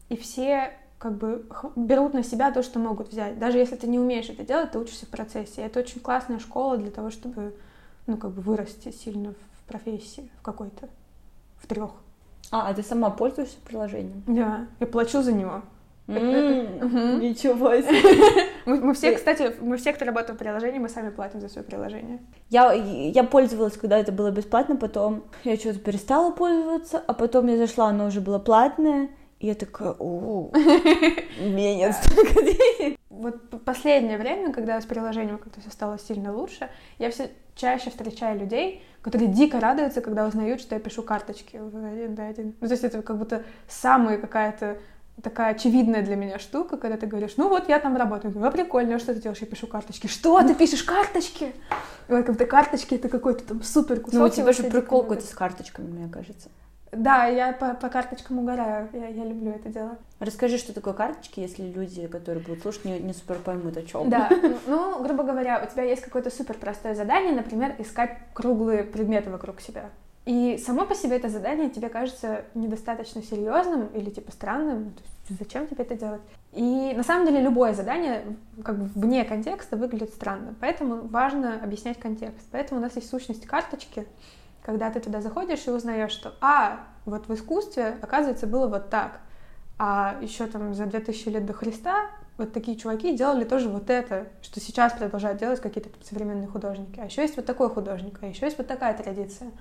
и 0.08 0.16
все 0.16 0.72
как 0.98 1.16
бы 1.16 1.46
берут 1.76 2.14
на 2.14 2.22
себя 2.22 2.50
то, 2.50 2.62
что 2.62 2.78
могут 2.78 3.10
взять. 3.10 3.38
Даже 3.38 3.58
если 3.58 3.76
ты 3.76 3.86
не 3.86 3.98
умеешь 3.98 4.30
это 4.30 4.44
делать, 4.44 4.70
ты 4.70 4.78
учишься 4.78 5.06
в 5.06 5.10
процессе. 5.10 5.62
Это 5.62 5.80
очень 5.80 6.00
классная 6.00 6.38
школа 6.38 6.76
для 6.76 6.90
того, 6.90 7.10
чтобы, 7.10 7.54
ну, 8.06 8.16
как 8.16 8.30
бы 8.32 8.40
вырасти 8.40 8.90
сильно 8.92 9.32
в 9.32 9.68
профессии 9.68 10.30
в 10.38 10.42
какой-то, 10.42 10.88
в 11.58 11.66
трех. 11.66 11.90
А, 12.50 12.68
а 12.68 12.74
ты 12.74 12.82
сама 12.82 13.10
пользуешься 13.10 13.56
приложением? 13.66 14.22
Да, 14.26 14.66
я 14.80 14.86
плачу 14.86 15.22
за 15.22 15.32
него. 15.32 15.62
Ничего 16.06 17.74
себе. 17.76 18.46
Мы, 18.64 18.94
все, 18.94 19.12
кстати, 19.12 19.54
мы 19.60 19.76
все, 19.76 19.92
кто 19.92 20.04
работает 20.04 20.36
в 20.36 20.38
приложении, 20.38 20.78
мы 20.78 20.88
сами 20.88 21.10
платим 21.10 21.40
за 21.40 21.48
свое 21.48 21.66
приложение. 21.66 22.20
Я, 22.48 22.72
я 22.72 23.24
пользовалась, 23.24 23.76
когда 23.76 23.98
это 23.98 24.12
было 24.12 24.30
бесплатно, 24.30 24.76
потом 24.76 25.24
я 25.42 25.56
что-то 25.56 25.80
перестала 25.80 26.30
пользоваться, 26.30 27.02
а 27.04 27.12
потом 27.12 27.48
я 27.48 27.56
зашла, 27.56 27.88
оно 27.88 28.06
уже 28.06 28.20
было 28.20 28.38
платное, 28.38 29.08
я 29.40 29.54
такая, 29.54 29.94
о, 29.98 30.50
мне 31.40 31.76
нет 31.76 31.94
столько 31.94 32.42
денег. 32.42 32.98
Вот 33.10 33.64
последнее 33.64 34.18
время, 34.18 34.52
когда 34.52 34.80
с 34.80 34.86
приложением 34.86 35.38
как-то 35.38 35.60
все 35.60 35.70
стало 35.70 35.98
сильно 35.98 36.34
лучше, 36.34 36.68
я 36.98 37.10
все 37.10 37.30
чаще 37.54 37.90
встречаю 37.90 38.38
людей, 38.38 38.82
которые 39.02 39.28
дико 39.28 39.60
радуются, 39.60 40.00
когда 40.00 40.26
узнают, 40.26 40.60
что 40.60 40.74
я 40.74 40.80
пишу 40.80 41.02
карточки 41.02 41.56
в 41.56 41.84
один 41.84 42.14
до 42.14 42.26
один. 42.26 42.54
Ну, 42.60 42.66
то 42.66 42.72
есть 42.72 42.84
это 42.84 43.02
как 43.02 43.18
будто 43.18 43.42
самая 43.68 44.18
какая-то 44.18 44.78
такая 45.22 45.54
очевидная 45.54 46.02
для 46.02 46.16
меня 46.16 46.38
штука, 46.38 46.76
когда 46.76 46.96
ты 46.96 47.06
говоришь, 47.06 47.36
ну 47.36 47.48
вот 47.48 47.68
я 47.68 47.78
там 47.78 47.96
работаю. 47.96 48.32
Говорю, 48.32 48.48
а 48.48 48.52
прикольно, 48.52 48.98
что 48.98 49.14
ты 49.14 49.20
делаешь? 49.20 49.40
Я 49.40 49.46
пишу 49.46 49.66
карточки. 49.66 50.06
Что? 50.06 50.42
Ты 50.42 50.54
пишешь 50.54 50.82
карточки? 50.82 51.54
И 52.08 52.12
вот 52.12 52.26
когда 52.26 52.44
карточки, 52.44 52.94
это 52.94 53.08
какой-то 53.08 53.44
там 53.44 53.62
супер 53.62 54.00
кусок. 54.00 54.20
Ну, 54.20 54.26
у 54.26 54.28
тебя 54.28 54.52
же 54.52 54.64
прикол 54.64 55.02
какой-то 55.02 55.24
с 55.24 55.30
карточками, 55.30 55.86
мне 55.86 56.08
кажется. 56.12 56.50
Да, 56.92 57.26
я 57.26 57.52
по, 57.52 57.74
по 57.74 57.88
карточкам 57.88 58.38
угораю, 58.38 58.88
я, 58.92 59.08
я 59.08 59.24
люблю 59.24 59.50
это 59.50 59.68
дело. 59.68 59.98
Расскажи, 60.20 60.56
что 60.56 60.72
такое 60.72 60.94
карточки, 60.94 61.40
если 61.40 61.62
люди, 61.62 62.06
которые 62.06 62.42
будут 62.42 62.62
слушать, 62.62 62.84
не, 62.84 62.98
не 63.00 63.12
супер 63.12 63.36
поймут, 63.36 63.76
о 63.76 63.82
чем. 63.82 64.08
Да, 64.08 64.30
ну, 64.66 65.02
грубо 65.02 65.24
говоря, 65.24 65.62
у 65.62 65.70
тебя 65.70 65.82
есть 65.82 66.02
какое-то 66.02 66.30
супер 66.30 66.54
простое 66.54 66.94
задание, 66.94 67.32
например, 67.32 67.74
искать 67.78 68.16
круглые 68.32 68.84
предметы 68.84 69.30
вокруг 69.30 69.60
себя. 69.60 69.90
И 70.26 70.58
само 70.58 70.86
по 70.86 70.94
себе 70.96 71.16
это 71.16 71.28
задание 71.28 71.70
тебе 71.70 71.88
кажется 71.88 72.44
недостаточно 72.54 73.22
серьезным 73.22 73.86
или 73.94 74.10
типа 74.10 74.32
странным. 74.32 74.90
То 74.90 75.02
есть, 75.28 75.38
зачем 75.38 75.68
тебе 75.68 75.84
это 75.84 75.94
делать? 75.94 76.20
И 76.52 76.94
на 76.96 77.04
самом 77.04 77.26
деле 77.26 77.40
любое 77.40 77.74
задание 77.74 78.24
как 78.64 78.76
бы 78.76 78.90
вне 79.00 79.24
контекста 79.24 79.76
выглядит 79.76 80.10
странно. 80.10 80.56
Поэтому 80.60 81.06
важно 81.06 81.60
объяснять 81.62 82.00
контекст. 82.00 82.44
Поэтому 82.50 82.80
у 82.80 82.82
нас 82.82 82.96
есть 82.96 83.08
сущность 83.08 83.46
карточки, 83.46 84.04
когда 84.66 84.90
ты 84.90 84.98
туда 84.98 85.20
заходишь 85.20 85.64
и 85.68 85.70
узнаешь, 85.70 86.10
что, 86.10 86.34
а, 86.40 86.80
вот 87.04 87.28
в 87.28 87.34
искусстве, 87.34 87.96
оказывается, 88.02 88.48
было 88.48 88.66
вот 88.66 88.90
так, 88.90 89.20
а 89.78 90.16
еще 90.20 90.46
там 90.46 90.74
за 90.74 90.86
2000 90.86 91.28
лет 91.28 91.46
до 91.46 91.52
Христа 91.52 92.08
вот 92.36 92.52
такие 92.52 92.76
чуваки 92.76 93.16
делали 93.16 93.44
тоже 93.44 93.68
вот 93.68 93.90
это, 93.90 94.26
что 94.42 94.58
сейчас 94.58 94.92
продолжают 94.92 95.38
делать 95.38 95.60
какие-то 95.60 95.88
современные 96.04 96.48
художники. 96.48 96.98
А 96.98 97.04
еще 97.04 97.22
есть 97.22 97.36
вот 97.36 97.46
такой 97.46 97.70
художник, 97.70 98.18
а 98.20 98.26
еще 98.26 98.44
есть 98.44 98.58
вот 98.58 98.66
такая 98.66 98.92
традиция. 98.94 99.52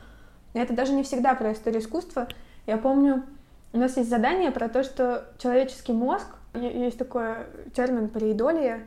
И 0.55 0.59
это 0.59 0.73
даже 0.73 0.91
не 0.91 1.03
всегда 1.03 1.35
про 1.35 1.53
историю 1.53 1.81
искусства. 1.81 2.27
Я 2.65 2.77
помню, 2.77 3.25
у 3.73 3.77
нас 3.77 3.97
есть 3.97 4.09
задание 4.09 4.49
про 4.49 4.69
то, 4.69 4.83
что 4.83 5.29
человеческий 5.37 5.93
мозг, 5.93 6.25
есть 6.55 6.97
такой 6.97 7.35
термин 7.75 8.09
пареидолия, 8.09 8.81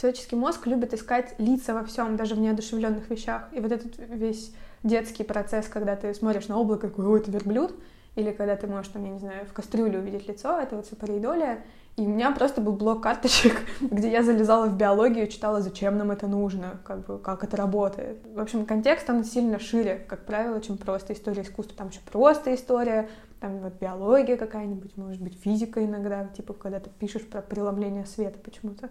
человеческий 0.00 0.36
мозг 0.36 0.68
любит 0.68 0.94
искать 0.94 1.34
лица 1.38 1.74
во 1.74 1.82
всем, 1.82 2.16
даже 2.16 2.36
в 2.36 2.38
неодушевленных 2.38 3.10
вещах. 3.10 3.48
И 3.50 3.58
вот 3.58 3.72
этот 3.72 3.94
весь 3.98 4.52
детский 4.84 5.24
процесс, 5.24 5.66
когда 5.66 5.96
ты 5.96 6.14
смотришь 6.14 6.46
на 6.46 6.58
облако, 6.58 6.88
какой, 6.88 7.06
ой, 7.06 7.20
это 7.20 7.30
верблюд, 7.30 7.74
или 8.14 8.30
когда 8.30 8.54
ты 8.54 8.68
можешь, 8.68 8.92
там, 8.92 9.04
я 9.04 9.10
не 9.10 9.18
знаю, 9.18 9.44
в 9.46 9.52
кастрюле 9.52 9.98
увидеть 9.98 10.28
лицо, 10.28 10.60
это 10.60 10.76
вот 10.76 10.86
супареидолия. 10.86 11.64
И 11.96 12.02
у 12.02 12.08
меня 12.08 12.32
просто 12.32 12.60
был 12.60 12.72
блок 12.72 13.02
карточек, 13.02 13.56
где 13.80 14.10
я 14.10 14.22
залезала 14.22 14.66
в 14.66 14.76
биологию, 14.76 15.26
читала, 15.28 15.60
зачем 15.60 15.96
нам 15.96 16.10
это 16.10 16.26
нужно, 16.26 16.80
как 16.84 17.06
бы, 17.06 17.18
как 17.18 17.44
это 17.44 17.56
работает. 17.56 18.18
В 18.34 18.40
общем, 18.40 18.66
контекст, 18.66 19.08
он 19.10 19.24
сильно 19.24 19.58
шире, 19.58 20.04
как 20.08 20.24
правило, 20.24 20.60
чем 20.60 20.76
просто 20.76 21.12
история 21.12 21.42
искусства. 21.42 21.76
Там 21.76 21.88
еще 21.88 22.00
просто 22.00 22.54
история, 22.54 23.08
там 23.40 23.60
вот 23.60 23.74
биология 23.80 24.36
какая-нибудь, 24.36 24.96
может 24.96 25.20
быть, 25.20 25.38
физика 25.40 25.84
иногда, 25.84 26.26
типа, 26.36 26.52
когда 26.52 26.80
ты 26.80 26.90
пишешь 26.90 27.26
про 27.26 27.42
преломление 27.42 28.06
света 28.06 28.38
почему-то. 28.42 28.90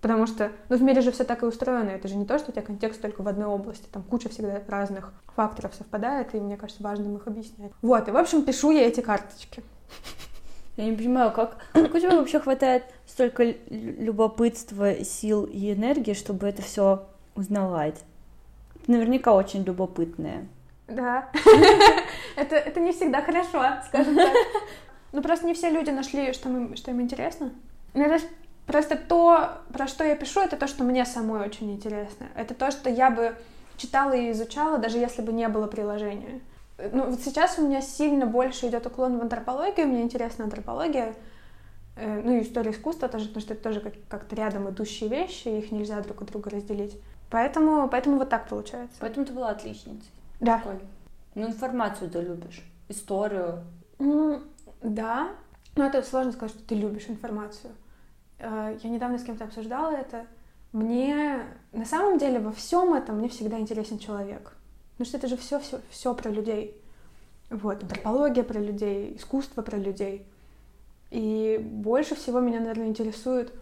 Потому 0.00 0.26
что, 0.26 0.52
ну, 0.68 0.76
в 0.76 0.82
мире 0.82 1.00
же 1.00 1.10
все 1.10 1.24
так 1.24 1.42
и 1.42 1.46
устроено. 1.46 1.90
Это 1.90 2.06
же 2.06 2.16
не 2.16 2.24
то, 2.24 2.38
что 2.38 2.50
у 2.50 2.52
тебя 2.52 2.62
контекст 2.62 3.00
только 3.00 3.22
в 3.22 3.28
одной 3.28 3.48
области. 3.48 3.86
Там 3.90 4.02
куча 4.02 4.28
всегда 4.28 4.62
разных 4.68 5.12
факторов 5.34 5.74
совпадает, 5.74 6.34
и 6.34 6.40
мне 6.40 6.56
кажется, 6.56 6.82
важным 6.82 7.16
их 7.16 7.26
объяснять. 7.26 7.72
Вот, 7.82 8.06
и, 8.06 8.10
в 8.12 8.16
общем, 8.16 8.44
пишу 8.44 8.70
я 8.70 8.86
эти 8.86 9.00
карточки. 9.00 9.62
Я 10.76 10.84
не 10.84 10.96
понимаю, 10.96 11.32
как, 11.32 11.56
как 11.72 11.92
у 11.92 11.98
тебя 11.98 12.14
вообще 12.14 12.38
хватает 12.38 12.84
столько 13.06 13.54
любопытства, 13.68 15.02
сил 15.04 15.44
и 15.44 15.72
энергии, 15.72 16.12
чтобы 16.12 16.46
это 16.46 16.62
все 16.62 17.08
узнавать? 17.34 18.04
Наверняка 18.86 19.34
очень 19.34 19.64
любопытная. 19.64 20.46
Да. 20.86 21.28
это, 22.36 22.54
это 22.54 22.78
не 22.78 22.92
всегда 22.92 23.20
хорошо, 23.22 23.64
скажем 23.86 24.14
так. 24.14 24.32
Ну, 25.10 25.22
просто 25.22 25.46
не 25.46 25.54
все 25.54 25.70
люди 25.70 25.88
нашли, 25.88 26.34
что 26.34 26.50
им, 26.50 26.76
что 26.76 26.90
им 26.90 27.00
интересно. 27.00 27.50
Ну, 27.94 28.02
это 28.02 28.22
Просто 28.68 28.96
то, 28.96 29.62
про 29.72 29.88
что 29.88 30.04
я 30.04 30.14
пишу, 30.14 30.40
это 30.40 30.58
то, 30.58 30.66
что 30.66 30.84
мне 30.84 31.06
самой 31.06 31.40
очень 31.40 31.72
интересно. 31.72 32.26
Это 32.36 32.52
то, 32.52 32.70
что 32.70 32.90
я 32.90 33.10
бы 33.10 33.34
читала 33.78 34.12
и 34.12 34.30
изучала, 34.30 34.76
даже 34.76 34.98
если 34.98 35.22
бы 35.22 35.32
не 35.32 35.48
было 35.48 35.66
приложения. 35.66 36.42
Ну, 36.92 37.10
вот 37.10 37.20
сейчас 37.20 37.58
у 37.58 37.66
меня 37.66 37.80
сильно 37.80 38.26
больше 38.26 38.68
идет 38.68 38.86
уклон 38.86 39.18
в 39.18 39.22
антропологию, 39.22 39.88
мне 39.88 40.02
интересна 40.02 40.44
антропология, 40.44 41.14
э, 41.96 42.20
ну 42.22 42.36
и 42.36 42.42
история 42.42 42.72
искусства 42.72 43.08
тоже, 43.08 43.28
потому 43.28 43.40
что 43.40 43.54
это 43.54 43.62
тоже 43.62 43.80
как- 43.80 44.06
как-то 44.06 44.36
рядом 44.36 44.68
идущие 44.68 45.08
вещи, 45.08 45.48
их 45.48 45.72
нельзя 45.72 45.98
друг 46.02 46.20
от 46.20 46.28
друга 46.28 46.50
разделить. 46.50 47.00
Поэтому, 47.30 47.88
поэтому 47.88 48.18
вот 48.18 48.28
так 48.28 48.48
получается. 48.48 48.96
Поэтому 49.00 49.24
ты 49.24 49.32
была 49.32 49.48
отличницей. 49.48 50.10
Да. 50.40 50.58
Школе. 50.58 50.80
Ну, 51.34 51.46
информацию 51.46 52.10
ты 52.10 52.20
любишь, 52.20 52.62
историю. 52.90 53.64
Mm, 53.98 54.46
да, 54.82 55.30
но 55.74 55.86
это 55.86 56.02
сложно 56.02 56.32
сказать, 56.32 56.54
что 56.54 56.64
ты 56.68 56.74
любишь 56.74 57.06
информацию. 57.08 57.72
Э, 58.38 58.78
я 58.82 58.90
недавно 58.90 59.18
с 59.18 59.24
кем-то 59.24 59.44
обсуждала 59.44 59.92
это, 59.92 60.26
мне 60.72 61.44
на 61.72 61.84
самом 61.84 62.18
деле 62.18 62.40
во 62.40 62.52
всем 62.52 62.94
этом 62.94 63.18
мне 63.18 63.28
всегда 63.28 63.58
интересен 63.58 63.98
человек. 63.98 64.56
Потому 64.92 65.06
что 65.08 65.16
это 65.18 65.28
же 65.28 65.36
все, 65.36 65.60
все, 65.60 65.80
все 65.90 66.14
про 66.14 66.30
людей. 66.30 66.76
Вот, 67.50 67.82
антропология 67.82 68.42
про 68.42 68.58
людей, 68.58 69.16
искусство 69.16 69.62
про 69.62 69.78
людей. 69.78 70.26
И 71.10 71.58
больше 71.62 72.14
всего 72.14 72.40
меня, 72.40 72.60
наверное, 72.60 72.88
интересует 72.88 73.52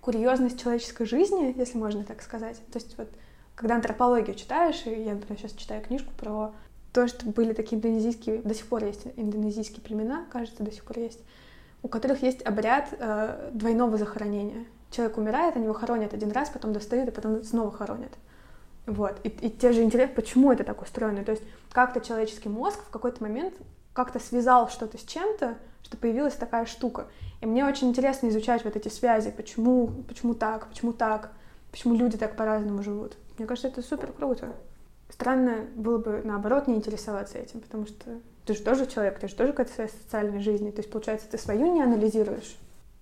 курьезность 0.00 0.60
человеческой 0.60 1.06
жизни, 1.06 1.54
если 1.56 1.78
можно 1.78 2.04
так 2.04 2.22
сказать. 2.22 2.60
То 2.70 2.78
есть 2.78 2.96
вот 2.98 3.08
когда 3.54 3.76
антропологию 3.76 4.34
читаешь, 4.36 4.82
и 4.86 4.90
я, 4.90 5.14
например, 5.14 5.38
сейчас 5.38 5.52
читаю 5.52 5.82
книжку 5.82 6.12
про 6.16 6.52
то, 6.92 7.08
что 7.08 7.26
были 7.26 7.52
такие 7.52 7.76
индонезийские, 7.76 8.42
до 8.42 8.54
сих 8.54 8.66
пор 8.66 8.84
есть 8.84 9.06
индонезийские 9.16 9.80
племена, 9.80 10.26
кажется, 10.30 10.62
до 10.62 10.70
сих 10.70 10.84
пор 10.84 10.98
есть, 10.98 11.20
у 11.84 11.88
которых 11.88 12.22
есть 12.22 12.40
обряд 12.46 12.88
э, 12.92 13.50
двойного 13.52 13.98
захоронения. 13.98 14.64
Человек 14.90 15.18
умирает, 15.18 15.54
они 15.54 15.66
его 15.66 15.74
хоронят 15.74 16.14
один 16.14 16.32
раз, 16.32 16.48
потом 16.48 16.72
достают 16.72 17.10
и 17.10 17.12
потом 17.12 17.44
снова 17.44 17.70
хоронят. 17.70 18.10
Вот. 18.86 19.20
И, 19.22 19.28
и 19.28 19.50
те 19.50 19.70
же 19.72 19.82
интересно, 19.82 20.14
почему 20.16 20.50
это 20.50 20.64
так 20.64 20.80
устроено. 20.80 21.22
То 21.24 21.32
есть 21.32 21.42
как-то 21.72 22.00
человеческий 22.00 22.48
мозг 22.48 22.80
в 22.80 22.90
какой-то 22.90 23.22
момент 23.22 23.52
как-то 23.92 24.18
связал 24.18 24.70
что-то 24.70 24.96
с 24.96 25.02
чем-то, 25.02 25.58
что 25.82 25.96
появилась 25.98 26.32
такая 26.32 26.64
штука. 26.64 27.06
И 27.42 27.46
мне 27.46 27.66
очень 27.66 27.90
интересно 27.90 28.28
изучать 28.28 28.64
вот 28.64 28.76
эти 28.76 28.88
связи, 28.88 29.30
почему, 29.30 29.88
почему 30.08 30.32
так, 30.32 30.68
почему 30.68 30.94
так, 30.94 31.32
почему 31.70 31.94
люди 31.94 32.16
так 32.16 32.34
по-разному 32.34 32.82
живут. 32.82 33.18
Мне 33.36 33.46
кажется, 33.46 33.68
это 33.68 33.82
супер 33.82 34.10
круто. 34.10 34.54
Странно 35.10 35.66
было 35.74 35.98
бы, 35.98 36.22
наоборот, 36.24 36.66
не 36.66 36.76
интересоваться 36.76 37.36
этим, 37.36 37.60
потому 37.60 37.86
что 37.86 38.20
ты 38.44 38.54
же 38.54 38.62
тоже 38.62 38.86
человек, 38.86 39.18
ты 39.18 39.28
же 39.28 39.34
тоже 39.34 39.52
какая-то 39.52 39.72
своя 39.72 39.88
социальная 39.88 40.40
жизнь, 40.40 40.70
то 40.72 40.80
есть, 40.80 40.90
получается, 40.90 41.26
ты 41.30 41.38
свою 41.38 41.72
не 41.72 41.82
анализируешь. 41.82 42.56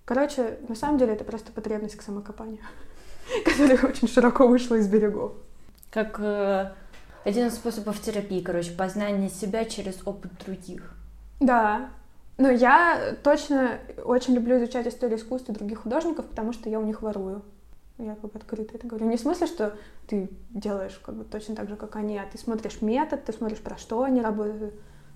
Короче, 0.05 0.57
на 0.67 0.75
самом 0.75 0.97
деле 0.97 1.13
это 1.13 1.23
просто 1.23 1.51
потребность 1.51 1.95
к 1.95 2.01
самокопанию, 2.01 2.63
которая 3.45 3.79
очень 3.83 4.07
широко 4.07 4.47
вышла 4.47 4.75
из 4.75 4.87
берегов. 4.87 5.33
Как 5.91 6.19
э, 6.19 6.71
один 7.23 7.47
из 7.47 7.55
способов 7.55 8.01
терапии, 8.01 8.41
короче, 8.41 8.71
познание 8.71 9.29
себя 9.29 9.65
через 9.65 9.99
опыт 10.05 10.31
других. 10.45 10.95
Да. 11.39 11.89
Но 12.37 12.49
я 12.49 13.15
точно 13.23 13.79
очень 14.03 14.33
люблю 14.33 14.57
изучать 14.57 14.87
историю 14.87 15.19
искусства 15.19 15.53
других 15.53 15.83
художников, 15.83 16.25
потому 16.25 16.51
что 16.51 16.69
я 16.69 16.79
у 16.79 16.83
них 16.83 17.01
ворую. 17.01 17.43
Я 17.99 18.15
как 18.15 18.31
бы 18.31 18.37
открыто 18.39 18.75
это 18.75 18.87
говорю. 18.87 19.07
Не 19.07 19.17
в 19.17 19.21
смысле, 19.21 19.45
что 19.45 19.77
ты 20.07 20.29
делаешь 20.49 20.99
как 21.05 21.15
бы 21.15 21.23
точно 21.23 21.55
так 21.55 21.69
же, 21.69 21.75
как 21.75 21.95
они, 21.95 22.17
а 22.17 22.25
ты 22.25 22.37
смотришь 22.39 22.81
метод, 22.81 23.23
ты 23.23 23.33
смотришь, 23.33 23.59
про 23.59 23.77
что 23.77 24.01
они 24.01 24.19
работают, 24.19 24.73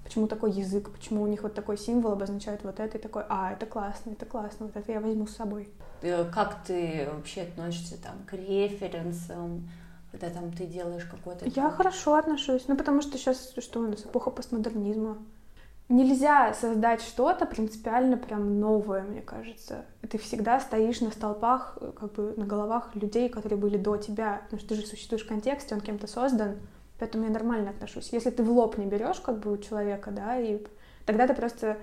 почему 0.07 0.27
такой 0.27 0.51
язык, 0.51 0.89
почему 0.89 1.21
у 1.21 1.27
них 1.27 1.43
вот 1.43 1.53
такой 1.53 1.77
символ 1.77 2.13
обозначает 2.13 2.63
вот 2.63 2.79
это, 2.79 2.97
и 2.97 3.01
такой, 3.01 3.23
а, 3.27 3.51
это 3.51 3.65
классно, 3.65 4.11
это 4.11 4.25
классно, 4.25 4.67
вот 4.67 4.75
это 4.77 4.91
я 4.93 5.01
возьму 5.01 5.27
с 5.27 5.35
собой. 5.35 5.69
Э, 6.01 6.23
как 6.33 6.63
ты 6.65 7.09
вообще 7.13 7.41
относишься 7.41 8.01
там 8.01 8.15
к 8.25 8.31
референсам, 8.31 9.69
когда 10.11 10.29
там 10.29 10.53
ты 10.53 10.65
делаешь 10.65 11.03
какой-то... 11.03 11.45
Я 11.49 11.69
хорошо 11.69 12.15
отношусь, 12.15 12.69
ну 12.69 12.77
потому 12.77 13.01
что 13.01 13.17
сейчас, 13.17 13.53
что 13.57 13.81
у 13.81 13.87
нас, 13.87 14.05
эпоха 14.05 14.29
постмодернизма. 14.29 15.17
Нельзя 15.89 16.53
создать 16.53 17.01
что-то 17.01 17.45
принципиально 17.45 18.15
прям 18.15 18.61
новое, 18.61 19.03
мне 19.03 19.21
кажется. 19.21 19.85
Ты 20.09 20.17
всегда 20.17 20.61
стоишь 20.61 21.01
на 21.01 21.11
столпах, 21.11 21.77
как 21.99 22.13
бы 22.13 22.33
на 22.37 22.45
головах 22.45 22.95
людей, 22.95 23.27
которые 23.27 23.59
были 23.59 23.77
до 23.77 23.97
тебя, 23.97 24.41
потому 24.45 24.59
что 24.59 24.69
ты 24.69 24.75
же 24.75 24.87
существуешь 24.87 25.25
в 25.25 25.27
контексте, 25.27 25.75
он 25.75 25.81
кем-то 25.81 26.07
создан, 26.07 26.57
поэтому 26.99 27.25
я 27.25 27.29
нормально 27.29 27.71
отношусь. 27.71 28.09
Если 28.11 28.29
ты 28.29 28.43
в 28.43 28.51
лоб 28.51 28.77
не 28.77 28.85
берешь 28.85 29.19
как 29.19 29.39
бы 29.39 29.51
у 29.51 29.57
человека, 29.57 30.11
да, 30.11 30.39
и 30.39 30.61
тогда 31.05 31.27
ты 31.27 31.33
просто 31.33 31.77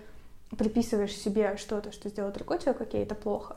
приписываешь 0.56 1.16
себе 1.16 1.56
что-то, 1.56 1.92
что 1.92 2.08
сделал 2.08 2.32
другой 2.32 2.58
человек, 2.58 2.82
окей, 2.82 3.02
это 3.02 3.14
плохо. 3.14 3.56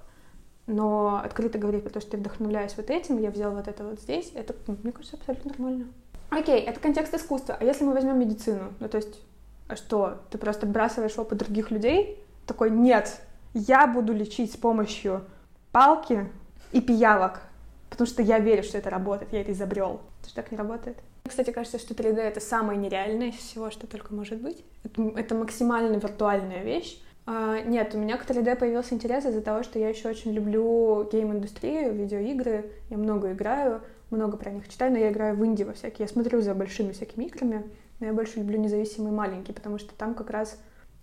Но 0.65 1.21
открыто 1.23 1.57
говорить 1.57 1.83
про 1.83 1.91
то, 1.91 2.01
что 2.01 2.11
ты 2.11 2.17
вдохновляюсь 2.17 2.75
вот 2.75 2.89
этим, 2.89 3.19
я 3.19 3.31
взял 3.31 3.53
вот 3.53 3.67
это 3.67 3.83
вот 3.83 4.01
здесь, 4.01 4.31
это, 4.33 4.55
мне 4.67 4.91
кажется, 4.91 5.17
абсолютно 5.17 5.51
нормально. 5.51 5.87
Окей, 6.29 6.59
это 6.59 6.79
контекст 6.79 7.13
искусства. 7.13 7.55
А 7.59 7.63
если 7.63 7.85
мы 7.85 7.93
возьмем 7.93 8.19
медицину, 8.19 8.73
ну 8.79 8.89
то 8.89 8.97
есть 8.97 9.21
а 9.67 9.75
что, 9.75 10.21
ты 10.29 10.37
просто 10.37 10.65
бросаешь 10.65 11.17
опыт 11.17 11.39
других 11.39 11.71
людей? 11.71 12.23
Такой, 12.45 12.69
нет, 12.69 13.21
я 13.53 13.85
буду 13.85 14.13
лечить 14.13 14.53
с 14.53 14.57
помощью 14.57 15.25
палки 15.71 16.29
и 16.71 16.79
пиявок, 16.79 17.41
потому 17.89 18.07
что 18.07 18.21
я 18.21 18.39
верю, 18.39 18.63
что 18.63 18.77
это 18.77 18.89
работает, 18.89 19.33
я 19.33 19.41
это 19.41 19.51
изобрел. 19.51 19.99
Это 20.21 20.29
же 20.29 20.35
так 20.35 20.51
не 20.51 20.57
работает. 20.57 20.97
Кстати, 21.27 21.51
кажется, 21.51 21.79
что 21.79 21.93
3D— 21.93 22.17
это 22.17 22.39
самое 22.39 22.79
нереальное 22.79 23.29
из 23.29 23.35
всего, 23.35 23.69
что 23.71 23.87
только 23.87 24.13
может 24.13 24.41
быть. 24.41 24.63
Это, 24.83 25.01
это 25.15 25.35
максимально 25.35 25.97
виртуальная 25.97 26.63
вещь. 26.63 27.01
А, 27.25 27.59
нет, 27.59 27.93
у 27.93 27.97
меня 27.97 28.17
к 28.17 28.25
3D 28.25 28.55
появился 28.55 28.95
интерес 28.95 29.25
из-за 29.25 29.41
того, 29.41 29.61
что 29.61 29.77
я 29.79 29.89
еще 29.89 30.07
очень 30.07 30.31
люблю 30.31 31.07
гейм-индустрию, 31.11 31.93
видеоигры. 31.93 32.71
Я 32.89 32.97
много 32.97 33.33
играю, 33.33 33.81
много 34.09 34.37
про 34.37 34.49
них 34.49 34.69
читаю, 34.69 34.93
но 34.93 34.97
я 34.97 35.11
играю 35.11 35.35
в 35.35 35.45
инди 35.45 35.63
во 35.63 35.73
всякие. 35.73 36.05
Я 36.05 36.07
смотрю 36.07 36.39
за 36.39 36.55
большими 36.55 36.93
всякими 36.93 37.25
играми, 37.25 37.69
но 37.99 38.05
я 38.05 38.13
больше 38.13 38.39
люблю 38.39 38.57
независимый 38.57 39.11
маленький, 39.11 39.51
потому 39.51 39.77
что 39.77 39.93
там 39.93 40.15
как 40.15 40.29
раз... 40.29 40.57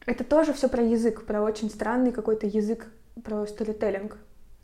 Это 0.07 0.25
тоже 0.25 0.53
все 0.53 0.69
про 0.69 0.83
язык, 0.83 1.25
про 1.27 1.43
очень 1.43 1.71
странный 1.71 2.13
какой-то 2.13 2.47
язык, 2.47 2.87
про 3.23 3.47
сторителлинг. 3.47 4.17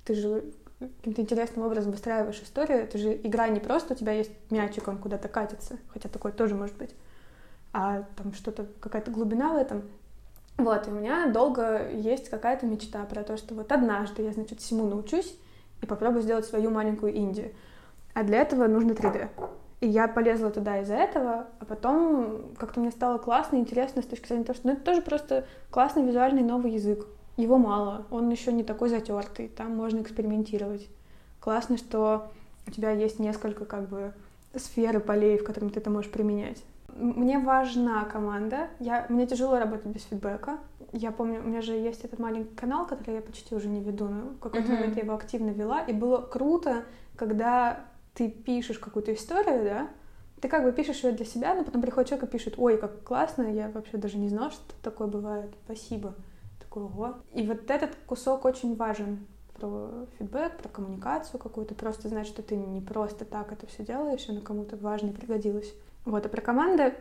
Ты 0.04 0.14
же 0.14 0.44
каким-то 0.80 1.22
интересным 1.22 1.66
образом 1.66 1.92
выстраиваешь 1.92 2.40
историю. 2.40 2.78
Это 2.78 2.98
же 2.98 3.14
игра 3.14 3.48
не 3.48 3.60
просто 3.60 3.94
у 3.94 3.96
тебя 3.96 4.12
есть 4.12 4.32
мячик, 4.50 4.88
он 4.88 4.98
куда-то 4.98 5.28
катится, 5.28 5.78
хотя 5.88 6.08
такое 6.08 6.32
тоже 6.32 6.54
может 6.54 6.76
быть, 6.76 6.94
а 7.72 8.04
там 8.16 8.32
что-то, 8.32 8.66
какая-то 8.80 9.10
глубина 9.10 9.52
в 9.52 9.56
этом. 9.56 9.82
Вот, 10.56 10.86
и 10.88 10.90
у 10.90 10.94
меня 10.94 11.26
долго 11.28 11.88
есть 11.90 12.28
какая-то 12.28 12.66
мечта 12.66 13.04
про 13.04 13.22
то, 13.22 13.36
что 13.36 13.54
вот 13.54 13.72
однажды 13.72 14.22
я, 14.22 14.32
значит, 14.32 14.60
всему 14.60 14.86
научусь 14.86 15.34
и 15.80 15.86
попробую 15.86 16.22
сделать 16.22 16.44
свою 16.44 16.70
маленькую 16.70 17.14
Индию. 17.14 17.52
А 18.12 18.24
для 18.24 18.42
этого 18.42 18.66
нужно 18.66 18.92
3D. 18.92 19.28
И 19.80 19.88
я 19.88 20.08
полезла 20.08 20.50
туда 20.50 20.80
из-за 20.82 20.94
этого, 20.94 21.46
а 21.58 21.64
потом 21.64 22.54
как-то 22.58 22.80
мне 22.80 22.90
стало 22.90 23.16
классно 23.16 23.56
и 23.56 23.60
интересно 23.60 24.02
с 24.02 24.06
точки 24.06 24.28
зрения 24.28 24.44
того, 24.44 24.58
что 24.58 24.68
ну, 24.68 24.74
это 24.74 24.82
тоже 24.82 25.00
просто 25.00 25.46
классный 25.70 26.04
визуальный 26.04 26.42
новый 26.42 26.72
язык. 26.72 27.06
Его 27.40 27.56
мало, 27.58 28.06
он 28.10 28.28
еще 28.30 28.52
не 28.52 28.62
такой 28.62 28.90
затертый, 28.90 29.48
там 29.48 29.74
можно 29.74 30.00
экспериментировать. 30.00 30.88
Классно, 31.40 31.78
что 31.78 32.30
у 32.66 32.70
тебя 32.70 32.90
есть 32.90 33.18
несколько 33.18 33.64
как 33.64 33.88
бы 33.88 34.12
сферы 34.54 35.00
полей, 35.00 35.38
в 35.38 35.44
которых 35.44 35.72
ты 35.72 35.80
это 35.80 35.90
можешь 35.90 36.10
применять. 36.10 36.62
Мне 36.94 37.38
важна 37.38 38.04
команда. 38.04 38.68
Я, 38.78 39.06
мне 39.08 39.26
тяжело 39.26 39.58
работать 39.58 39.86
без 39.86 40.02
фидбэка. 40.02 40.58
Я 40.92 41.12
помню, 41.12 41.40
у 41.40 41.48
меня 41.48 41.62
же 41.62 41.72
есть 41.72 42.04
этот 42.04 42.18
маленький 42.18 42.54
канал, 42.54 42.86
который 42.86 43.14
я 43.14 43.20
почти 43.22 43.54
уже 43.54 43.68
не 43.68 43.80
веду, 43.80 44.08
но 44.08 44.22
в 44.30 44.38
какой-то 44.38 44.68
mm-hmm. 44.68 44.74
момент 44.74 44.96
я 44.96 45.02
его 45.02 45.14
активно 45.14 45.50
вела, 45.50 45.80
и 45.82 45.92
было 45.92 46.18
круто, 46.18 46.84
когда 47.16 47.80
ты 48.14 48.28
пишешь 48.28 48.78
какую-то 48.78 49.14
историю, 49.14 49.64
да, 49.64 49.88
ты 50.40 50.48
как 50.48 50.64
бы 50.64 50.72
пишешь 50.72 51.04
ее 51.04 51.12
для 51.12 51.24
себя, 51.24 51.54
но 51.54 51.64
потом 51.64 51.80
приходит 51.80 52.10
человек 52.10 52.28
и 52.28 52.32
пишет, 52.32 52.54
ой, 52.56 52.76
как 52.76 53.02
классно, 53.04 53.42
я 53.42 53.70
вообще 53.70 53.98
даже 53.98 54.18
не 54.18 54.28
знала, 54.28 54.50
что 54.50 54.74
такое 54.82 55.06
бывает, 55.06 55.50
спасибо. 55.64 56.14
Ого. 56.72 57.16
И 57.34 57.46
вот 57.46 57.70
этот 57.70 57.96
кусок 58.06 58.44
очень 58.44 58.76
важен 58.76 59.26
про 59.54 60.06
фидбэк, 60.18 60.58
про 60.58 60.68
коммуникацию 60.68 61.40
какую-то, 61.40 61.74
просто 61.74 62.08
знать, 62.08 62.26
что 62.26 62.42
ты 62.42 62.56
не 62.56 62.80
просто 62.80 63.24
так 63.24 63.52
это 63.52 63.66
все 63.66 63.84
делаешь, 63.84 64.28
оно 64.28 64.40
кому-то 64.40 64.76
важно 64.76 65.08
и 65.08 65.12
пригодилось. 65.12 65.72
Вот, 66.04 66.24
а 66.24 66.28
про 66.28 66.40
команды 66.40 66.94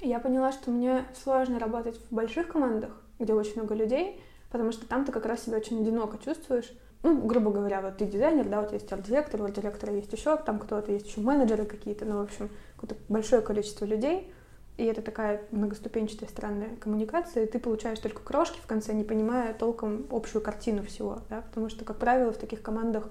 я 0.00 0.18
поняла, 0.18 0.52
что 0.52 0.70
мне 0.70 1.04
сложно 1.22 1.58
работать 1.58 1.98
в 1.98 2.14
больших 2.14 2.48
командах, 2.48 3.02
где 3.18 3.34
очень 3.34 3.56
много 3.56 3.74
людей, 3.74 4.20
потому 4.50 4.72
что 4.72 4.86
там 4.86 5.04
ты 5.04 5.12
как 5.12 5.26
раз 5.26 5.42
себя 5.44 5.58
очень 5.58 5.80
одиноко 5.80 6.18
чувствуешь, 6.18 6.72
ну, 7.02 7.26
грубо 7.26 7.50
говоря, 7.50 7.82
вот 7.82 7.98
ты 7.98 8.06
дизайнер, 8.06 8.48
да, 8.48 8.62
у 8.62 8.64
тебя 8.64 8.74
есть 8.74 8.90
арт-директор, 8.92 9.42
у 9.42 9.48
директора 9.48 9.92
есть 9.92 10.12
еще 10.12 10.36
там 10.36 10.58
кто-то, 10.58 10.92
есть 10.92 11.06
еще 11.06 11.20
менеджеры 11.20 11.64
какие-то, 11.64 12.04
ну, 12.04 12.18
в 12.18 12.22
общем, 12.22 12.50
какое-то 12.74 12.96
большое 13.08 13.42
количество 13.42 13.84
людей, 13.84 14.32
и 14.76 14.84
это 14.84 15.02
такая 15.02 15.42
многоступенчатая 15.50 16.28
странная 16.28 16.76
коммуникация, 16.80 17.44
и 17.44 17.46
ты 17.46 17.58
получаешь 17.58 17.98
только 17.98 18.22
крошки 18.22 18.58
в 18.60 18.66
конце, 18.66 18.92
не 18.92 19.04
понимая 19.04 19.54
толком 19.54 20.06
общую 20.10 20.42
картину 20.42 20.82
всего, 20.82 21.20
да, 21.30 21.42
потому 21.42 21.68
что, 21.68 21.84
как 21.84 21.96
правило, 21.96 22.32
в 22.32 22.38
таких 22.38 22.62
командах 22.62 23.08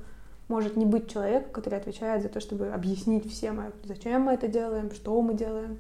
может 0.47 0.76
не 0.76 0.86
быть 0.86 1.11
человека, 1.11 1.49
который 1.49 1.80
отвечает 1.80 2.22
за 2.22 2.30
то, 2.30 2.39
чтобы 2.39 2.68
объяснить 2.70 3.30
всем, 3.32 3.59
а 3.59 3.72
зачем 3.84 4.22
мы 4.22 4.34
это 4.34 4.47
делаем, 4.47 4.91
что 4.91 5.20
мы 5.22 5.34
делаем, 5.34 5.80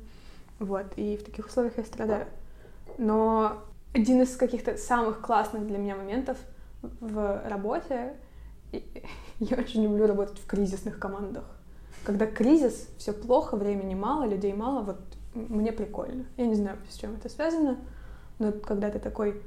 вот, 0.59 0.85
и 0.95 1.17
в 1.17 1.23
таких 1.23 1.47
условиях 1.47 1.77
я 1.77 1.83
страдаю. 1.83 2.25
Но 2.97 3.61
один 3.93 4.21
из 4.21 4.35
каких-то 4.35 4.77
самых 4.77 5.21
классных 5.21 5.67
для 5.67 5.77
меня 5.77 5.95
моментов— 5.95 6.37
в 6.99 7.41
работе 7.47 8.13
я 9.39 9.57
очень 9.57 9.83
люблю 9.83 10.07
работать 10.07 10.39
в 10.39 10.45
кризисных 10.45 10.99
командах. 10.99 11.45
Когда 12.03 12.27
кризис, 12.27 12.87
все 12.97 13.13
плохо, 13.13 13.55
времени 13.55 13.95
мало, 13.95 14.25
людей 14.25 14.53
мало, 14.53 14.81
вот 14.81 14.99
мне 15.35 15.71
прикольно. 15.71 16.25
Я 16.37 16.47
не 16.47 16.55
знаю, 16.55 16.77
с 16.89 16.95
чем 16.95 17.15
это 17.15 17.29
связано, 17.29 17.77
но 18.39 18.51
когда 18.51 18.89
ты 18.89 18.99
такой... 18.99 19.41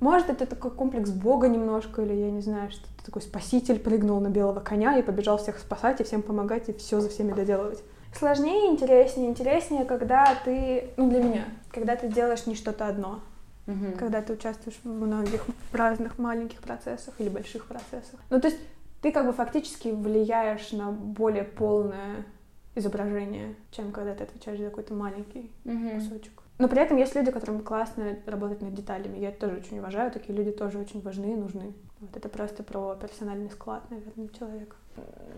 Может, 0.00 0.28
это 0.28 0.46
такой 0.46 0.70
комплекс 0.70 1.10
Бога 1.10 1.48
немножко, 1.48 2.02
или 2.02 2.12
я 2.12 2.30
не 2.30 2.42
знаю, 2.42 2.70
что 2.70 2.82
ты 2.98 3.04
такой 3.04 3.22
спаситель 3.22 3.78
прыгнул 3.78 4.20
на 4.20 4.28
белого 4.28 4.60
коня 4.60 4.98
и 4.98 5.02
побежал 5.02 5.38
всех 5.38 5.58
спасать 5.58 6.00
и 6.00 6.04
всем 6.04 6.22
помогать 6.22 6.68
и 6.68 6.72
все 6.74 7.00
за 7.00 7.08
всеми 7.08 7.32
доделывать. 7.32 7.82
Сложнее, 8.14 8.70
интереснее, 8.70 9.28
интереснее, 9.28 9.84
когда 9.84 10.34
ты, 10.44 10.90
ну 10.96 11.10
для 11.10 11.22
меня, 11.22 11.44
когда 11.70 11.96
ты 11.96 12.08
делаешь 12.08 12.46
не 12.46 12.54
что-то 12.54 12.86
одно, 12.86 13.20
угу. 13.66 13.92
когда 13.98 14.22
ты 14.22 14.34
участвуешь 14.34 14.78
в 14.82 14.88
многих 14.88 15.44
разных 15.72 16.18
маленьких 16.18 16.60
процессах 16.60 17.14
или 17.18 17.28
больших 17.28 17.66
процессах. 17.66 18.20
Ну, 18.30 18.40
то 18.40 18.48
есть 18.48 18.58
ты 19.02 19.12
как 19.12 19.26
бы 19.26 19.32
фактически 19.32 19.88
влияешь 19.88 20.72
на 20.72 20.90
более 20.90 21.44
полное 21.44 22.24
изображение, 22.76 23.56
чем 23.72 23.90
когда 23.90 24.14
ты 24.14 24.22
отвечаешь 24.22 24.58
за 24.58 24.66
какой-то 24.66 24.94
маленький 24.94 25.50
угу. 25.64 25.90
кусочек. 25.94 26.42
Но 26.58 26.68
при 26.68 26.80
этом 26.80 26.96
есть 26.96 27.14
люди, 27.14 27.30
которым 27.30 27.60
классно 27.62 28.16
работать 28.24 28.62
над 28.62 28.74
деталями. 28.74 29.18
Я 29.18 29.28
это 29.28 29.40
тоже 29.40 29.58
очень 29.58 29.78
уважаю. 29.78 30.10
Такие 30.10 30.34
люди 30.34 30.52
тоже 30.52 30.78
очень 30.78 31.02
важны 31.02 31.32
и 31.32 31.36
нужны. 31.36 31.74
Вот 32.00 32.16
это 32.16 32.28
просто 32.28 32.62
про 32.62 32.94
персональный 32.94 33.50
склад, 33.50 33.82
наверное, 33.90 34.28
человека. 34.28 34.76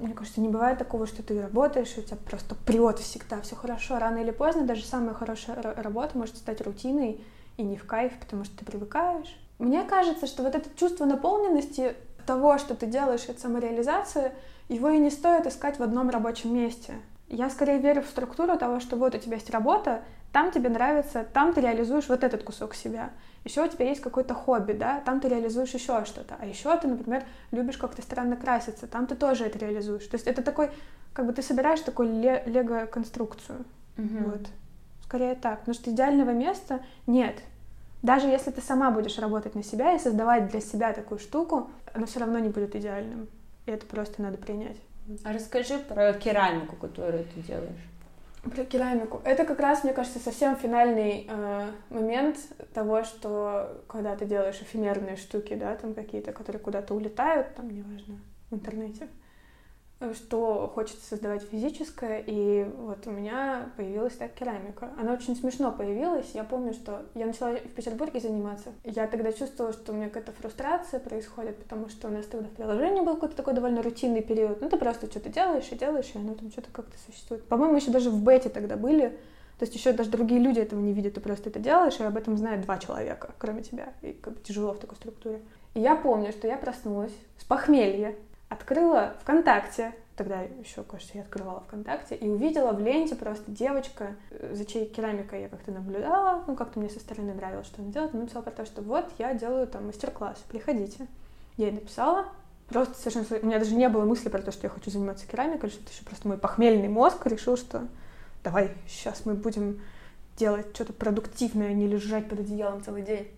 Мне 0.00 0.14
кажется, 0.14 0.40
не 0.40 0.48
бывает 0.48 0.78
такого, 0.78 1.06
что 1.06 1.22
ты 1.22 1.40
работаешь, 1.40 1.96
и 1.96 2.00
у 2.00 2.02
тебя 2.02 2.16
просто 2.16 2.54
прет 2.54 2.98
всегда, 2.98 3.40
все 3.40 3.56
хорошо. 3.56 3.98
Рано 3.98 4.18
или 4.18 4.30
поздно 4.30 4.64
даже 4.64 4.84
самая 4.84 5.14
хорошая 5.14 5.60
работа 5.76 6.16
может 6.16 6.36
стать 6.36 6.60
рутиной 6.60 7.20
и 7.56 7.62
не 7.62 7.76
в 7.76 7.84
кайф, 7.84 8.12
потому 8.20 8.44
что 8.44 8.56
ты 8.56 8.64
привыкаешь. 8.64 9.36
Мне 9.58 9.82
кажется, 9.82 10.26
что 10.26 10.44
вот 10.44 10.54
это 10.54 10.68
чувство 10.76 11.04
наполненности 11.04 11.94
того, 12.26 12.58
что 12.58 12.76
ты 12.76 12.86
делаешь, 12.86 13.24
это 13.26 13.40
самореализация, 13.40 14.32
его 14.68 14.90
и 14.90 14.98
не 14.98 15.10
стоит 15.10 15.46
искать 15.46 15.78
в 15.78 15.82
одном 15.82 16.10
рабочем 16.10 16.54
месте. 16.54 16.94
Я 17.28 17.50
скорее 17.50 17.78
верю 17.78 18.02
в 18.02 18.06
структуру 18.06 18.56
того, 18.58 18.80
что 18.80 18.96
вот 18.96 19.14
у 19.14 19.18
тебя 19.18 19.36
есть 19.36 19.50
работа, 19.50 20.02
там 20.32 20.50
тебе 20.50 20.68
нравится, 20.68 21.26
там 21.32 21.52
ты 21.52 21.60
реализуешь 21.60 22.08
вот 22.08 22.24
этот 22.24 22.42
кусок 22.42 22.74
себя. 22.74 23.10
Еще 23.44 23.64
у 23.64 23.68
тебя 23.68 23.88
есть 23.88 24.00
какое-то 24.00 24.34
хобби, 24.34 24.72
да, 24.72 25.00
там 25.00 25.20
ты 25.20 25.28
реализуешь 25.28 25.72
еще 25.72 26.04
что-то. 26.04 26.36
А 26.38 26.46
еще 26.46 26.76
ты, 26.78 26.88
например, 26.88 27.24
любишь 27.50 27.78
как-то 27.78 28.02
странно 28.02 28.36
краситься, 28.36 28.86
там 28.86 29.06
ты 29.06 29.14
тоже 29.14 29.44
это 29.44 29.58
реализуешь. 29.58 30.06
То 30.06 30.16
есть 30.16 30.26
это 30.26 30.42
такой, 30.42 30.70
как 31.12 31.26
бы 31.26 31.32
ты 31.32 31.42
собираешь 31.42 31.80
такую 31.80 32.20
лего-конструкцию. 32.20 33.64
Угу. 33.96 34.30
Вот. 34.30 34.48
Скорее 35.04 35.34
так. 35.34 35.60
Потому 35.60 35.74
что 35.74 35.90
идеального 35.90 36.30
места 36.30 36.80
нет. 37.06 37.38
Даже 38.02 38.28
если 38.28 38.50
ты 38.50 38.60
сама 38.60 38.90
будешь 38.90 39.18
работать 39.18 39.54
на 39.54 39.64
себя 39.64 39.94
и 39.94 39.98
создавать 39.98 40.50
для 40.50 40.60
себя 40.60 40.92
такую 40.92 41.18
штуку, 41.18 41.70
оно 41.94 42.06
все 42.06 42.20
равно 42.20 42.38
не 42.38 42.48
будет 42.48 42.76
идеальным. 42.76 43.28
И 43.66 43.70
это 43.70 43.86
просто 43.86 44.22
надо 44.22 44.38
принять. 44.38 44.76
А 45.24 45.32
расскажи 45.32 45.78
про 45.78 46.12
керамику, 46.12 46.76
которую 46.76 47.24
ты 47.24 47.40
делаешь. 47.40 47.88
Про 48.42 48.64
керамику. 48.64 49.20
Это 49.24 49.44
как 49.44 49.58
раз, 49.60 49.84
мне 49.84 49.92
кажется, 49.92 50.18
совсем 50.18 50.56
финальный 50.56 51.26
э, 51.28 51.70
момент 51.90 52.38
того, 52.72 53.04
что 53.04 53.82
когда 53.88 54.16
ты 54.16 54.26
делаешь 54.26 54.60
эфемерные 54.60 55.16
штуки, 55.16 55.54
да, 55.54 55.74
там 55.76 55.94
какие-то, 55.94 56.32
которые 56.32 56.60
куда-то 56.60 56.94
улетают, 56.94 57.54
там, 57.54 57.68
неважно, 57.70 58.20
в 58.50 58.54
интернете, 58.54 59.08
что 60.14 60.70
хочется 60.74 61.04
создавать 61.04 61.42
физическое, 61.42 62.22
и 62.24 62.64
вот 62.64 63.06
у 63.06 63.10
меня 63.10 63.70
появилась 63.76 64.14
так 64.14 64.32
керамика. 64.32 64.90
Она 64.98 65.12
очень 65.12 65.34
смешно 65.34 65.72
появилась. 65.72 66.30
Я 66.34 66.44
помню, 66.44 66.72
что 66.72 67.02
я 67.14 67.26
начала 67.26 67.56
в 67.56 67.70
Петербурге 67.70 68.20
заниматься. 68.20 68.70
Я 68.84 69.08
тогда 69.08 69.32
чувствовала, 69.32 69.72
что 69.72 69.92
у 69.92 69.96
меня 69.96 70.06
какая-то 70.06 70.32
фрустрация 70.32 71.00
происходит, 71.00 71.56
потому 71.56 71.88
что 71.88 72.08
у 72.08 72.10
нас 72.12 72.26
тогда 72.26 72.46
в 72.46 72.52
приложении 72.52 73.00
был 73.00 73.14
какой-то 73.14 73.36
такой 73.36 73.54
довольно 73.54 73.82
рутинный 73.82 74.22
период. 74.22 74.60
Ну, 74.60 74.68
ты 74.68 74.76
просто 74.76 75.10
что-то 75.10 75.30
делаешь 75.30 75.68
и 75.72 75.76
делаешь, 75.76 76.10
и 76.14 76.18
оно 76.18 76.34
там 76.34 76.50
что-то 76.50 76.70
как-то 76.70 76.96
существует. 77.06 77.44
По-моему, 77.44 77.76
еще 77.76 77.90
даже 77.90 78.10
в 78.10 78.22
бете 78.22 78.50
тогда 78.50 78.76
были. 78.76 79.18
То 79.58 79.64
есть 79.64 79.74
еще 79.74 79.92
даже 79.92 80.10
другие 80.10 80.40
люди 80.40 80.60
этого 80.60 80.78
не 80.78 80.92
видят, 80.92 81.14
ты 81.14 81.20
просто 81.20 81.50
это 81.50 81.58
делаешь, 81.58 81.98
и 81.98 82.04
об 82.04 82.16
этом 82.16 82.36
знает 82.36 82.60
два 82.60 82.78
человека, 82.78 83.34
кроме 83.38 83.64
тебя. 83.64 83.92
И 84.02 84.12
как 84.12 84.34
бы 84.34 84.40
тяжело 84.40 84.72
в 84.72 84.78
такой 84.78 84.94
структуре. 84.96 85.42
И 85.74 85.80
я 85.80 85.96
помню, 85.96 86.30
что 86.30 86.46
я 86.46 86.56
проснулась 86.56 87.12
с 87.38 87.44
похмелья, 87.44 88.14
открыла 88.48 89.14
ВКонтакте, 89.22 89.94
тогда 90.16 90.40
еще, 90.42 90.82
кажется, 90.82 91.18
я 91.18 91.22
открывала 91.22 91.60
ВКонтакте, 91.60 92.16
и 92.16 92.28
увидела 92.28 92.72
в 92.72 92.80
ленте 92.80 93.14
просто 93.14 93.50
девочка, 93.50 94.16
э, 94.30 94.54
за 94.54 94.64
чьей 94.64 94.86
керамикой 94.86 95.42
я 95.42 95.48
как-то 95.48 95.70
наблюдала, 95.70 96.44
ну, 96.46 96.56
как-то 96.56 96.80
мне 96.80 96.90
со 96.90 96.98
стороны 96.98 97.34
нравилось, 97.34 97.66
что 97.66 97.82
она 97.82 97.92
делает, 97.92 98.12
она 98.12 98.22
написала 98.22 98.42
про 98.42 98.50
то, 98.50 98.66
что 98.66 98.82
вот, 98.82 99.06
я 99.18 99.32
делаю 99.34 99.66
там 99.66 99.86
мастер-класс, 99.86 100.44
приходите. 100.48 101.06
Я 101.56 101.66
ей 101.66 101.72
написала, 101.72 102.26
просто 102.68 102.94
совершенно... 102.94 103.40
У 103.42 103.46
меня 103.46 103.58
даже 103.58 103.74
не 103.74 103.88
было 103.88 104.04
мысли 104.04 104.28
про 104.28 104.42
то, 104.42 104.52
что 104.52 104.66
я 104.66 104.70
хочу 104.70 104.90
заниматься 104.90 105.26
керамикой, 105.26 105.70
что 105.70 105.82
это 105.82 105.92
еще 105.92 106.04
просто 106.04 106.28
мой 106.28 106.38
похмельный 106.38 106.88
мозг 106.88 107.26
решил, 107.26 107.56
что 107.56 107.86
давай, 108.42 108.74
сейчас 108.86 109.24
мы 109.24 109.34
будем 109.34 109.80
делать 110.36 110.66
что-то 110.74 110.92
продуктивное, 110.92 111.68
а 111.68 111.72
не 111.72 111.86
лежать 111.86 112.28
под 112.28 112.40
одеялом 112.40 112.82
целый 112.82 113.02
день. 113.02 113.28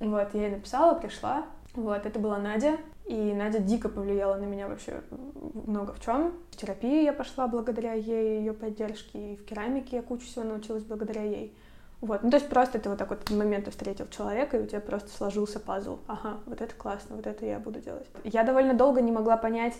Вот, 0.00 0.32
я 0.34 0.42
ей 0.42 0.50
написала, 0.50 0.94
пришла, 0.94 1.46
вот, 1.78 2.06
это 2.06 2.18
была 2.18 2.38
Надя, 2.38 2.76
и 3.06 3.32
Надя 3.32 3.58
дико 3.58 3.88
повлияла 3.88 4.36
на 4.36 4.44
меня 4.44 4.68
вообще 4.68 5.00
много 5.66 5.92
в 5.92 6.00
чем. 6.00 6.34
В 6.50 6.56
терапию 6.56 7.02
я 7.02 7.12
пошла 7.12 7.46
благодаря 7.46 7.94
ей, 7.94 8.40
ее 8.40 8.52
поддержке, 8.52 9.32
и 9.32 9.36
в 9.36 9.44
керамике 9.44 9.96
я 9.96 10.02
кучу 10.02 10.26
всего 10.26 10.44
научилась 10.44 10.84
благодаря 10.84 11.22
ей. 11.22 11.56
Вот, 12.00 12.22
ну 12.22 12.30
то 12.30 12.36
есть 12.36 12.48
просто 12.48 12.78
ты 12.78 12.88
вот 12.88 12.98
так 12.98 13.10
вот 13.10 13.28
момент 13.30 13.68
встретил 13.68 14.06
человека, 14.08 14.56
и 14.56 14.62
у 14.62 14.66
тебя 14.66 14.80
просто 14.80 15.08
сложился 15.08 15.58
пазл. 15.58 15.98
Ага, 16.06 16.38
вот 16.46 16.60
это 16.60 16.74
классно, 16.74 17.16
вот 17.16 17.26
это 17.26 17.46
я 17.46 17.58
буду 17.58 17.80
делать. 17.80 18.06
Я 18.24 18.44
довольно 18.44 18.74
долго 18.74 19.00
не 19.00 19.10
могла 19.10 19.36
понять, 19.36 19.74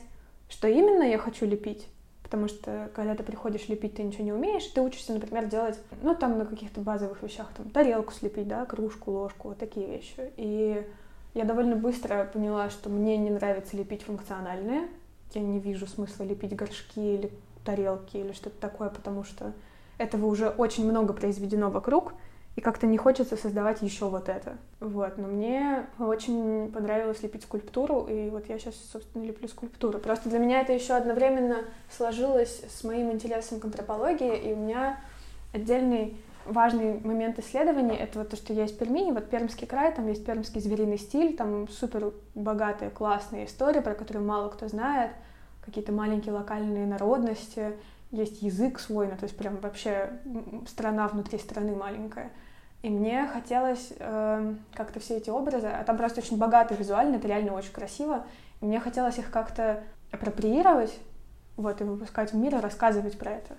что 0.48 0.66
именно 0.68 1.02
я 1.02 1.18
хочу 1.18 1.46
лепить. 1.46 1.88
Потому 2.22 2.46
что, 2.46 2.90
когда 2.94 3.14
ты 3.14 3.22
приходишь 3.22 3.68
лепить, 3.68 3.94
ты 3.94 4.02
ничего 4.02 4.22
не 4.22 4.34
умеешь, 4.34 4.66
ты 4.66 4.82
учишься, 4.82 5.14
например, 5.14 5.46
делать, 5.46 5.78
ну, 6.02 6.14
там, 6.14 6.36
на 6.36 6.44
каких-то 6.44 6.82
базовых 6.82 7.22
вещах, 7.22 7.48
там, 7.56 7.70
тарелку 7.70 8.12
слепить, 8.12 8.46
да, 8.46 8.66
кружку, 8.66 9.12
ложку, 9.12 9.48
вот 9.48 9.58
такие 9.58 9.86
вещи. 9.86 10.30
И 10.36 10.86
я 11.38 11.44
довольно 11.44 11.76
быстро 11.76 12.28
поняла, 12.32 12.68
что 12.68 12.90
мне 12.90 13.16
не 13.16 13.30
нравится 13.30 13.76
лепить 13.76 14.02
функциональное. 14.02 14.88
Я 15.34 15.40
не 15.40 15.60
вижу 15.60 15.86
смысла 15.86 16.24
лепить 16.24 16.56
горшки 16.56 16.98
или 16.98 17.30
тарелки 17.64 18.16
или 18.16 18.32
что-то 18.32 18.60
такое, 18.60 18.88
потому 18.88 19.22
что 19.22 19.52
этого 19.98 20.26
уже 20.26 20.48
очень 20.48 20.84
много 20.90 21.12
произведено 21.12 21.70
вокруг, 21.70 22.14
и 22.56 22.60
как-то 22.60 22.88
не 22.88 22.98
хочется 22.98 23.36
создавать 23.36 23.82
еще 23.82 24.08
вот 24.08 24.28
это. 24.28 24.56
Вот, 24.80 25.16
но 25.16 25.28
мне 25.28 25.86
очень 26.00 26.72
понравилось 26.72 27.22
лепить 27.22 27.44
скульптуру, 27.44 28.08
и 28.10 28.30
вот 28.30 28.48
я 28.48 28.58
сейчас, 28.58 28.74
собственно, 28.90 29.22
леплю 29.22 29.46
скульптуру. 29.46 30.00
Просто 30.00 30.28
для 30.28 30.40
меня 30.40 30.60
это 30.60 30.72
еще 30.72 30.94
одновременно 30.94 31.58
сложилось 31.88 32.64
с 32.68 32.82
моим 32.82 33.12
интересом 33.12 33.60
к 33.60 33.64
антропологии, 33.64 34.36
и 34.36 34.54
у 34.54 34.56
меня 34.56 34.98
отдельный 35.52 36.16
важный 36.44 37.00
момент 37.00 37.38
исследований— 37.38 37.96
это 37.98 38.20
вот 38.20 38.30
то, 38.30 38.36
что 38.36 38.52
из 38.52 38.72
Перми, 38.72 39.12
вот 39.12 39.30
Пермский 39.30 39.66
край, 39.66 39.94
там 39.94 40.08
есть 40.08 40.24
пермский 40.24 40.60
звериный 40.60 40.98
стиль, 40.98 41.36
там 41.36 41.68
супер 41.68 42.12
богатые, 42.34 42.90
классные 42.90 43.46
истории, 43.46 43.80
про 43.80 43.94
которые 43.94 44.22
мало 44.22 44.48
кто 44.48 44.68
знает, 44.68 45.10
какие-то 45.64 45.92
маленькие 45.92 46.34
локальные 46.34 46.86
народности, 46.86 47.74
есть 48.10 48.42
язык 48.42 48.78
свой, 48.78 49.06
ну, 49.08 49.16
то 49.16 49.24
есть 49.24 49.36
прям 49.36 49.56
вообще 49.56 50.10
страна 50.66 51.08
внутри 51.08 51.38
страны 51.38 51.76
маленькая. 51.76 52.30
И 52.82 52.90
мне 52.90 53.26
хотелось 53.26 53.92
э, 53.98 54.54
как-то 54.72 55.00
все 55.00 55.16
эти 55.16 55.30
образы, 55.30 55.66
а 55.66 55.84
там 55.84 55.96
просто 55.96 56.20
очень 56.20 56.38
богато 56.38 56.74
визуально, 56.74 57.16
это 57.16 57.28
реально 57.28 57.52
очень 57.52 57.72
красиво, 57.72 58.24
и 58.60 58.64
мне 58.64 58.80
хотелось 58.80 59.18
их 59.18 59.30
как-то 59.30 59.82
апроприировать, 60.10 60.98
вот, 61.56 61.80
и 61.80 61.84
выпускать 61.84 62.32
в 62.32 62.36
мир 62.36 62.54
и 62.54 62.60
рассказывать 62.60 63.18
про 63.18 63.32
это. 63.32 63.56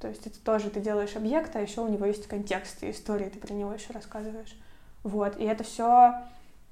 То 0.00 0.08
есть 0.08 0.26
это 0.26 0.38
тоже 0.40 0.70
ты 0.70 0.80
делаешь 0.80 1.16
объект, 1.16 1.56
а 1.56 1.60
еще 1.60 1.80
у 1.80 1.88
него 1.88 2.04
есть 2.06 2.26
контекст 2.26 2.82
и 2.82 2.90
история, 2.90 3.30
ты 3.30 3.38
про 3.38 3.52
него 3.52 3.72
еще 3.72 3.92
рассказываешь. 3.92 4.56
Вот, 5.02 5.38
и 5.38 5.44
это 5.44 5.64
все 5.64 6.14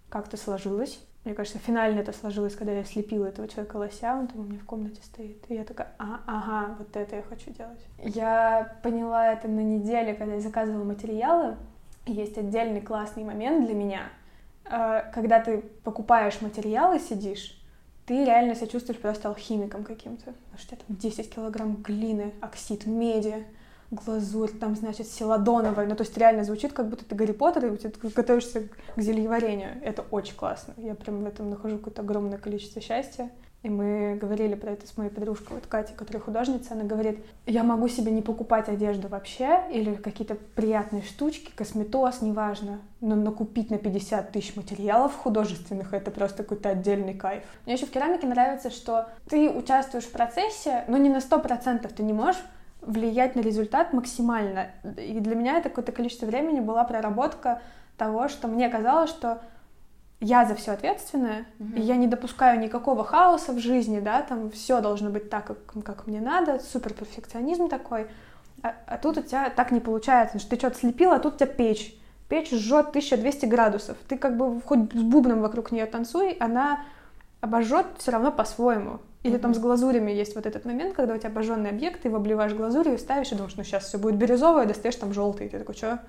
как-то 0.09 0.37
сложилось. 0.37 1.01
Мне 1.25 1.35
кажется, 1.35 1.59
финально 1.59 2.01
это 2.01 2.13
сложилось, 2.13 2.55
когда 2.55 2.73
я 2.73 2.85
слепила 2.85 3.27
этого 3.27 3.49
человека 3.49 3.77
лося, 3.77 4.15
он 4.15 4.27
там 4.27 4.41
у 4.41 4.45
меня 4.45 4.59
в 4.59 4.65
комнате 4.67 5.01
стоит. 5.03 5.43
И 5.49 5.55
я 5.55 5.65
такая, 5.65 5.89
а, 5.99 6.21
ага, 6.27 6.75
вот 6.79 6.95
это 6.95 7.17
я 7.17 7.23
хочу 7.23 7.51
делать. 7.51 7.81
Я 7.99 8.77
поняла 8.83 9.33
это 9.33 9.49
на 9.49 9.61
неделе, 9.61 10.13
когда 10.15 10.35
я 10.35 10.41
заказывала 10.41 10.85
материалы. 10.85 11.57
Есть 12.05 12.37
отдельный 12.37 12.83
классный 12.83 13.25
момент 13.25 13.65
для 13.65 13.75
меня, 13.75 14.03
э, 14.67 15.11
когда 15.15 15.41
ты 15.41 15.63
покупаешь 15.83 16.43
материалы, 16.43 16.99
сидишь, 16.99 17.59
ты 18.07 18.25
реально 18.25 18.55
себя 18.55 18.67
чувствуешь 18.67 19.01
просто 19.01 19.29
алхимиком 19.29 19.85
каким-то. 19.85 20.35
Потому 20.51 20.59
что 20.59 20.77
там 20.77 20.97
10 20.97 21.35
килограмм 21.35 21.77
глины, 21.77 22.35
оксид 22.41 22.87
меди, 22.87 23.47
глазурь, 23.91 24.51
там, 24.51 24.77
значит, 24.77 25.09
селадоновая. 25.09 25.87
Ну, 25.87 25.97
то 25.97 26.03
есть 26.03 26.17
реально 26.19 26.45
звучит, 26.45 26.73
как 26.73 26.89
будто 26.89 27.05
ты 27.05 27.15
Гарри 27.15 27.33
Поттер, 27.33 27.73
и 27.73 27.77
ты 27.77 27.91
готовишься 28.09 28.69
к 28.95 29.01
зельеварению. 29.01 29.81
Это 29.83 30.03
очень 30.11 30.37
классно. 30.37 30.75
Я 30.77 30.95
прям 30.95 31.23
в 31.23 31.27
этом 31.27 31.51
нахожу 31.51 31.79
какое-то 31.79 32.03
огромное 32.03 32.39
количество 32.39 32.81
счастья. 32.81 33.31
И 33.65 33.71
мы 33.71 34.19
говорили 34.21 34.57
про 34.57 34.73
это 34.73 34.87
с 34.87 34.95
моей 34.99 35.09
подружкой, 35.09 35.57
вот 35.57 35.67
Катей, 35.67 35.97
которая 35.97 36.23
художница, 36.23 36.75
она 36.75 36.85
говорит, 36.85 37.25
я 37.47 37.65
могу 37.65 37.89
себе 37.89 38.13
не 38.13 38.21
покупать 38.21 38.69
одежду 38.69 39.09
вообще, 39.09 39.63
или 39.73 39.95
какие-то 39.95 40.35
приятные 40.35 41.01
штучки, 41.01 41.51
косметоз, 41.51 42.21
неважно, 42.21 42.81
но 43.01 43.17
накупить 43.17 43.71
на 43.71 43.79
50 43.79 44.33
тысяч 44.33 44.55
материалов 44.55 45.17
художественных, 45.17 45.95
это 45.95 46.11
просто 46.11 46.43
какой-то 46.43 46.69
отдельный 46.69 47.15
кайф. 47.15 47.43
Мне 47.65 47.77
еще 47.77 47.87
в 47.87 47.91
керамике 47.91 48.27
нравится, 48.27 48.69
что 48.69 49.09
ты 49.31 49.49
участвуешь 49.49 50.05
в 50.05 50.13
процессе, 50.13 50.85
но 50.87 50.99
не 50.99 51.09
на 51.09 51.21
100%, 51.21 51.91
ты 51.91 52.03
не 52.03 52.13
можешь 52.13 52.43
влиять 52.83 53.35
на 53.35 53.41
результат 53.41 53.95
максимально. 53.95 54.73
И 54.99 55.21
для 55.21 55.37
меня 55.37 55.57
это 55.57 55.71
какое-то 55.71 55.93
количество 55.93 56.27
времени 56.27 56.61
была 56.61 56.85
проработка 56.85 57.63
того, 57.97 58.29
что 58.29 58.47
мне 58.47 58.69
казалось, 58.69 59.09
что 59.09 59.41
я 60.21 60.47
за 60.47 60.55
все 60.55 60.73
ответственная, 60.73 61.47
mm-hmm. 61.59 61.79
и 61.79 61.81
я 61.81 61.97
не 61.97 62.07
допускаю 62.07 62.59
никакого 62.61 63.05
хаоса 63.05 63.53
в 63.53 63.59
жизни, 63.59 64.01
да, 64.01 64.23
там 64.23 64.51
все 64.51 64.81
должно 64.81 65.11
быть 65.11 65.29
так, 65.29 65.47
как, 65.47 65.85
как 65.85 66.07
мне 66.07 66.21
надо, 66.21 66.61
супер 66.61 66.95
перфекционизм 66.95 67.69
такой. 67.69 68.07
А, 68.63 68.75
а 68.87 68.97
тут 68.99 69.19
у 69.19 69.23
тебя 69.23 69.51
так 69.51 69.71
не 69.71 69.81
получается, 69.81 70.39
что 70.39 70.51
ты 70.51 70.57
что-то 70.57 70.79
слепила, 70.79 71.17
а 71.17 71.19
тут 71.19 71.35
у 71.35 71.37
тебя 71.37 71.47
печь. 71.47 71.95
печь 72.29 72.51
жжет 72.51 72.89
1200 72.89 73.47
градусов. 73.47 73.99
Ты 74.09 74.17
как 74.17 74.37
бы 74.37 74.61
хоть 74.63 74.93
с 74.93 75.03
бубном 75.03 75.41
вокруг 75.43 75.71
нее 75.73 75.87
танцуй, 75.87 76.33
она 76.41 76.85
обожжет 77.41 77.87
все 77.99 78.13
равно 78.13 78.33
по-своему. 78.33 79.01
Или 79.23 79.37
mm-hmm. 79.37 79.41
там 79.41 79.55
с 79.55 79.59
глазурями 79.59 80.11
есть 80.11 80.35
вот 80.35 80.47
этот 80.47 80.65
момент, 80.65 80.95
когда 80.95 81.15
у 81.15 81.19
тебя 81.19 81.31
обожженный 81.31 81.71
объект, 81.71 82.03
ты 82.03 82.09
его 82.09 82.17
обливаешь 82.19 82.55
глазурью, 82.55 82.99
ставишь 82.99 83.33
и 83.33 83.35
думаешь, 83.35 83.57
ну 83.57 83.65
сейчас 83.65 83.85
все 83.85 83.99
будет 83.99 84.17
бирюзовое, 84.17 84.67
достаешь 84.67 84.97
там 84.97 85.13
желтый. 85.13 85.47
И 85.47 85.51
ты 85.51 85.59
такой, 85.59 85.75
что? 85.75 86.01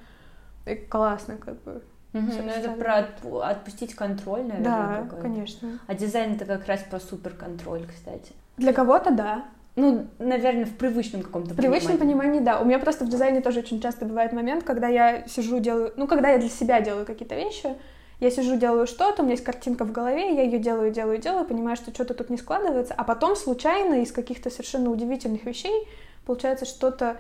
Классно, 0.90 1.38
как 1.38 1.62
бы. 1.64 1.82
Угу, 2.16 2.32
ну 2.44 2.50
это 2.50 2.72
про 2.72 3.00
отпу- 3.00 3.42
отпустить 3.42 3.94
контроль, 3.94 4.44
наверное. 4.44 4.64
Да, 4.64 5.02
какой-то. 5.04 5.22
конечно. 5.22 5.80
А 5.86 5.94
дизайн 5.94 6.36
это 6.36 6.46
как 6.46 6.66
раз 6.66 6.82
про 6.90 7.00
суперконтроль, 7.00 7.86
кстати. 7.86 8.32
Для 8.56 8.72
кого-то 8.72 9.12
да. 9.12 9.46
Ну, 9.76 10.08
наверное, 10.20 10.66
в 10.66 10.78
привычном 10.78 11.22
каком-то 11.22 11.54
В 11.54 11.58
привычном 11.58 11.98
понимании, 11.98 12.40
да. 12.40 12.62
У 12.62 12.66
меня 12.66 12.80
просто 12.80 13.04
в 13.04 13.10
дизайне 13.10 13.42
тоже 13.42 13.60
очень 13.60 13.82
часто 13.82 14.06
бывает 14.06 14.32
момент, 14.32 14.64
когда 14.64 14.88
я 14.88 15.28
сижу, 15.28 15.60
делаю... 15.60 15.92
Ну, 15.98 16.08
когда 16.08 16.30
я 16.30 16.38
для 16.38 16.48
себя 16.48 16.80
делаю 16.80 17.06
какие-то 17.06 17.36
вещи, 17.36 17.76
я 18.22 18.32
сижу, 18.32 18.56
делаю 18.56 18.88
что-то, 18.88 19.22
у 19.22 19.26
меня 19.26 19.34
есть 19.34 19.44
картинка 19.44 19.84
в 19.84 19.92
голове, 19.92 20.34
я 20.34 20.44
ее 20.44 20.60
делаю, 20.60 20.92
делаю, 20.92 21.18
делаю, 21.18 21.46
понимаю, 21.46 21.76
что 21.76 21.94
что-то 21.94 22.14
тут 22.14 22.30
не 22.30 22.38
складывается, 22.38 22.94
а 22.96 23.04
потом 23.04 23.36
случайно 23.36 23.96
из 23.96 24.14
каких-то 24.14 24.50
совершенно 24.50 24.90
удивительных 24.90 25.44
вещей 25.44 25.86
получается 26.26 26.64
что-то 26.64 27.18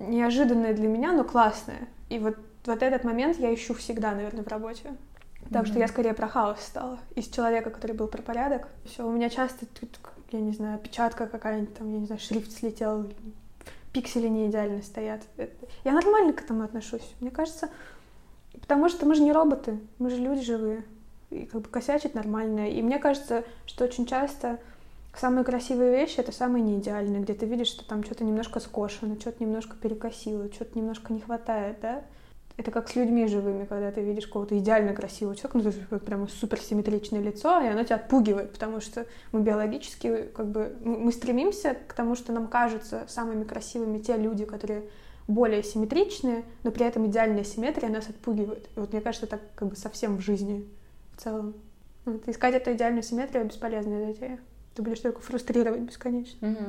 неожиданное 0.00 0.74
для 0.74 0.88
меня, 0.88 1.12
но 1.12 1.22
классное. 1.22 1.86
И 2.08 2.18
вот 2.18 2.36
вот 2.64 2.82
этот 2.82 3.04
момент 3.04 3.38
я 3.38 3.52
ищу 3.52 3.74
всегда, 3.74 4.12
наверное, 4.12 4.44
в 4.44 4.48
работе. 4.48 4.94
Так 5.50 5.64
mm-hmm. 5.64 5.68
что 5.68 5.78
я 5.78 5.88
скорее 5.88 6.14
про 6.14 6.28
хаос 6.28 6.60
стала. 6.60 6.98
Из 7.16 7.28
человека, 7.28 7.70
который 7.70 7.96
был 7.96 8.06
про 8.06 8.22
порядок. 8.22 8.68
Все, 8.84 9.06
у 9.06 9.10
меня 9.10 9.28
часто 9.28 9.66
тут, 9.66 9.98
я 10.30 10.40
не 10.40 10.52
знаю, 10.52 10.78
печатка 10.78 11.26
какая-нибудь, 11.26 11.76
там, 11.76 11.92
я 11.92 11.98
не 11.98 12.06
знаю, 12.06 12.20
шрифт 12.20 12.52
слетел, 12.52 13.10
пиксели 13.92 14.28
не 14.28 14.48
идеально 14.48 14.82
стоят. 14.82 15.22
Я 15.84 15.92
нормально 15.92 16.32
к 16.32 16.42
этому 16.42 16.62
отношусь. 16.62 17.14
Мне 17.20 17.30
кажется, 17.30 17.68
потому 18.52 18.88
что 18.88 19.04
мы 19.04 19.14
же 19.14 19.22
не 19.22 19.32
роботы, 19.32 19.78
мы 19.98 20.10
же 20.10 20.16
люди 20.16 20.42
живые. 20.42 20.84
И 21.30 21.46
как 21.46 21.62
бы 21.62 21.68
косячить 21.68 22.14
нормально. 22.14 22.70
И 22.70 22.80
мне 22.82 22.98
кажется, 22.98 23.44
что 23.66 23.84
очень 23.84 24.06
часто 24.06 24.58
самые 25.16 25.44
красивые 25.44 25.90
вещи— 25.92 26.16
это 26.18 26.32
самые 26.32 26.62
неидеальные, 26.62 27.22
где 27.22 27.34
ты 27.34 27.46
видишь, 27.46 27.68
что 27.68 27.86
там 27.86 28.04
что-то 28.04 28.24
немножко 28.24 28.60
скошено, 28.60 29.18
что-то 29.18 29.42
немножко 29.42 29.76
перекосило, 29.76 30.50
что-то 30.52 30.78
немножко 30.78 31.12
не 31.12 31.20
хватает, 31.20 31.80
да? 31.80 32.02
Это 32.62 32.70
как 32.70 32.88
с 32.88 32.94
людьми 32.94 33.26
живыми, 33.26 33.64
когда 33.64 33.90
ты 33.90 34.02
видишь 34.02 34.26
какого-то 34.26 34.56
идеально 34.56 34.94
красивого 34.94 35.34
человека, 35.34 35.58
ну, 35.58 35.62
то 35.64 35.68
есть 35.70 35.80
вот 35.90 36.04
прямо 36.04 36.28
суперсимметричное 36.28 37.20
лицо, 37.20 37.60
и 37.60 37.66
оно 37.66 37.82
тебя 37.82 37.96
отпугивает, 37.96 38.52
потому 38.52 38.80
что 38.80 39.04
мы 39.32 39.40
биологически, 39.40 40.28
как 40.34 40.46
бы, 40.46 40.72
мы 40.84 41.10
стремимся 41.12 41.76
к 41.88 41.92
тому, 41.92 42.14
что 42.14 42.32
нам 42.32 42.46
кажутся 42.46 43.04
самыми 43.08 43.42
красивыми 43.42 43.98
те 43.98 44.16
люди, 44.16 44.44
которые 44.44 44.84
более 45.26 45.64
симметричные, 45.64 46.44
но 46.62 46.70
при 46.70 46.86
этом 46.86 47.06
идеальная 47.06 47.44
симметрия 47.44 47.90
нас 47.90 48.08
отпугивает. 48.08 48.68
И 48.76 48.80
вот 48.80 48.92
мне 48.92 49.02
кажется, 49.02 49.26
так 49.26 49.40
как 49.56 49.68
бы 49.68 49.76
совсем 49.76 50.16
в 50.16 50.20
жизни 50.20 50.64
в 51.16 51.22
целом. 51.22 51.54
Вот, 52.04 52.28
искать 52.28 52.54
эту 52.54 52.72
идеальную 52.72 53.02
симметрию 53.02 53.44
бесполезная 53.44 54.06
затея. 54.06 54.38
Ты 54.74 54.82
будешь 54.82 55.00
только 55.00 55.20
фрустрировать 55.20 55.80
бесконечно. 55.80 56.48
Угу. 56.48 56.64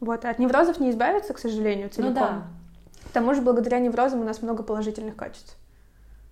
Вот, 0.00 0.24
а 0.24 0.30
от 0.30 0.38
неврозов 0.38 0.80
не 0.80 0.90
избавиться, 0.90 1.32
к 1.32 1.38
сожалению, 1.38 1.90
целиком. 1.90 2.14
Ну 2.14 2.20
да. 2.20 2.46
К 3.08 3.12
тому 3.12 3.34
же, 3.34 3.42
благодаря 3.42 3.78
неврозам 3.78 4.20
у 4.20 4.24
нас 4.24 4.42
много 4.42 4.62
положительных 4.62 5.16
качеств. 5.16 5.56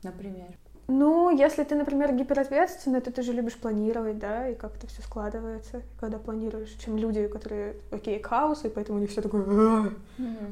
Например? 0.03 0.47
Ну, 0.89 1.37
если 1.37 1.65
ты, 1.65 1.75
например, 1.75 2.15
гиперответственный, 2.15 3.01
то 3.01 3.11
ты 3.11 3.23
же 3.23 3.33
любишь 3.33 3.57
планировать, 3.57 4.21
да, 4.21 4.49
и 4.49 4.55
как-то 4.55 4.87
все 4.87 5.03
складывается, 5.03 5.83
когда 5.99 6.19
планируешь, 6.19 6.77
чем 6.79 6.97
люди, 6.97 7.27
которые, 7.27 7.75
окей, 7.91 8.23
хаос, 8.23 8.65
и 8.65 8.69
поэтому 8.69 8.99
у 8.99 9.01
них 9.01 9.11
все 9.11 9.21
такое, 9.21 9.43
а, 9.43 9.93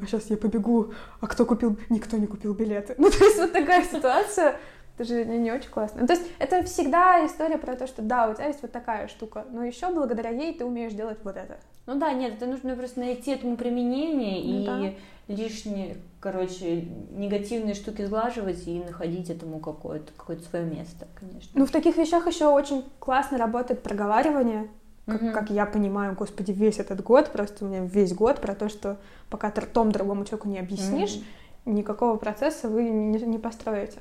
а 0.02 0.06
сейчас 0.06 0.24
я 0.30 0.36
побегу, 0.36 0.92
а 1.20 1.28
кто 1.28 1.46
купил, 1.46 1.78
никто 1.88 2.16
не 2.16 2.26
купил 2.26 2.52
билеты. 2.54 2.96
Ну, 2.98 3.10
то 3.10 3.24
есть 3.24 3.38
вот 3.38 3.52
такая 3.52 3.84
ситуация, 3.84 4.56
это 4.96 5.04
же 5.04 5.24
не, 5.24 5.38
не 5.38 5.52
очень 5.52 5.70
классно. 5.70 6.00
Ну, 6.00 6.06
то 6.08 6.14
есть 6.14 6.26
это 6.40 6.64
всегда 6.64 7.24
история 7.24 7.58
про 7.58 7.76
то, 7.76 7.86
что 7.86 8.02
да, 8.02 8.28
у 8.28 8.34
тебя 8.34 8.46
есть 8.46 8.62
вот 8.62 8.72
такая 8.72 9.06
штука, 9.06 9.44
но 9.52 9.62
еще 9.64 9.92
благодаря 9.92 10.30
ей 10.30 10.52
ты 10.58 10.64
умеешь 10.64 10.94
делать 10.94 11.18
вот 11.22 11.36
это. 11.36 11.58
Ну 11.86 11.98
да, 11.98 12.12
нет, 12.12 12.34
это 12.34 12.46
нужно 12.46 12.74
просто 12.76 13.00
найти 13.00 13.32
этому 13.32 13.56
применение 13.56 14.42
ну, 14.42 14.62
и 14.62 14.64
да 14.66 14.94
лишние, 15.28 15.96
короче, 16.20 16.82
негативные 17.12 17.74
штуки 17.74 18.04
сглаживать 18.04 18.66
и 18.66 18.82
находить 18.82 19.30
этому 19.30 19.58
какое-то 19.58 20.12
какое 20.16 20.38
свое 20.38 20.64
место, 20.64 21.06
конечно. 21.14 21.50
Ну, 21.54 21.66
в 21.66 21.70
таких 21.70 21.96
вещах 21.96 22.26
еще 22.26 22.46
очень 22.46 22.84
классно 22.98 23.38
работает 23.38 23.82
проговаривание, 23.82 24.68
как, 25.06 25.22
mm 25.22 25.32
как 25.32 25.50
я 25.50 25.66
понимаю, 25.66 26.14
господи, 26.14 26.52
весь 26.52 26.78
этот 26.78 27.02
год, 27.02 27.30
просто 27.30 27.64
у 27.64 27.68
меня 27.68 27.80
весь 27.84 28.14
год 28.14 28.40
про 28.40 28.54
то, 28.54 28.68
что 28.68 28.98
пока 29.30 29.50
ты 29.50 29.62
ртом 29.62 29.92
другому 29.92 30.24
человеку 30.24 30.48
не 30.48 30.58
объяснишь, 30.58 31.16
mm 31.16 31.24
никакого 31.66 32.18
процесса 32.18 32.68
вы 32.68 32.82
не, 32.82 33.18
не 33.22 33.38
построите. 33.38 33.98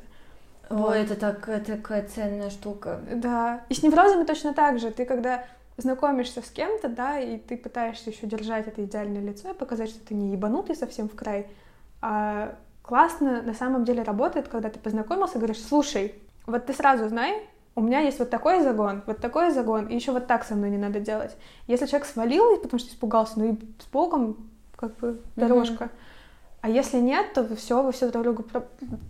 Ой, 0.69 0.79
вот. 0.79 0.95
это 0.95 1.15
так, 1.15 1.47
это 1.47 1.77
такая 1.77 2.05
ценная 2.05 2.49
штука. 2.49 2.99
Да. 3.15 3.61
И 3.69 3.73
с 3.73 3.81
неврозами 3.81 4.25
точно 4.25 4.53
так 4.53 4.79
же. 4.79 4.91
Ты 4.91 5.05
когда 5.05 5.45
знакомишься 5.78 6.41
с 6.41 6.49
кем-то, 6.49 6.88
да, 6.88 7.19
и 7.19 7.38
ты 7.38 7.57
пытаешься 7.57 8.09
еще 8.09 8.28
держать 8.28 8.67
это 8.67 8.84
идеальное 8.84 9.21
лицо 9.21 9.51
и 9.51 9.53
показать, 9.53 9.89
что 9.89 10.05
ты 10.05 10.13
не 10.13 10.32
ебанутый 10.32 10.76
совсем 10.76 11.09
в 11.09 11.15
край. 11.15 11.47
А 12.01 12.55
классно 12.82 13.41
на 13.41 13.53
самом 13.53 13.86
деле 13.86 14.03
работает, 14.03 14.47
когда 14.47 14.69
ты 14.69 14.80
познакомился 14.80 15.36
и 15.36 15.38
говоришь, 15.38 15.63
слушай, 15.63 16.15
вот 16.45 16.65
ты 16.65 16.74
сразу 16.74 17.07
знай, 17.09 17.47
у 17.76 17.82
меня 17.82 18.01
есть 18.01 18.19
вот 18.19 18.30
такой 18.30 18.61
загон, 18.61 19.01
вот 19.07 19.17
такой 19.17 19.51
загон, 19.51 19.88
и 19.88 19.95
еще 19.95 20.11
вот 20.11 20.28
так 20.28 20.43
со 20.43 20.55
мной 20.55 20.69
не 20.69 20.78
надо 20.78 20.99
делать. 20.99 21.36
Если 21.67 21.88
человек 21.88 22.07
свалил, 22.07 22.57
потому 22.57 22.80
что 22.80 22.89
испугался, 22.89 23.39
ну 23.39 23.53
и 23.53 23.57
с 23.80 23.88
Богом 23.91 24.49
как 24.76 24.95
бы 24.97 25.21
дорожка. 25.36 25.86
Mm-hmm. 25.86 25.89
А 26.61 26.69
если 26.69 26.97
нет, 26.97 27.34
то 27.34 27.55
все, 27.55 27.84
вы 27.84 27.91
все 27.91 28.09
друг 28.09 28.24
друга 28.24 28.45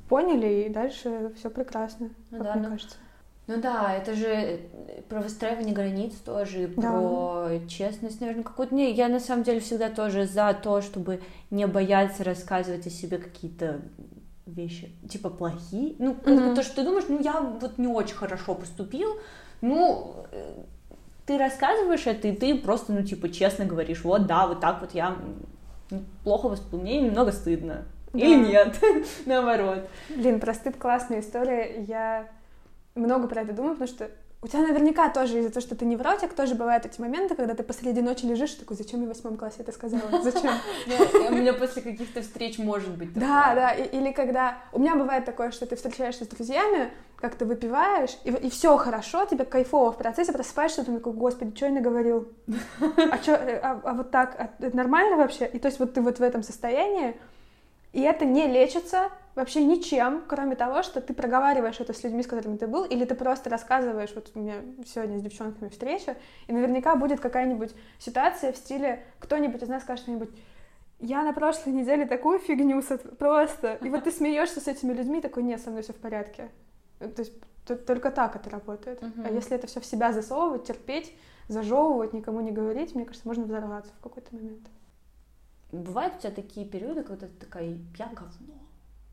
поняли, 0.09 0.63
и 0.63 0.69
дальше 0.69 1.33
все 1.37 1.49
прекрасно, 1.49 2.09
ну, 2.31 2.37
как 2.37 2.47
да, 2.47 2.53
мне 2.53 2.63
ну, 2.63 2.69
кажется. 2.69 2.97
Ну 3.47 3.61
да, 3.61 3.93
это 3.93 4.13
же 4.13 4.27
э, 4.27 5.01
про 5.09 5.21
выстраивание 5.21 5.73
границ 5.73 6.13
тоже, 6.23 6.71
да. 6.77 6.81
про 6.81 7.49
честность, 7.67 8.21
наверное, 8.21 8.43
какую-то. 8.43 8.73
Не, 8.73 8.91
я 8.91 9.09
на 9.09 9.19
самом 9.19 9.43
деле 9.43 9.59
всегда 9.59 9.89
тоже 9.89 10.25
за 10.25 10.53
то, 10.53 10.81
чтобы 10.81 11.21
не 11.51 11.67
бояться 11.67 12.23
рассказывать 12.23 12.87
о 12.87 12.89
себе 12.89 13.17
какие-то 13.17 13.81
вещи, 14.45 14.91
типа 15.09 15.29
плохие. 15.29 15.95
Ну, 15.99 16.13
mm-hmm. 16.13 16.55
то, 16.55 16.63
что 16.63 16.75
ты 16.77 16.83
думаешь, 16.83 17.05
ну 17.09 17.19
я 17.21 17.41
вот 17.41 17.77
не 17.77 17.87
очень 17.87 18.15
хорошо 18.15 18.55
поступил, 18.55 19.09
ну 19.61 20.25
э, 20.31 20.63
ты 21.25 21.37
рассказываешь 21.37 22.05
это, 22.05 22.27
и 22.27 22.35
ты 22.35 22.55
просто, 22.55 22.93
ну, 22.93 23.03
типа, 23.03 23.29
честно 23.29 23.65
говоришь, 23.65 24.03
вот, 24.03 24.25
да, 24.25 24.47
вот 24.47 24.59
так 24.59 24.81
вот 24.81 24.93
я 24.93 25.17
ну, 25.89 26.01
плохо 26.23 26.49
выступил, 26.49 26.79
мне 26.79 27.01
немного 27.01 27.31
стыдно. 27.31 27.85
Да. 28.11 28.19
Или 28.19 28.45
нет, 28.45 28.79
наоборот. 29.25 29.87
Блин, 30.09 30.39
про 30.39 30.53
стыд 30.53 30.77
классная 30.77 31.21
история. 31.21 31.83
Я 31.87 32.27
много 32.95 33.27
про 33.27 33.41
это 33.41 33.53
думаю, 33.53 33.75
потому 33.75 33.87
что 33.87 34.09
у 34.43 34.47
тебя 34.47 34.63
наверняка 34.63 35.09
тоже 35.09 35.39
из-за 35.39 35.51
того, 35.51 35.61
что 35.61 35.75
ты 35.75 35.85
невротик, 35.85 36.33
тоже 36.33 36.53
бывают 36.53 36.85
эти 36.85 36.99
моменты, 36.99 37.33
когда 37.33 37.55
ты 37.55 37.63
посреди 37.63 38.01
ночи 38.01 38.25
лежишь 38.25 38.55
и 38.55 38.59
такой, 38.59 38.75
зачем 38.75 38.99
я 38.99 39.05
в 39.05 39.09
восьмом 39.09 39.37
классе 39.37 39.57
это 39.59 39.71
сказала? 39.71 40.21
Зачем? 40.21 40.51
У 41.29 41.33
меня 41.33 41.53
после 41.53 41.81
каких-то 41.81 42.21
встреч 42.21 42.57
может 42.57 42.89
быть 42.89 43.13
Да, 43.13 43.55
да, 43.55 43.71
или 43.71 44.11
когда... 44.11 44.57
У 44.73 44.79
меня 44.79 44.95
бывает 44.95 45.23
такое, 45.23 45.51
что 45.51 45.65
ты 45.65 45.77
встречаешься 45.77 46.25
с 46.25 46.27
друзьями, 46.27 46.91
как 47.15 47.35
ты 47.35 47.45
выпиваешь, 47.45 48.17
и, 48.25 48.49
все 48.49 48.75
хорошо, 48.75 49.23
тебе 49.23 49.45
кайфово 49.45 49.93
в 49.93 49.97
процессе, 49.97 50.33
просыпаешься, 50.33 50.83
ты 50.83 50.93
такой, 50.93 51.13
господи, 51.13 51.55
что 51.55 51.67
я 51.67 51.71
наговорил? 51.71 52.27
А, 52.79 53.17
что, 53.21 53.35
а, 53.35 53.79
а 53.81 53.93
вот 53.93 54.11
так, 54.11 54.35
а, 54.37 54.49
это 54.59 54.75
нормально 54.75 55.15
вообще? 55.15 55.45
И 55.45 55.57
то 55.57 55.69
есть 55.69 55.79
вот 55.79 55.93
ты 55.93 56.01
вот 56.01 56.19
в 56.19 56.21
этом 56.21 56.43
состоянии, 56.43 57.15
и 57.93 58.01
это 58.01 58.25
не 58.25 58.47
лечится 58.47 59.09
вообще 59.35 59.63
ничем, 59.63 60.23
кроме 60.27 60.55
того, 60.55 60.83
что 60.83 61.01
ты 61.01 61.13
проговариваешь 61.13 61.79
это 61.79 61.93
с 61.93 62.03
людьми, 62.03 62.23
с 62.23 62.27
которыми 62.27 62.57
ты 62.57 62.67
был, 62.67 62.83
или 62.83 63.05
ты 63.05 63.15
просто 63.15 63.49
рассказываешь, 63.49 64.11
вот 64.13 64.31
у 64.35 64.39
меня 64.39 64.55
сегодня 64.85 65.17
с 65.17 65.21
девчонками 65.21 65.69
встреча, 65.69 66.17
и 66.47 66.53
наверняка 66.53 66.95
будет 66.95 67.19
какая-нибудь 67.19 67.71
ситуация 67.99 68.51
в 68.51 68.57
стиле, 68.57 69.03
кто-нибудь 69.19 69.63
из 69.63 69.69
нас 69.69 69.83
скажет 69.83 70.03
что-нибудь, 70.03 70.29
я 70.99 71.23
на 71.23 71.33
прошлой 71.33 71.73
неделе 71.73 72.05
такую 72.05 72.39
фигню 72.39 72.81
просто, 73.17 73.75
и 73.81 73.89
вот 73.89 74.05
ты 74.05 74.11
смеешься 74.11 74.61
с 74.61 74.67
этими 74.67 74.93
людьми, 74.93 75.21
такой, 75.21 75.43
нет, 75.43 75.59
со 75.59 75.69
мной 75.69 75.83
все 75.83 75.93
в 75.93 75.97
порядке. 75.97 76.49
То 76.99 77.19
есть 77.19 77.33
только 77.65 78.11
так 78.11 78.35
это 78.35 78.49
работает. 78.49 79.01
Uh-huh. 79.01 79.27
А 79.27 79.31
если 79.31 79.55
это 79.55 79.67
все 79.67 79.79
в 79.79 79.85
себя 79.85 80.13
засовывать, 80.13 80.65
терпеть, 80.65 81.13
зажевывать, 81.47 82.13
никому 82.13 82.41
не 82.41 82.51
говорить, 82.51 82.95
мне 82.95 83.05
кажется, 83.05 83.27
можно 83.27 83.43
взорваться 83.45 83.91
в 83.99 84.03
какой-то 84.03 84.33
момент. 84.35 84.67
Бывают 85.71 86.15
у 86.15 86.19
тебя 86.19 86.31
такие 86.31 86.65
периоды, 86.65 87.03
когда 87.03 87.27
ты 87.27 87.33
такая, 87.39 87.77
я 87.97 88.07
говно. 88.07 88.62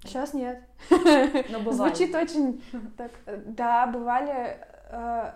Сейчас 0.05 0.33
нет. 0.33 0.63
Но 0.91 1.59
бывает. 1.61 1.75
Звучит 1.75 2.15
очень 2.15 2.63
так. 2.97 3.11
Да, 3.47 3.87
бывали 3.87 4.59
э, 4.91 5.33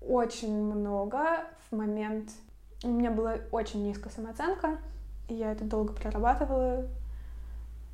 очень 0.00 0.54
много 0.54 1.44
в 1.70 1.76
момент. 1.76 2.30
У 2.82 2.88
меня 2.88 3.10
была 3.10 3.36
очень 3.52 3.86
низкая 3.86 4.12
самооценка, 4.12 4.78
и 5.28 5.34
я 5.34 5.52
это 5.52 5.64
долго 5.64 5.92
прорабатывала. 5.92 6.86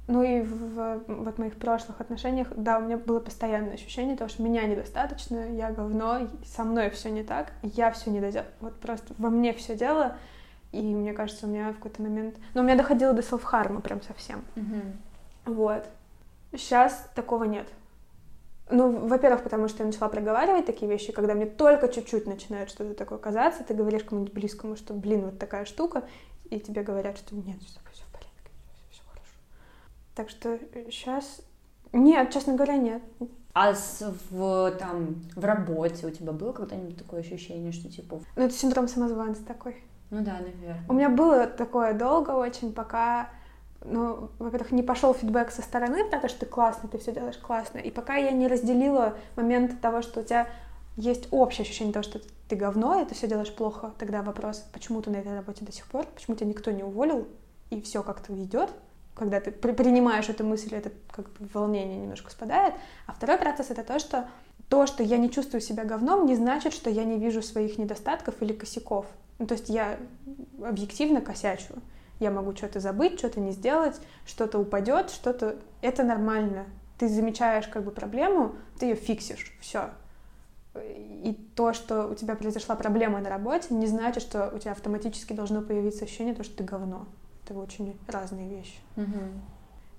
Ну 0.08 0.22
и 0.22 0.42
в, 0.42 0.74
в 0.74 1.00
вот 1.06 1.38
моих 1.38 1.56
прошлых 1.56 2.00
отношениях, 2.00 2.48
да, 2.56 2.78
у 2.78 2.82
меня 2.82 2.98
было 2.98 3.20
постоянное 3.20 3.74
ощущение 3.74 4.16
того, 4.16 4.28
что 4.28 4.42
меня 4.42 4.64
недостаточно, 4.64 5.54
я 5.54 5.70
говно, 5.70 6.28
со 6.44 6.64
мной 6.64 6.90
все 6.90 7.10
не 7.10 7.22
так, 7.22 7.52
я 7.62 7.92
все 7.92 8.10
не 8.10 8.20
доделала. 8.20 8.48
Вот 8.60 8.74
просто 8.80 9.14
во 9.18 9.30
мне 9.30 9.52
все 9.52 9.76
дело, 9.76 10.16
и 10.72 10.82
мне 10.82 11.12
кажется, 11.12 11.46
у 11.46 11.50
меня 11.50 11.70
в 11.70 11.76
какой-то 11.76 12.02
момент... 12.02 12.34
Ну, 12.54 12.62
у 12.62 12.64
меня 12.64 12.76
доходило 12.76 13.12
до 13.12 13.22
селф-харма 13.22 13.80
прям 13.80 14.02
совсем. 14.02 14.42
Угу. 14.56 15.54
Вот. 15.54 15.86
Сейчас 16.52 17.10
такого 17.14 17.44
нет. 17.44 17.66
Ну, 18.70 19.06
во-первых, 19.06 19.42
потому 19.42 19.68
что 19.68 19.82
я 19.82 19.86
начала 19.86 20.08
проговаривать 20.08 20.66
такие 20.66 20.90
вещи, 20.90 21.12
когда 21.12 21.34
мне 21.34 21.46
только 21.46 21.88
чуть-чуть 21.88 22.26
начинает 22.26 22.70
что-то 22.70 22.94
такое 22.94 23.18
казаться, 23.18 23.64
ты 23.64 23.74
говоришь 23.74 24.04
кому-нибудь 24.04 24.32
близкому, 24.32 24.76
что, 24.76 24.94
блин, 24.94 25.26
вот 25.26 25.38
такая 25.38 25.64
штука, 25.64 26.04
и 26.48 26.58
тебе 26.60 26.82
говорят, 26.82 27.18
что 27.18 27.34
нет, 27.34 27.58
все, 27.60 27.80
все 27.92 28.04
в 28.04 28.12
порядке, 28.12 28.50
все, 28.72 28.84
все 28.90 29.02
хорошо. 29.10 29.34
Так 30.14 30.30
что 30.30 30.58
сейчас... 30.90 31.42
Нет, 31.92 32.32
честно 32.32 32.54
говоря, 32.54 32.76
нет. 32.76 33.02
А 33.54 33.74
с, 33.74 34.02
в, 34.30 34.70
там, 34.78 35.22
в 35.36 35.44
работе 35.44 36.06
у 36.06 36.10
тебя 36.10 36.32
было 36.32 36.52
когда-нибудь 36.52 36.96
такое 36.96 37.20
ощущение, 37.20 37.72
что 37.72 37.90
типа... 37.90 38.20
Ну, 38.36 38.42
это 38.42 38.54
синдром 38.54 38.88
самозванца 38.88 39.44
такой. 39.44 39.76
Ну 40.08 40.22
да, 40.22 40.38
наверное. 40.40 40.84
У 40.88 40.94
меня 40.94 41.10
было 41.10 41.46
такое 41.46 41.92
долго 41.92 42.30
очень, 42.30 42.72
пока 42.72 43.28
ну, 43.84 44.30
во-первых, 44.38 44.72
не 44.72 44.82
пошел 44.82 45.14
фидбэк 45.14 45.50
со 45.50 45.62
стороны, 45.62 46.04
потому 46.04 46.28
что 46.28 46.40
ты 46.40 46.46
классно, 46.46 46.88
ты 46.88 46.98
все 46.98 47.12
делаешь 47.12 47.38
классно. 47.38 47.78
И 47.78 47.90
пока 47.90 48.16
я 48.16 48.30
не 48.30 48.48
разделила 48.48 49.16
момент 49.36 49.80
того, 49.80 50.02
что 50.02 50.20
у 50.20 50.24
тебя 50.24 50.48
есть 50.96 51.28
общее 51.30 51.62
ощущение 51.62 51.92
того, 51.92 52.02
что 52.02 52.20
ты 52.48 52.56
говно, 52.56 53.00
и 53.00 53.04
ты 53.04 53.14
все 53.14 53.26
делаешь 53.26 53.54
плохо, 53.54 53.92
тогда 53.98 54.22
вопрос, 54.22 54.64
почему 54.72 55.00
ты 55.02 55.10
на 55.10 55.16
этой 55.16 55.34
работе 55.34 55.64
до 55.64 55.72
сих 55.72 55.86
пор, 55.86 56.06
почему 56.06 56.36
тебя 56.36 56.48
никто 56.48 56.70
не 56.70 56.82
уволил, 56.82 57.26
и 57.70 57.80
все 57.80 58.02
как-то 58.02 58.32
ведет, 58.32 58.70
когда 59.14 59.40
ты 59.40 59.50
при 59.50 59.72
принимаешь 59.72 60.28
эту 60.28 60.44
мысль, 60.44 60.74
это 60.74 60.90
как 61.10 61.30
бы 61.32 61.48
волнение 61.52 61.98
немножко 61.98 62.30
спадает. 62.30 62.74
А 63.06 63.12
второй 63.12 63.38
процесс 63.38 63.70
это 63.70 63.82
то, 63.84 63.98
что 63.98 64.28
то, 64.68 64.86
что 64.86 65.02
я 65.02 65.18
не 65.18 65.30
чувствую 65.30 65.60
себя 65.60 65.84
говном, 65.84 66.24
не 66.26 66.34
значит, 66.34 66.72
что 66.72 66.88
я 66.88 67.04
не 67.04 67.18
вижу 67.18 67.42
своих 67.42 67.78
недостатков 67.78 68.34
или 68.40 68.52
косяков. 68.54 69.06
Ну, 69.38 69.46
то 69.46 69.54
есть 69.54 69.68
я 69.68 69.98
объективно 70.62 71.20
косячу 71.20 71.74
я 72.22 72.30
могу 72.30 72.54
что-то 72.54 72.80
забыть, 72.80 73.18
что-то 73.18 73.40
не 73.40 73.52
сделать, 73.52 74.00
что-то 74.24 74.58
упадет, 74.58 75.10
что-то... 75.10 75.56
Это 75.80 76.04
нормально. 76.04 76.66
Ты 76.98 77.08
замечаешь 77.08 77.66
как 77.66 77.84
бы 77.84 77.90
проблему, 77.90 78.54
ты 78.78 78.86
ее 78.86 78.94
фиксишь, 78.94 79.56
все. 79.60 79.90
И 80.74 81.36
то, 81.54 81.72
что 81.72 82.06
у 82.06 82.14
тебя 82.14 82.34
произошла 82.34 82.76
проблема 82.76 83.20
на 83.20 83.28
работе, 83.28 83.74
не 83.74 83.86
значит, 83.86 84.22
что 84.22 84.50
у 84.54 84.58
тебя 84.58 84.72
автоматически 84.72 85.32
должно 85.32 85.60
появиться 85.60 86.04
ощущение, 86.04 86.34
то, 86.34 86.44
что 86.44 86.56
ты 86.58 86.64
говно. 86.64 87.06
Это 87.44 87.58
очень 87.58 87.98
разные 88.06 88.48
вещи. 88.48 88.78
Угу. 88.96 89.20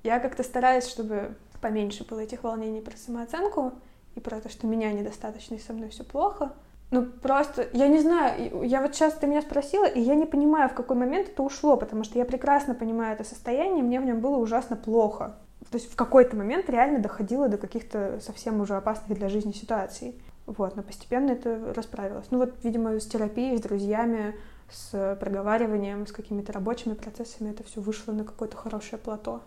Я 0.03 0.19
как-то 0.19 0.43
стараюсь, 0.43 0.87
чтобы 0.87 1.35
поменьше 1.61 2.05
было 2.05 2.21
этих 2.21 2.43
волнений 2.43 2.81
про 2.81 2.95
самооценку 2.97 3.73
и 4.15 4.19
про 4.19 4.39
то, 4.41 4.49
что 4.49 4.67
меня 4.67 4.91
недостаточно 4.91 5.55
и 5.55 5.59
со 5.59 5.73
мной 5.73 5.89
все 5.89 6.03
плохо. 6.03 6.53
Ну, 6.93 7.01
просто, 7.01 7.67
я 7.73 7.87
не 7.87 7.97
знаю, 7.97 8.61
я 8.61 8.79
вот 8.79 8.93
сейчас 8.93 9.15
ты 9.15 9.25
меня 9.25 9.41
спросила, 9.41 9.85
и 9.85 9.99
я 9.99 10.13
не 10.13 10.27
понимаю, 10.27 10.69
в 10.69 10.75
какой 10.75 10.95
момент 10.95 11.27
это 11.27 11.41
ушло, 11.41 11.75
потому 11.75 12.03
что 12.03 12.19
я 12.19 12.23
прекрасно 12.23 12.75
понимаю 12.75 13.15
это 13.15 13.23
состояние, 13.23 13.83
мне 13.83 13.99
в 13.99 14.05
нем 14.05 14.19
было 14.19 14.37
ужасно 14.37 14.75
плохо. 14.75 15.35
То 15.71 15.77
есть 15.79 15.91
в 15.91 15.95
какой-то 15.95 16.37
момент 16.37 16.69
реально 16.69 16.99
доходило 16.99 17.49
до 17.49 17.57
каких-то 17.57 18.19
совсем 18.21 18.61
уже 18.61 18.75
опасных 18.75 19.17
для 19.17 19.27
жизни 19.27 19.53
ситуаций. 19.53 20.21
Вот, 20.45 20.75
но 20.75 20.83
постепенно 20.83 21.31
это 21.31 21.73
расправилось. 21.75 22.27
Ну 22.29 22.37
вот, 22.37 22.53
видимо, 22.61 22.99
с 22.99 23.07
терапией, 23.07 23.57
с 23.57 23.61
друзьями, 23.61 24.35
с 24.69 25.17
проговариванием, 25.19 26.05
с 26.05 26.11
какими-то 26.11 26.53
рабочими 26.53 26.93
процессами 26.93 27.49
это 27.49 27.63
все 27.63 27.81
вышло 27.81 28.11
на 28.11 28.23
какое-то 28.23 28.55
хорошее 28.55 29.01
плато. 29.01 29.41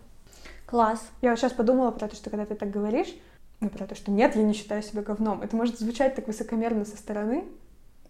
Класс. 0.66 1.01
Я 1.22 1.30
вот 1.30 1.38
сейчас 1.38 1.53
подумала 1.53 1.92
про 1.92 2.09
то, 2.09 2.16
что 2.16 2.28
когда 2.28 2.44
ты 2.44 2.57
так 2.57 2.72
говоришь, 2.72 3.14
ну, 3.61 3.68
про 3.70 3.86
то, 3.86 3.94
что 3.94 4.11
нет, 4.11 4.36
я 4.36 4.42
не 4.42 4.52
считаю 4.52 4.82
себя 4.82 5.02
говном. 5.02 5.42
Это 5.42 5.57
может 5.57 5.78
звучать 5.78 6.14
так 6.14 6.26
высокомерно 6.26 6.84
со 6.84 6.96
стороны. 6.96 7.44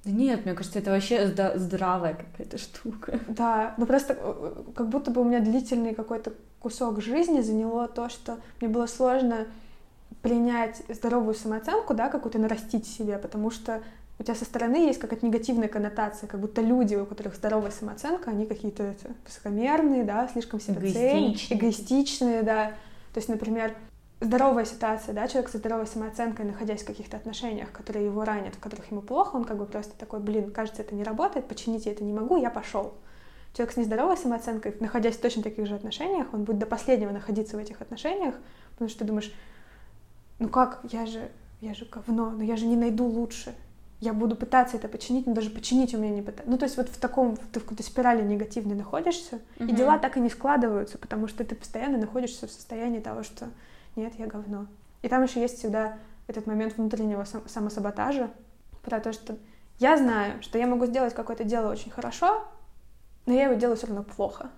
Да 0.04 0.10
нет, 0.10 0.44
мне 0.44 0.54
кажется, 0.54 0.78
это 0.78 0.90
вообще 0.90 1.26
здравая 1.56 2.14
какая-то 2.14 2.58
штука. 2.58 3.18
Да, 3.28 3.74
но 3.76 3.86
просто 3.86 4.14
э, 4.14 4.18
э, 4.18 4.72
как 4.74 4.88
будто 4.88 5.10
бы 5.10 5.20
у 5.20 5.24
меня 5.24 5.40
длительный 5.40 5.94
какой-то 5.94 6.32
кусок 6.60 7.00
жизни 7.00 7.40
заняло 7.40 7.88
то, 7.88 8.08
что 8.08 8.38
мне 8.60 8.68
было 8.68 8.86
сложно 8.86 9.46
принять 10.22 10.82
здоровую 10.88 11.34
самооценку, 11.34 11.94
да, 11.94 12.08
какую-то 12.08 12.38
нарастить 12.38 12.86
себе, 12.86 13.18
потому 13.18 13.50
что 13.50 13.82
у 14.18 14.22
тебя 14.22 14.34
со 14.34 14.44
стороны 14.44 14.76
есть 14.76 14.98
какая-то 14.98 15.26
негативная 15.26 15.68
коннотация, 15.68 16.26
как 16.26 16.40
будто 16.40 16.62
люди, 16.62 16.94
у 16.94 17.04
которых 17.04 17.34
здоровая 17.34 17.70
самооценка, 17.70 18.30
они 18.30 18.46
какие-то 18.46 18.94
высокомерные, 19.26 20.04
да, 20.04 20.28
слишком 20.32 20.60
себя 20.60 20.76
эгоистичные. 20.78 21.58
эгоистичные, 21.58 22.42
да. 22.42 22.68
То 23.12 23.18
есть, 23.18 23.28
например, 23.28 23.74
здоровая 24.20 24.64
ситуация, 24.64 25.14
да, 25.14 25.28
человек 25.28 25.50
со 25.50 25.58
здоровой 25.58 25.86
самооценкой, 25.86 26.46
находясь 26.46 26.82
в 26.82 26.86
каких-то 26.86 27.16
отношениях, 27.16 27.70
которые 27.70 28.06
его 28.06 28.24
ранят, 28.24 28.54
в 28.54 28.58
которых 28.58 28.90
ему 28.90 29.02
плохо, 29.02 29.36
он 29.36 29.44
как 29.44 29.58
бы 29.58 29.66
просто 29.66 29.94
такой, 29.98 30.20
блин, 30.20 30.50
кажется, 30.50 30.82
это 30.82 30.94
не 30.94 31.04
работает, 31.04 31.48
починить 31.48 31.86
я 31.86 31.92
это 31.92 32.02
не 32.02 32.12
могу, 32.12 32.36
я 32.36 32.50
пошел. 32.50 32.94
Человек 33.54 33.74
с 33.74 33.76
нездоровой 33.76 34.16
самооценкой, 34.16 34.76
находясь 34.80 35.16
в 35.16 35.20
точно 35.20 35.42
таких 35.42 35.66
же 35.66 35.74
отношениях, 35.74 36.28
он 36.32 36.44
будет 36.44 36.58
до 36.58 36.66
последнего 36.66 37.10
находиться 37.10 37.56
в 37.56 37.58
этих 37.58 37.80
отношениях, 37.80 38.34
потому 38.72 38.88
что 38.88 39.00
ты 39.00 39.04
думаешь, 39.04 39.32
ну 40.38 40.48
как, 40.48 40.80
я 40.90 41.06
же, 41.06 41.30
я 41.60 41.74
же 41.74 41.86
говно, 41.86 42.30
но 42.30 42.42
я 42.42 42.56
же 42.56 42.66
не 42.66 42.76
найду 42.76 43.06
лучше. 43.06 43.54
Я 43.98 44.12
буду 44.12 44.36
пытаться 44.36 44.76
это 44.76 44.88
починить, 44.88 45.26
но 45.26 45.32
даже 45.32 45.48
починить 45.48 45.94
у 45.94 45.98
меня 45.98 46.10
не 46.10 46.20
пытаюсь. 46.20 46.50
Ну, 46.50 46.58
то 46.58 46.66
есть 46.66 46.76
вот 46.76 46.90
в 46.90 46.98
таком, 46.98 47.38
ты 47.50 47.60
в 47.60 47.62
какой-то 47.62 47.82
спирали 47.82 48.22
негативной 48.22 48.76
находишься, 48.76 49.40
uh-huh. 49.56 49.70
и 49.70 49.72
дела 49.72 49.96
так 49.98 50.18
и 50.18 50.20
не 50.20 50.28
складываются, 50.28 50.98
потому 50.98 51.28
что 51.28 51.44
ты 51.44 51.54
постоянно 51.54 51.96
находишься 51.96 52.46
в 52.46 52.50
состоянии 52.50 53.00
того, 53.00 53.22
что 53.22 53.48
нет, 53.96 54.14
я 54.18 54.26
говно. 54.26 54.66
И 55.02 55.08
там 55.08 55.22
еще 55.22 55.40
есть 55.40 55.58
всегда 55.58 55.98
этот 56.26 56.46
момент 56.46 56.76
внутреннего 56.76 57.24
сам- 57.24 57.48
самосаботажа, 57.48 58.30
про 58.82 59.00
то, 59.00 59.12
что 59.12 59.36
я 59.78 59.96
знаю, 59.96 60.42
что 60.42 60.58
я 60.58 60.66
могу 60.66 60.86
сделать 60.86 61.14
какое-то 61.14 61.44
дело 61.44 61.70
очень 61.70 61.90
хорошо, 61.90 62.44
но 63.26 63.32
я 63.32 63.44
его 63.44 63.54
делаю 63.54 63.76
все 63.76 63.88
равно 63.88 64.04
плохо. 64.04 64.50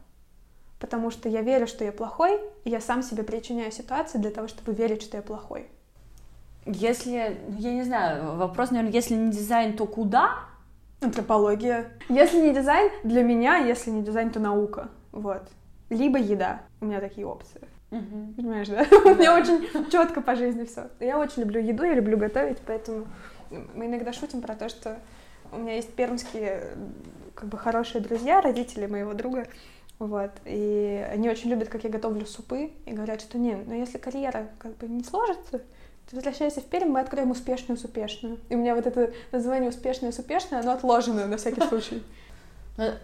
Потому 0.79 1.11
что 1.11 1.29
я 1.29 1.41
верю, 1.41 1.67
что 1.67 1.85
я 1.85 1.91
плохой, 1.91 2.41
и 2.65 2.71
я 2.71 2.81
сам 2.81 3.03
себе 3.03 3.25
причиняю 3.25 3.73
ситуации 3.73 4.19
для 4.19 4.31
того, 4.31 4.47
чтобы 4.47 4.73
верить, 4.75 5.03
что 5.03 5.17
я 5.17 5.23
плохой. 5.23 5.69
Если, 6.67 7.41
я 7.59 7.73
не 7.73 7.83
знаю, 7.83 8.37
вопрос, 8.37 8.71
наверное, 8.71 8.93
если 8.93 9.15
не 9.15 9.33
дизайн, 9.33 9.77
то 9.77 9.87
куда? 9.87 10.35
Антропология. 11.01 11.93
Если 12.09 12.41
не 12.41 12.55
дизайн, 12.55 12.91
для 13.05 13.23
меня, 13.23 13.57
если 13.57 13.91
не 13.91 14.03
дизайн, 14.03 14.31
то 14.31 14.39
наука. 14.39 14.91
Вот. 15.11 15.49
Либо 15.89 16.19
еда. 16.19 16.61
У 16.81 16.85
меня 16.85 17.01
такие 17.01 17.27
опции. 17.27 17.63
Угу. 17.91 18.35
Понимаешь, 18.37 18.69
да? 18.69 18.87
У 19.05 19.15
меня 19.15 19.37
очень 19.37 19.91
четко 19.91 20.21
по 20.21 20.37
жизни 20.37 20.65
все. 20.65 20.89
Я 21.01 21.19
очень 21.19 21.43
люблю 21.43 21.61
еду, 21.61 21.85
я 21.85 21.95
люблю 21.95 22.19
готовить, 22.19 22.59
поэтому 22.67 23.07
мы 23.51 23.87
иногда 23.87 24.13
шутим 24.13 24.43
про 24.43 24.55
то, 24.55 24.69
что 24.69 24.99
у 25.53 25.59
меня 25.59 25.77
есть 25.77 25.93
пермские 25.95 26.77
как 27.35 27.49
бы 27.49 27.57
хорошие 27.57 28.03
друзья, 28.03 28.41
родители 28.41 28.87
моего 28.87 29.15
друга, 29.15 29.47
вот, 29.99 30.31
и 30.45 31.07
они 31.11 31.31
очень 31.31 31.51
любят, 31.51 31.69
как 31.69 31.85
я 31.85 31.91
готовлю 31.91 32.27
супы, 32.27 32.73
и 32.85 32.93
говорят, 32.93 33.21
что 33.21 33.39
не, 33.39 33.55
но 33.55 33.75
если 33.75 33.99
карьера 33.99 34.49
как 34.59 34.77
бы 34.77 34.87
не 34.87 35.03
сложится, 35.03 35.63
ты 36.11 36.17
возвращайся 36.17 36.61
в 36.61 36.65
Пермь, 36.65 36.89
мы 36.89 37.01
откроем 37.01 37.31
успешную 37.31 37.79
супешную. 37.79 38.39
И 38.49 38.55
у 38.55 38.59
меня 38.59 38.75
вот 38.75 38.87
это 38.87 39.13
название 39.31 39.69
успешная 39.69 40.11
супешная, 40.11 40.61
оно 40.61 40.73
отложено 40.73 41.27
на 41.27 41.37
всякий 41.37 41.63
случай. 41.63 42.03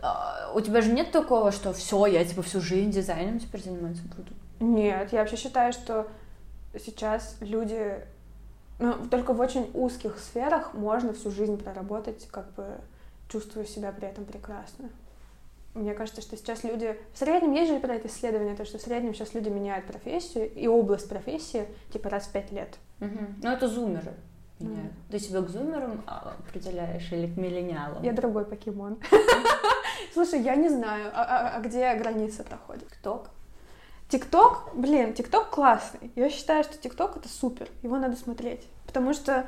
А, 0.03 0.53
у 0.55 0.61
тебя 0.61 0.81
же 0.83 0.93
нет 0.93 1.11
такого, 1.11 1.51
что 1.51 1.73
все, 1.73 2.07
я 2.07 2.25
типа 2.25 2.43
всю 2.43 2.61
жизнь 2.61 2.93
дизайном 2.93 3.41
теперь 3.41 3.61
занимаюсь 3.61 3.99
буду? 3.99 4.31
Нет, 4.61 5.13
я 5.13 5.21
вообще 5.21 5.37
считаю, 5.37 5.73
что 5.73 6.07
сейчас 6.79 7.37
люди, 7.41 8.05
ну, 8.79 9.07
только 9.11 9.33
в 9.33 9.41
очень 9.41 9.71
узких 9.75 10.19
сферах 10.19 10.75
можно 10.75 11.13
всю 11.13 11.31
жизнь 11.31 11.57
проработать, 11.57 12.29
как 12.31 12.53
бы 12.55 12.79
чувствуя 13.29 13.65
себя 13.65 13.93
при 13.93 14.09
этом 14.09 14.25
прекрасно. 14.25 14.91
Мне 15.75 15.93
кажется, 15.93 16.23
что 16.23 16.37
сейчас 16.37 16.63
люди... 16.63 16.97
В 17.13 17.19
среднем 17.19 17.53
есть 17.53 17.73
же 17.73 17.81
про 17.81 17.95
это 17.95 18.07
исследование, 18.07 18.55
то, 18.55 18.65
что 18.65 18.79
в 18.79 18.83
среднем 18.83 19.13
сейчас 19.13 19.35
люди 19.35 19.49
меняют 19.49 19.87
профессию 19.87 20.53
и 20.53 20.69
область 20.69 21.09
профессии 21.09 21.67
типа 21.93 22.11
раз 22.11 22.27
в 22.27 22.33
пять 22.33 22.53
лет. 22.53 22.79
Угу. 23.01 23.19
Ну, 23.43 23.51
это 23.51 23.67
зумеры 23.67 24.15
меняют. 24.61 24.93
Mm. 24.93 25.11
Ты 25.11 25.19
себя 25.19 25.43
к 25.43 25.49
зумерам 25.49 26.03
а, 26.07 26.37
определяешь 26.39 27.11
или 27.13 27.27
к 27.27 27.37
миллениалам? 27.37 28.03
Я 28.03 28.13
другой 28.13 28.45
покемон. 28.45 28.99
Слушай, 30.13 30.43
я 30.43 30.55
не 30.57 30.69
знаю, 30.69 31.11
а, 31.15 31.23
а, 31.23 31.57
а 31.57 31.61
где 31.61 31.93
граница 31.95 32.45
проходит? 32.45 32.89
Ток? 33.03 33.31
ТикТок, 34.09 34.71
блин, 34.75 35.15
ТикТок 35.15 35.51
классный. 35.51 36.11
Я 36.15 36.31
считаю, 36.31 36.65
что 36.65 36.77
ТикТок 36.77 37.17
это 37.17 37.29
супер, 37.29 37.69
его 37.83 37.97
надо 37.97 38.17
смотреть. 38.17 38.67
Потому 38.87 39.13
что 39.15 39.47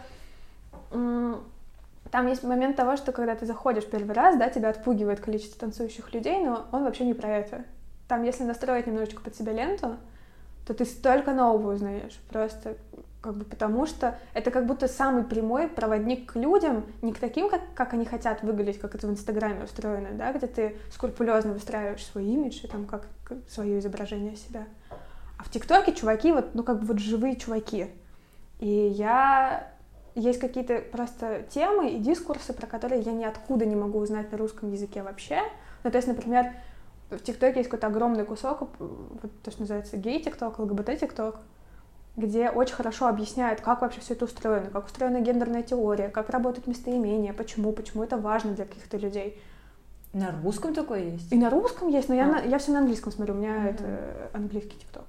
там 0.91 2.27
есть 2.29 2.43
момент 2.43 2.77
того, 2.77 2.97
что 2.97 3.13
когда 3.13 3.35
ты 3.35 3.47
заходишь 3.47 3.87
первый 3.87 4.15
раз, 4.15 4.37
да, 4.37 4.49
тебя 4.49 4.71
отпугивает 4.71 5.21
количество 5.21 5.59
танцующих 5.61 6.13
людей, 6.15 6.39
но 6.45 6.67
он 6.73 6.85
вообще 6.85 7.05
не 7.05 7.15
про 7.15 7.29
это. 7.29 7.65
Там, 8.09 8.23
если 8.23 8.45
настроить 8.45 8.87
немножечко 8.87 9.21
под 9.21 9.35
себя 9.35 9.53
ленту, 9.53 9.97
то 10.67 10.75
ты 10.75 10.85
столько 10.85 11.33
нового 11.33 11.75
узнаешь. 11.75 12.19
Просто 12.29 12.77
как 13.21 13.35
бы 13.35 13.45
потому 13.45 13.87
что 13.87 14.19
это 14.35 14.51
как 14.51 14.67
будто 14.67 14.87
самый 14.87 15.25
прямой 15.25 15.69
проводник 15.69 16.33
к 16.33 16.37
людям, 16.37 16.85
не 17.03 17.13
к 17.13 17.19
таким, 17.19 17.49
как, 17.49 17.61
как 17.75 17.93
они 17.93 18.05
хотят 18.05 18.43
выглядеть, 18.43 18.79
как 18.79 18.95
это 18.95 19.07
в 19.07 19.11
Инстаграме 19.11 19.65
устроено, 19.65 20.11
да, 20.13 20.33
где 20.33 20.47
ты 20.47 20.77
скрупулезно 20.93 21.53
выстраиваешь 21.53 22.05
свой 22.05 22.25
имидж 22.25 22.61
и 22.63 22.69
там 22.69 22.85
как, 22.85 23.07
как 23.25 23.39
свое 23.49 23.79
изображение 23.79 24.37
себя. 24.37 24.67
А 25.39 25.43
в 25.43 25.51
ТикТоке 25.51 25.93
чуваки 25.93 26.33
вот, 26.33 26.55
ну 26.55 26.63
как 26.63 26.81
бы 26.81 26.87
вот 26.87 26.99
живые 26.99 27.37
чуваки. 27.37 27.89
И 28.59 28.69
я 28.69 29.73
есть 30.15 30.39
какие-то 30.39 30.81
просто 30.81 31.45
темы 31.51 31.91
и 31.91 31.99
дискурсы, 31.99 32.53
про 32.53 32.67
которые 32.67 33.03
я 33.03 33.13
ниоткуда 33.13 33.67
не 33.67 33.77
могу 33.77 33.99
узнать 33.99 34.33
на 34.33 34.39
русском 34.39 34.73
языке 34.73 35.03
вообще. 35.03 35.41
Ну, 35.85 35.91
то 35.91 35.99
есть, 35.99 36.09
например, 36.09 36.53
в 37.11 37.19
ТикТоке 37.19 37.59
есть 37.59 37.71
какой-то 37.71 37.87
огромный 37.87 38.25
кусок, 38.25 38.69
вот 38.79 39.31
то, 39.43 39.51
что 39.51 39.61
называется 39.61 39.97
гей-ТикТок, 39.97 40.59
ЛГБТ-ТикТок, 40.59 41.37
где 42.17 42.51
очень 42.51 42.75
хорошо 42.75 43.07
объясняют, 43.07 43.61
как 43.61 43.83
вообще 43.83 44.01
все 44.01 44.15
это 44.15 44.25
устроено, 44.25 44.71
как 44.71 44.87
устроена 44.87 45.21
гендерная 45.21 45.63
теория, 45.63 46.09
как 46.09 46.31
работают 46.31 46.67
местоимения, 46.67 47.33
почему, 47.33 47.73
почему 47.73 48.03
это 48.03 48.17
важно 48.17 48.53
для 48.53 48.65
каких-то 48.65 48.97
людей. 48.97 49.41
На 50.13 50.35
русском 50.43 50.73
такое 50.73 51.11
есть? 51.11 51.31
И 51.31 51.37
на 51.37 51.51
русском 51.51 51.89
есть, 51.89 52.09
но 52.09 52.15
а. 52.15 52.17
я, 52.17 52.27
на, 52.27 52.39
я 52.41 52.59
все 52.59 52.73
на 52.73 52.79
английском 52.79 53.13
смотрю, 53.13 53.35
у 53.35 53.39
меня 53.39 53.57
mm-hmm. 53.57 53.71
это 53.71 54.31
английский 54.33 54.79
тикток. 54.79 55.05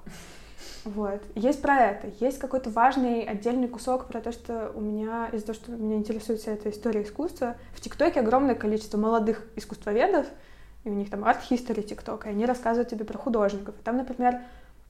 Вот. 0.83 1.21
Есть 1.35 1.61
про 1.61 1.77
это. 1.79 2.09
Есть 2.19 2.39
какой-то 2.39 2.69
важный 2.69 3.23
отдельный 3.23 3.67
кусок 3.67 4.07
про 4.07 4.21
то, 4.21 4.31
что 4.31 4.71
у 4.73 4.81
меня, 4.81 5.29
из-за 5.31 5.47
того, 5.47 5.55
что 5.55 5.71
меня 5.71 5.97
интересует 5.97 6.41
вся 6.41 6.51
эта 6.51 6.69
история 6.69 7.03
искусства, 7.03 7.55
в 7.73 7.81
ТикТоке 7.81 8.19
огромное 8.19 8.55
количество 8.55 8.97
молодых 8.97 9.45
искусствоведов, 9.55 10.27
и 10.83 10.89
у 10.89 10.93
них 10.93 11.09
там 11.09 11.25
арт-хистори 11.25 11.81
ТикТок, 11.81 12.25
и 12.25 12.29
они 12.29 12.45
рассказывают 12.45 12.89
тебе 12.89 13.05
про 13.05 13.17
художников. 13.17 13.75
И 13.79 13.83
там, 13.83 13.97
например, 13.97 14.41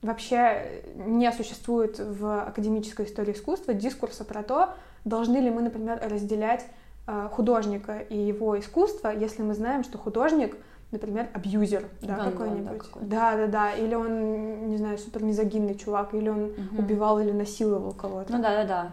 вообще 0.02 0.82
не 0.94 1.30
существует 1.32 1.98
в 1.98 2.42
академической 2.42 3.06
истории 3.06 3.32
искусства 3.32 3.74
дискурса 3.74 4.24
про 4.24 4.42
то, 4.42 4.70
должны 5.04 5.38
ли 5.38 5.50
мы, 5.50 5.62
например, 5.62 6.00
разделять 6.02 6.64
э, 7.06 7.28
художника 7.32 7.98
и 7.98 8.16
его 8.16 8.58
искусство, 8.58 9.08
если 9.08 9.42
мы 9.42 9.54
знаем, 9.54 9.82
что 9.82 9.98
художник, 9.98 10.56
например, 10.90 11.28
абьюзер, 11.34 11.84
да, 12.02 12.16
какой-нибудь. 12.16 12.82
Да, 13.00 13.36
да, 13.36 13.46
да. 13.46 13.72
Или 13.72 13.94
он, 13.94 14.68
не 14.68 14.76
знаю, 14.76 14.98
супер 14.98 15.22
мизогинный 15.22 15.74
чувак, 15.74 16.14
или 16.14 16.28
он 16.28 16.44
угу. 16.44 16.78
убивал 16.78 17.18
или 17.18 17.32
насиловал 17.32 17.92
кого-то. 17.92 18.32
Ну 18.32 18.42
да, 18.42 18.62
да, 18.62 18.64
да. 18.64 18.92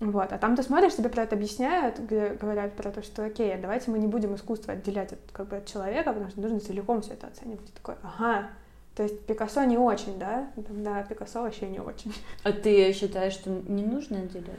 Вот, 0.00 0.32
а 0.32 0.38
там 0.38 0.56
ты 0.56 0.62
смотришь, 0.62 0.96
тебе 0.96 1.10
про 1.10 1.24
это 1.24 1.36
объясняют, 1.36 1.98
где 1.98 2.30
говорят 2.30 2.72
про 2.72 2.90
то, 2.90 3.02
что 3.02 3.22
окей, 3.22 3.54
давайте 3.58 3.90
мы 3.90 3.98
не 3.98 4.06
будем 4.06 4.34
искусство 4.34 4.72
отделять 4.72 5.12
от, 5.12 5.18
как 5.30 5.48
бы, 5.48 5.56
от 5.56 5.66
человека, 5.66 6.12
потому 6.12 6.30
что 6.30 6.40
нужно 6.40 6.58
целиком 6.58 7.02
все 7.02 7.12
это 7.12 7.26
оценивать. 7.26 7.68
И 7.68 7.72
такой, 7.72 7.96
ага, 8.02 8.48
то 8.96 9.02
есть 9.02 9.26
Пикассо 9.26 9.62
не 9.64 9.76
очень, 9.76 10.18
да? 10.18 10.50
Да, 10.56 11.02
Пикассо 11.02 11.42
вообще 11.42 11.68
не 11.68 11.80
очень. 11.80 12.14
А 12.44 12.52
ты 12.52 12.92
считаешь, 12.94 13.34
что 13.34 13.50
не 13.50 13.84
нужно 13.84 14.20
отделять? 14.20 14.58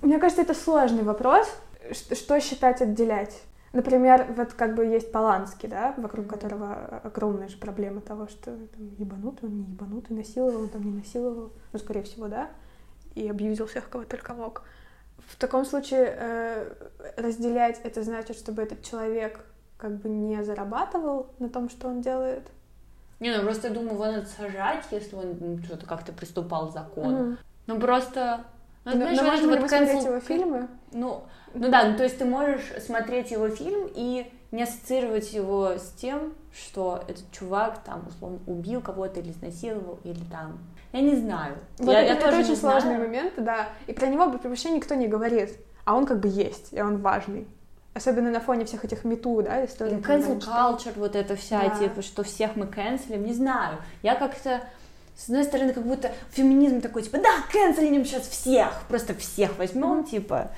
Мне 0.00 0.18
кажется, 0.18 0.42
это 0.42 0.54
сложный 0.54 1.02
вопрос. 1.02 1.46
Что 1.90 2.40
считать 2.40 2.80
отделять? 2.80 3.42
Например, 3.74 4.32
вот 4.36 4.54
как 4.54 4.76
бы 4.76 4.86
есть 4.86 5.10
Поланский, 5.12 5.68
да, 5.68 5.94
вокруг 5.98 6.26
которого 6.26 7.00
огромная 7.02 7.48
же 7.48 7.58
проблема 7.58 8.00
того, 8.00 8.28
что 8.28 8.56
там, 8.56 8.94
ебанутый, 8.98 9.48
он 9.48 9.58
не 9.58 9.64
ебанутый, 9.64 10.16
насиловал, 10.16 10.62
он 10.62 10.68
там 10.68 10.84
не 10.84 10.98
насиловал, 10.98 11.50
ну, 11.72 11.78
скорее 11.78 12.04
всего, 12.04 12.28
да, 12.28 12.50
и 13.14 13.28
абьюзил 13.28 13.66
всех, 13.66 13.88
кого 13.88 14.04
только 14.04 14.34
мог. 14.34 14.62
В 15.26 15.36
таком 15.36 15.64
случае 15.64 16.14
э, 16.16 16.72
разделять 17.16 17.80
это 17.84 18.02
значит, 18.02 18.36
чтобы 18.36 18.62
этот 18.62 18.82
человек 18.82 19.40
как 19.78 19.96
бы 19.96 20.08
не 20.08 20.42
зарабатывал 20.42 21.28
на 21.38 21.48
том, 21.48 21.68
что 21.68 21.88
он 21.88 22.00
делает, 22.00 22.48
не, 23.20 23.34
ну 23.34 23.42
просто 23.42 23.68
я 23.68 23.74
думаю, 23.74 23.94
его 23.94 24.06
надо 24.06 24.26
сажать, 24.26 24.84
если 24.90 25.16
он 25.16 25.62
что-то 25.64 25.86
как-то 25.86 26.12
приступал 26.12 26.70
закон. 26.70 27.14
Mm. 27.14 27.36
Ну 27.66 27.80
просто... 27.80 28.44
Ну, 28.84 28.92
знаешь, 28.92 29.16
но 29.16 29.24
можно 29.24 29.48
вот 29.48 29.58
cancel... 29.60 29.68
смотреть 29.68 30.04
его 30.04 30.20
фильмы? 30.20 30.68
Ну, 30.92 31.22
ну 31.54 31.70
да, 31.70 31.88
ну 31.88 31.96
то 31.96 32.02
есть 32.02 32.18
ты 32.18 32.26
можешь 32.26 32.70
смотреть 32.84 33.30
его 33.30 33.48
фильм 33.48 33.88
и 33.94 34.30
не 34.50 34.64
ассоциировать 34.64 35.32
его 35.32 35.78
с 35.78 35.92
тем, 35.96 36.34
что 36.52 37.02
этот 37.08 37.30
чувак 37.32 37.82
там, 37.82 38.06
условно, 38.08 38.40
убил 38.46 38.82
кого-то 38.82 39.20
или 39.20 39.30
изнасиловал, 39.30 40.00
или 40.04 40.20
там... 40.30 40.58
Я 40.94 41.00
не 41.00 41.16
знаю. 41.16 41.56
Вот 41.78 41.90
я, 41.90 42.02
это, 42.02 42.12
я 42.12 42.18
это 42.18 42.30
тоже 42.30 42.42
очень 42.42 42.56
сложный 42.56 42.96
момент, 42.98 43.32
да. 43.36 43.68
И 43.88 43.92
про 43.92 44.06
него 44.06 44.26
вообще 44.26 44.70
никто 44.70 44.94
не 44.94 45.08
говорит. 45.08 45.50
А 45.84 45.96
он 45.96 46.06
как 46.06 46.20
бы 46.20 46.28
есть, 46.28 46.72
и 46.72 46.80
он 46.80 46.98
важный. 46.98 47.48
Особенно 47.94 48.30
на 48.30 48.38
фоне 48.38 48.64
всех 48.64 48.84
этих 48.84 49.02
мету, 49.02 49.42
да, 49.42 49.64
историй. 49.64 49.96
Cancel 49.96 50.38
culture, 50.38 50.92
вот 50.94 51.16
это 51.16 51.34
вся, 51.34 51.68
да. 51.68 51.70
типа, 51.70 52.00
что 52.00 52.22
всех 52.22 52.54
мы 52.54 52.68
канцелим, 52.68 53.24
не 53.24 53.34
знаю. 53.34 53.78
Я 54.04 54.14
как-то, 54.14 54.62
с 55.16 55.24
одной 55.24 55.42
стороны, 55.42 55.72
как 55.72 55.84
будто 55.84 56.12
феминизм 56.30 56.80
такой, 56.80 57.02
типа, 57.02 57.18
да, 57.18 57.30
канцелим 57.52 58.04
сейчас 58.04 58.28
всех, 58.28 58.82
просто 58.88 59.14
всех 59.14 59.58
возьмем, 59.58 60.02
mm. 60.02 60.10
типа, 60.10 60.52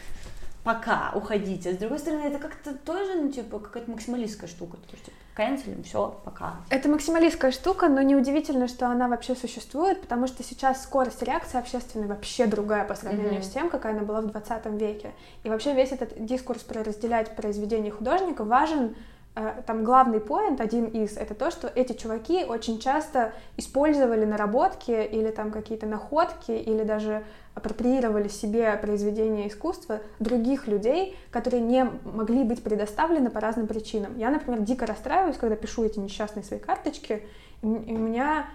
пока, 0.67 1.13
уходите. 1.15 1.71
А 1.71 1.73
с 1.75 1.77
другой 1.77 2.01
стороны, 2.01 2.23
это 2.23 2.41
как-то 2.41 2.75
тоже, 2.75 3.15
ну, 3.15 3.31
типа, 3.31 3.61
какая-то 3.61 3.89
максималистская 3.89 4.49
штука. 4.49 4.77
То 4.79 4.93
есть, 4.95 5.05
типа, 5.05 5.17
канцелим, 5.35 5.85
все, 5.85 6.21
пока. 6.25 6.57
Это 6.71 6.89
максималистская 6.89 7.53
штука, 7.53 7.89
но 7.89 8.03
неудивительно, 8.03 8.67
что 8.67 8.89
она 8.89 9.07
вообще 9.07 9.37
существует, 9.37 10.01
потому 10.01 10.27
что 10.27 10.43
сейчас 10.43 10.83
скорость 10.83 11.23
реакции 11.23 11.57
общественной 11.57 12.09
вообще 12.09 12.47
другая 12.47 12.85
по 12.85 12.97
сравнению 12.97 13.41
mm-hmm. 13.41 13.45
с 13.45 13.51
тем, 13.51 13.71
какая 13.71 13.93
она 13.93 14.03
была 14.03 14.23
в 14.23 14.27
20 14.27 14.67
веке. 14.81 15.13
И 15.45 15.49
вообще 15.49 15.73
весь 15.73 15.93
этот 15.93 16.25
дискурс 16.27 16.63
про 16.63 16.83
разделять 16.83 17.37
произведения 17.37 17.93
художника 17.93 18.43
важен 18.43 18.97
Э, 19.37 19.63
там 19.67 19.85
главный 19.85 20.19
поинт, 20.19 20.63
один 20.63 20.87
из, 20.87 21.19
это 21.19 21.35
то, 21.35 21.51
что 21.51 21.69
эти 21.69 21.93
чуваки 21.93 22.45
очень 22.45 22.79
часто 22.81 23.35
использовали 23.59 24.25
наработки 24.25 24.91
или 24.91 25.31
там 25.31 25.51
какие-то 25.51 25.87
находки, 25.87 26.53
или 26.53 26.85
даже 26.85 27.23
апроприировали 27.57 28.29
себе 28.29 28.77
произведения 28.77 29.49
искусства 29.49 30.01
других 30.21 30.69
людей, 30.69 31.17
которые 31.31 31.63
не 31.63 31.91
могли 32.05 32.45
быть 32.45 32.63
предоставлены 32.63 33.31
по 33.31 33.41
разным 33.41 33.67
причинам. 33.67 34.17
Я, 34.19 34.31
например, 34.31 34.61
дико 34.61 34.85
расстраиваюсь, 34.85 35.39
когда 35.39 35.57
пишу 35.57 35.83
эти 35.83 35.99
несчастные 35.99 36.45
свои 36.45 36.61
карточки, 36.61 37.23
и 37.63 37.67
у 37.67 37.99
меня 37.99 38.47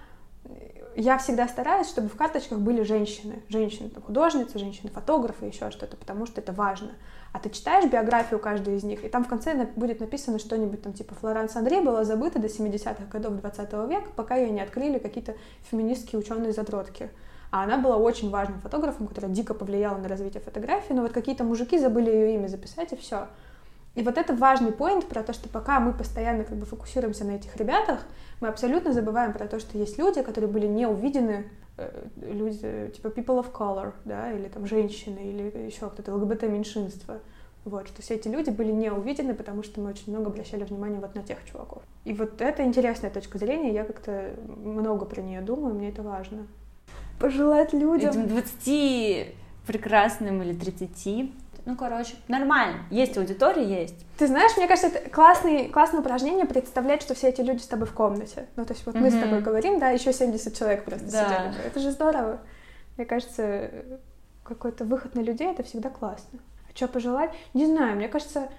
я 0.96 1.18
всегда 1.18 1.48
стараюсь, 1.48 1.88
чтобы 1.88 2.10
в 2.10 2.16
карточках 2.16 2.60
были 2.60 2.84
женщины, 2.84 3.42
женщины 3.50 3.90
там, 3.90 4.04
художницы, 4.04 4.60
женщины-фотографы, 4.60 5.46
еще 5.46 5.72
что-то, 5.72 5.98
потому 5.98 6.28
что 6.28 6.40
это 6.40 6.52
важно. 6.52 6.92
А 7.34 7.40
ты 7.40 7.50
читаешь 7.50 7.90
биографию 7.90 8.40
каждой 8.40 8.76
из 8.76 8.84
них, 8.84 9.04
и 9.04 9.10
там 9.10 9.24
в 9.24 9.28
конце 9.28 9.68
будет 9.76 10.00
написано 10.00 10.38
что-нибудь 10.38 10.84
там 10.84 10.94
типа 10.94 11.16
«Флоранс 11.16 11.56
Андре 11.56 11.82
была 11.82 12.04
забыта 12.04 12.38
до 12.38 12.48
70-х 12.48 13.06
годов 13.10 13.34
20 13.40 13.74
века, 13.90 14.10
пока 14.16 14.36
ее 14.36 14.52
не 14.52 14.62
открыли 14.62 15.00
какие-то 15.00 15.34
феминистские 15.72 16.20
ученые-задротки». 16.20 17.10
А 17.52 17.64
она 17.64 17.78
была 17.78 17.98
очень 17.98 18.30
важным 18.30 18.60
фотографом, 18.62 19.08
который 19.08 19.30
дико 19.30 19.54
повлияла 19.54 19.98
на 19.98 20.08
развитие 20.08 20.42
фотографии, 20.42 20.94
но 20.94 21.02
вот 21.02 21.12
какие-то 21.12 21.44
мужики 21.44 21.78
забыли 21.78 22.10
ее 22.10 22.36
имя 22.36 22.48
записать, 22.48 22.94
и 22.94 22.96
все. 22.96 23.28
И 23.94 24.04
вот 24.04 24.18
это 24.18 24.34
важный 24.34 24.72
поинт 24.72 25.06
про 25.06 25.22
то, 25.22 25.34
что 25.34 25.50
пока 25.50 25.82
мы 25.82 25.94
постоянно 25.94 26.46
как 26.46 26.58
бы 26.58 26.66
фокусируемся 26.66 27.26
на 27.26 27.32
этих 27.32 27.54
ребятах, 27.58 28.00
мы 28.40 28.48
абсолютно 28.48 28.94
забываем 28.94 29.34
про 29.34 29.48
то, 29.48 29.60
что 29.60 29.78
есть 29.78 29.98
люди, 29.98 30.22
которые 30.22 30.50
были 30.50 30.66
не 30.66 30.88
увидены, 30.88 31.50
э, 31.76 32.08
люди 32.22 32.92
типа 32.96 33.08
people 33.08 33.44
of 33.44 33.52
color, 33.52 33.92
да, 34.06 34.32
или 34.32 34.48
там 34.48 34.66
женщины, 34.66 35.20
или 35.20 35.66
еще 35.66 35.90
кто-то, 35.90 36.16
ЛГБТ-меньшинство. 36.16 37.16
Вот, 37.66 37.88
что 37.90 38.02
все 38.02 38.16
эти 38.16 38.30
люди 38.30 38.50
были 38.50 38.72
не 38.72 38.92
увидены, 38.92 39.36
потому 39.36 39.62
что 39.62 39.82
мы 39.82 39.90
очень 39.90 40.12
много 40.12 40.30
обращали 40.30 40.64
внимание 40.64 41.00
вот 41.00 41.14
на 41.14 41.22
тех 41.22 41.38
чуваков. 41.46 41.84
И 42.06 42.14
вот 42.14 42.42
это 42.42 42.64
интересная 42.64 43.12
точка 43.12 43.38
зрения, 43.38 43.74
я 43.74 43.84
как-то 43.84 44.34
много 44.48 45.06
про 45.06 45.22
нее 45.22 45.42
думаю, 45.42 45.76
мне 45.76 45.90
это 45.90 46.02
важно. 46.02 46.48
Пожелать 47.22 47.74
людям... 47.74 48.12
Этим 48.12 48.28
20 48.28 49.36
прекрасным 49.68 50.42
или 50.42 50.54
30 50.54 51.32
ну, 51.66 51.76
короче, 51.76 52.16
нормально. 52.28 52.80
Есть 52.90 53.18
аудитория, 53.18 53.82
есть. 53.82 53.96
Ты 54.18 54.26
знаешь, 54.28 54.58
мне 54.58 54.68
кажется, 54.68 54.88
это 54.88 55.10
классный, 55.10 55.70
классное 55.70 56.00
упражнение 56.00 56.46
представлять, 56.46 57.04
что 57.04 57.14
все 57.14 57.30
эти 57.30 57.42
люди 57.42 57.60
с 57.60 57.68
тобой 57.68 57.88
в 57.88 57.94
комнате. 57.94 58.48
Ну, 58.56 58.66
то 58.66 58.74
есть 58.74 58.84
вот 58.86 58.96
mm-hmm. 58.96 59.00
мы 59.00 59.12
с 59.12 59.20
тобой 59.20 59.42
говорим, 59.42 59.80
да, 59.80 59.92
еще 59.92 60.12
70 60.12 60.58
человек 60.58 60.86
просто 60.86 61.12
да. 61.12 61.24
сидели. 61.24 61.68
Это 61.68 61.80
же 61.80 61.92
здорово. 61.92 62.40
Мне 62.98 63.06
кажется, 63.06 63.70
какой-то 64.44 64.86
выход 64.86 65.14
на 65.14 65.20
людей— 65.20 65.48
это 65.52 65.62
всегда 65.62 65.90
классно. 65.90 66.40
А 66.68 66.76
что 66.76 66.88
пожелать? 66.88 67.32
Не 67.54 67.68
знаю, 67.68 67.96
мне 67.96 68.08
кажется, 68.08 68.50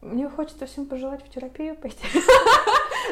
мне 0.00 0.28
хочется 0.28 0.66
всем 0.66 0.86
пожелать 0.86 1.22
в 1.24 1.28
терапию 1.28 1.76
пойти. 1.76 1.98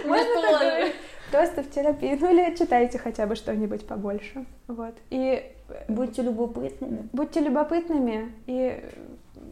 Можно 0.06 0.42
такое? 0.42 0.92
Просто 1.30 1.62
в 1.62 1.70
терапию. 1.70 2.18
Ну 2.20 2.32
или 2.32 2.54
читайте 2.56 2.98
хотя 2.98 3.26
бы 3.26 3.34
что-нибудь 3.34 3.86
побольше. 3.86 4.46
Вот. 4.68 4.94
И 5.10 5.42
будьте 5.88 6.22
любопытными. 6.22 7.08
Будьте 7.12 7.40
любопытными 7.40 8.32
и 8.46 8.82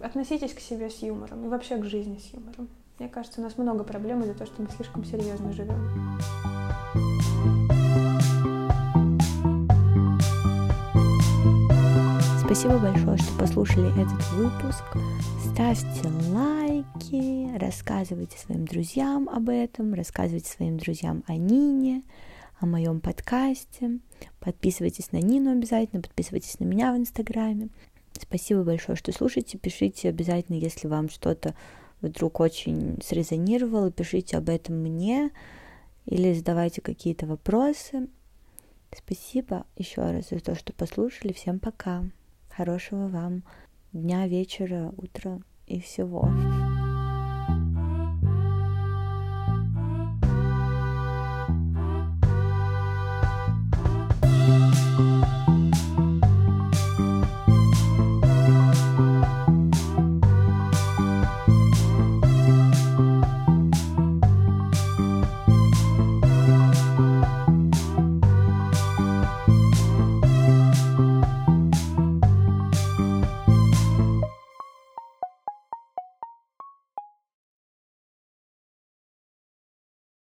относитесь 0.02 0.54
к 0.54 0.60
себе 0.60 0.90
с 0.90 1.02
юмором 1.02 1.44
и 1.44 1.48
вообще 1.48 1.76
к 1.76 1.84
жизни 1.84 2.18
с 2.18 2.32
юмором. 2.34 2.68
Мне 2.98 3.08
кажется, 3.08 3.40
у 3.40 3.44
нас 3.44 3.58
много 3.58 3.82
проблем 3.82 4.22
из-за 4.22 4.34
того, 4.34 4.46
что 4.46 4.62
мы 4.62 4.68
слишком 4.68 5.04
серьезно 5.04 5.52
живем. 5.52 5.78
Спасибо 12.44 12.78
большое, 12.78 13.16
что 13.16 13.38
послушали 13.38 13.90
этот 14.00 14.22
выпуск. 14.32 14.84
Ставьте 15.50 16.08
лайки, 16.28 17.56
рассказывайте 17.56 18.36
своим 18.38 18.66
друзьям 18.66 19.30
об 19.30 19.48
этом, 19.48 19.94
рассказывайте 19.94 20.50
своим 20.50 20.76
друзьям 20.76 21.24
о 21.26 21.36
Нине, 21.36 22.02
о 22.60 22.66
моем 22.66 23.00
подкасте. 23.00 23.98
Подписывайтесь 24.40 25.10
на 25.10 25.22
Нину 25.22 25.52
обязательно, 25.52 26.02
подписывайтесь 26.02 26.60
на 26.60 26.64
меня 26.64 26.92
в 26.92 26.98
Инстаграме. 26.98 27.70
Спасибо 28.20 28.62
большое, 28.62 28.96
что 28.96 29.10
слушаете. 29.10 29.56
Пишите 29.56 30.10
обязательно, 30.10 30.56
если 30.56 30.86
вам 30.86 31.08
что-то 31.08 31.54
вдруг 32.02 32.40
очень 32.40 33.00
срезонировало, 33.02 33.90
пишите 33.90 34.36
об 34.36 34.50
этом 34.50 34.76
мне 34.76 35.30
или 36.04 36.34
задавайте 36.34 36.82
какие-то 36.82 37.24
вопросы. 37.24 38.06
Спасибо 38.94 39.64
еще 39.76 40.02
раз 40.02 40.28
за 40.28 40.40
то, 40.40 40.54
что 40.54 40.74
послушали. 40.74 41.32
Всем 41.32 41.58
пока. 41.58 42.04
Хорошего 42.56 43.08
вам 43.08 43.42
дня, 43.92 44.28
вечера, 44.28 44.92
утра 44.96 45.40
и 45.66 45.80
всего. 45.80 46.28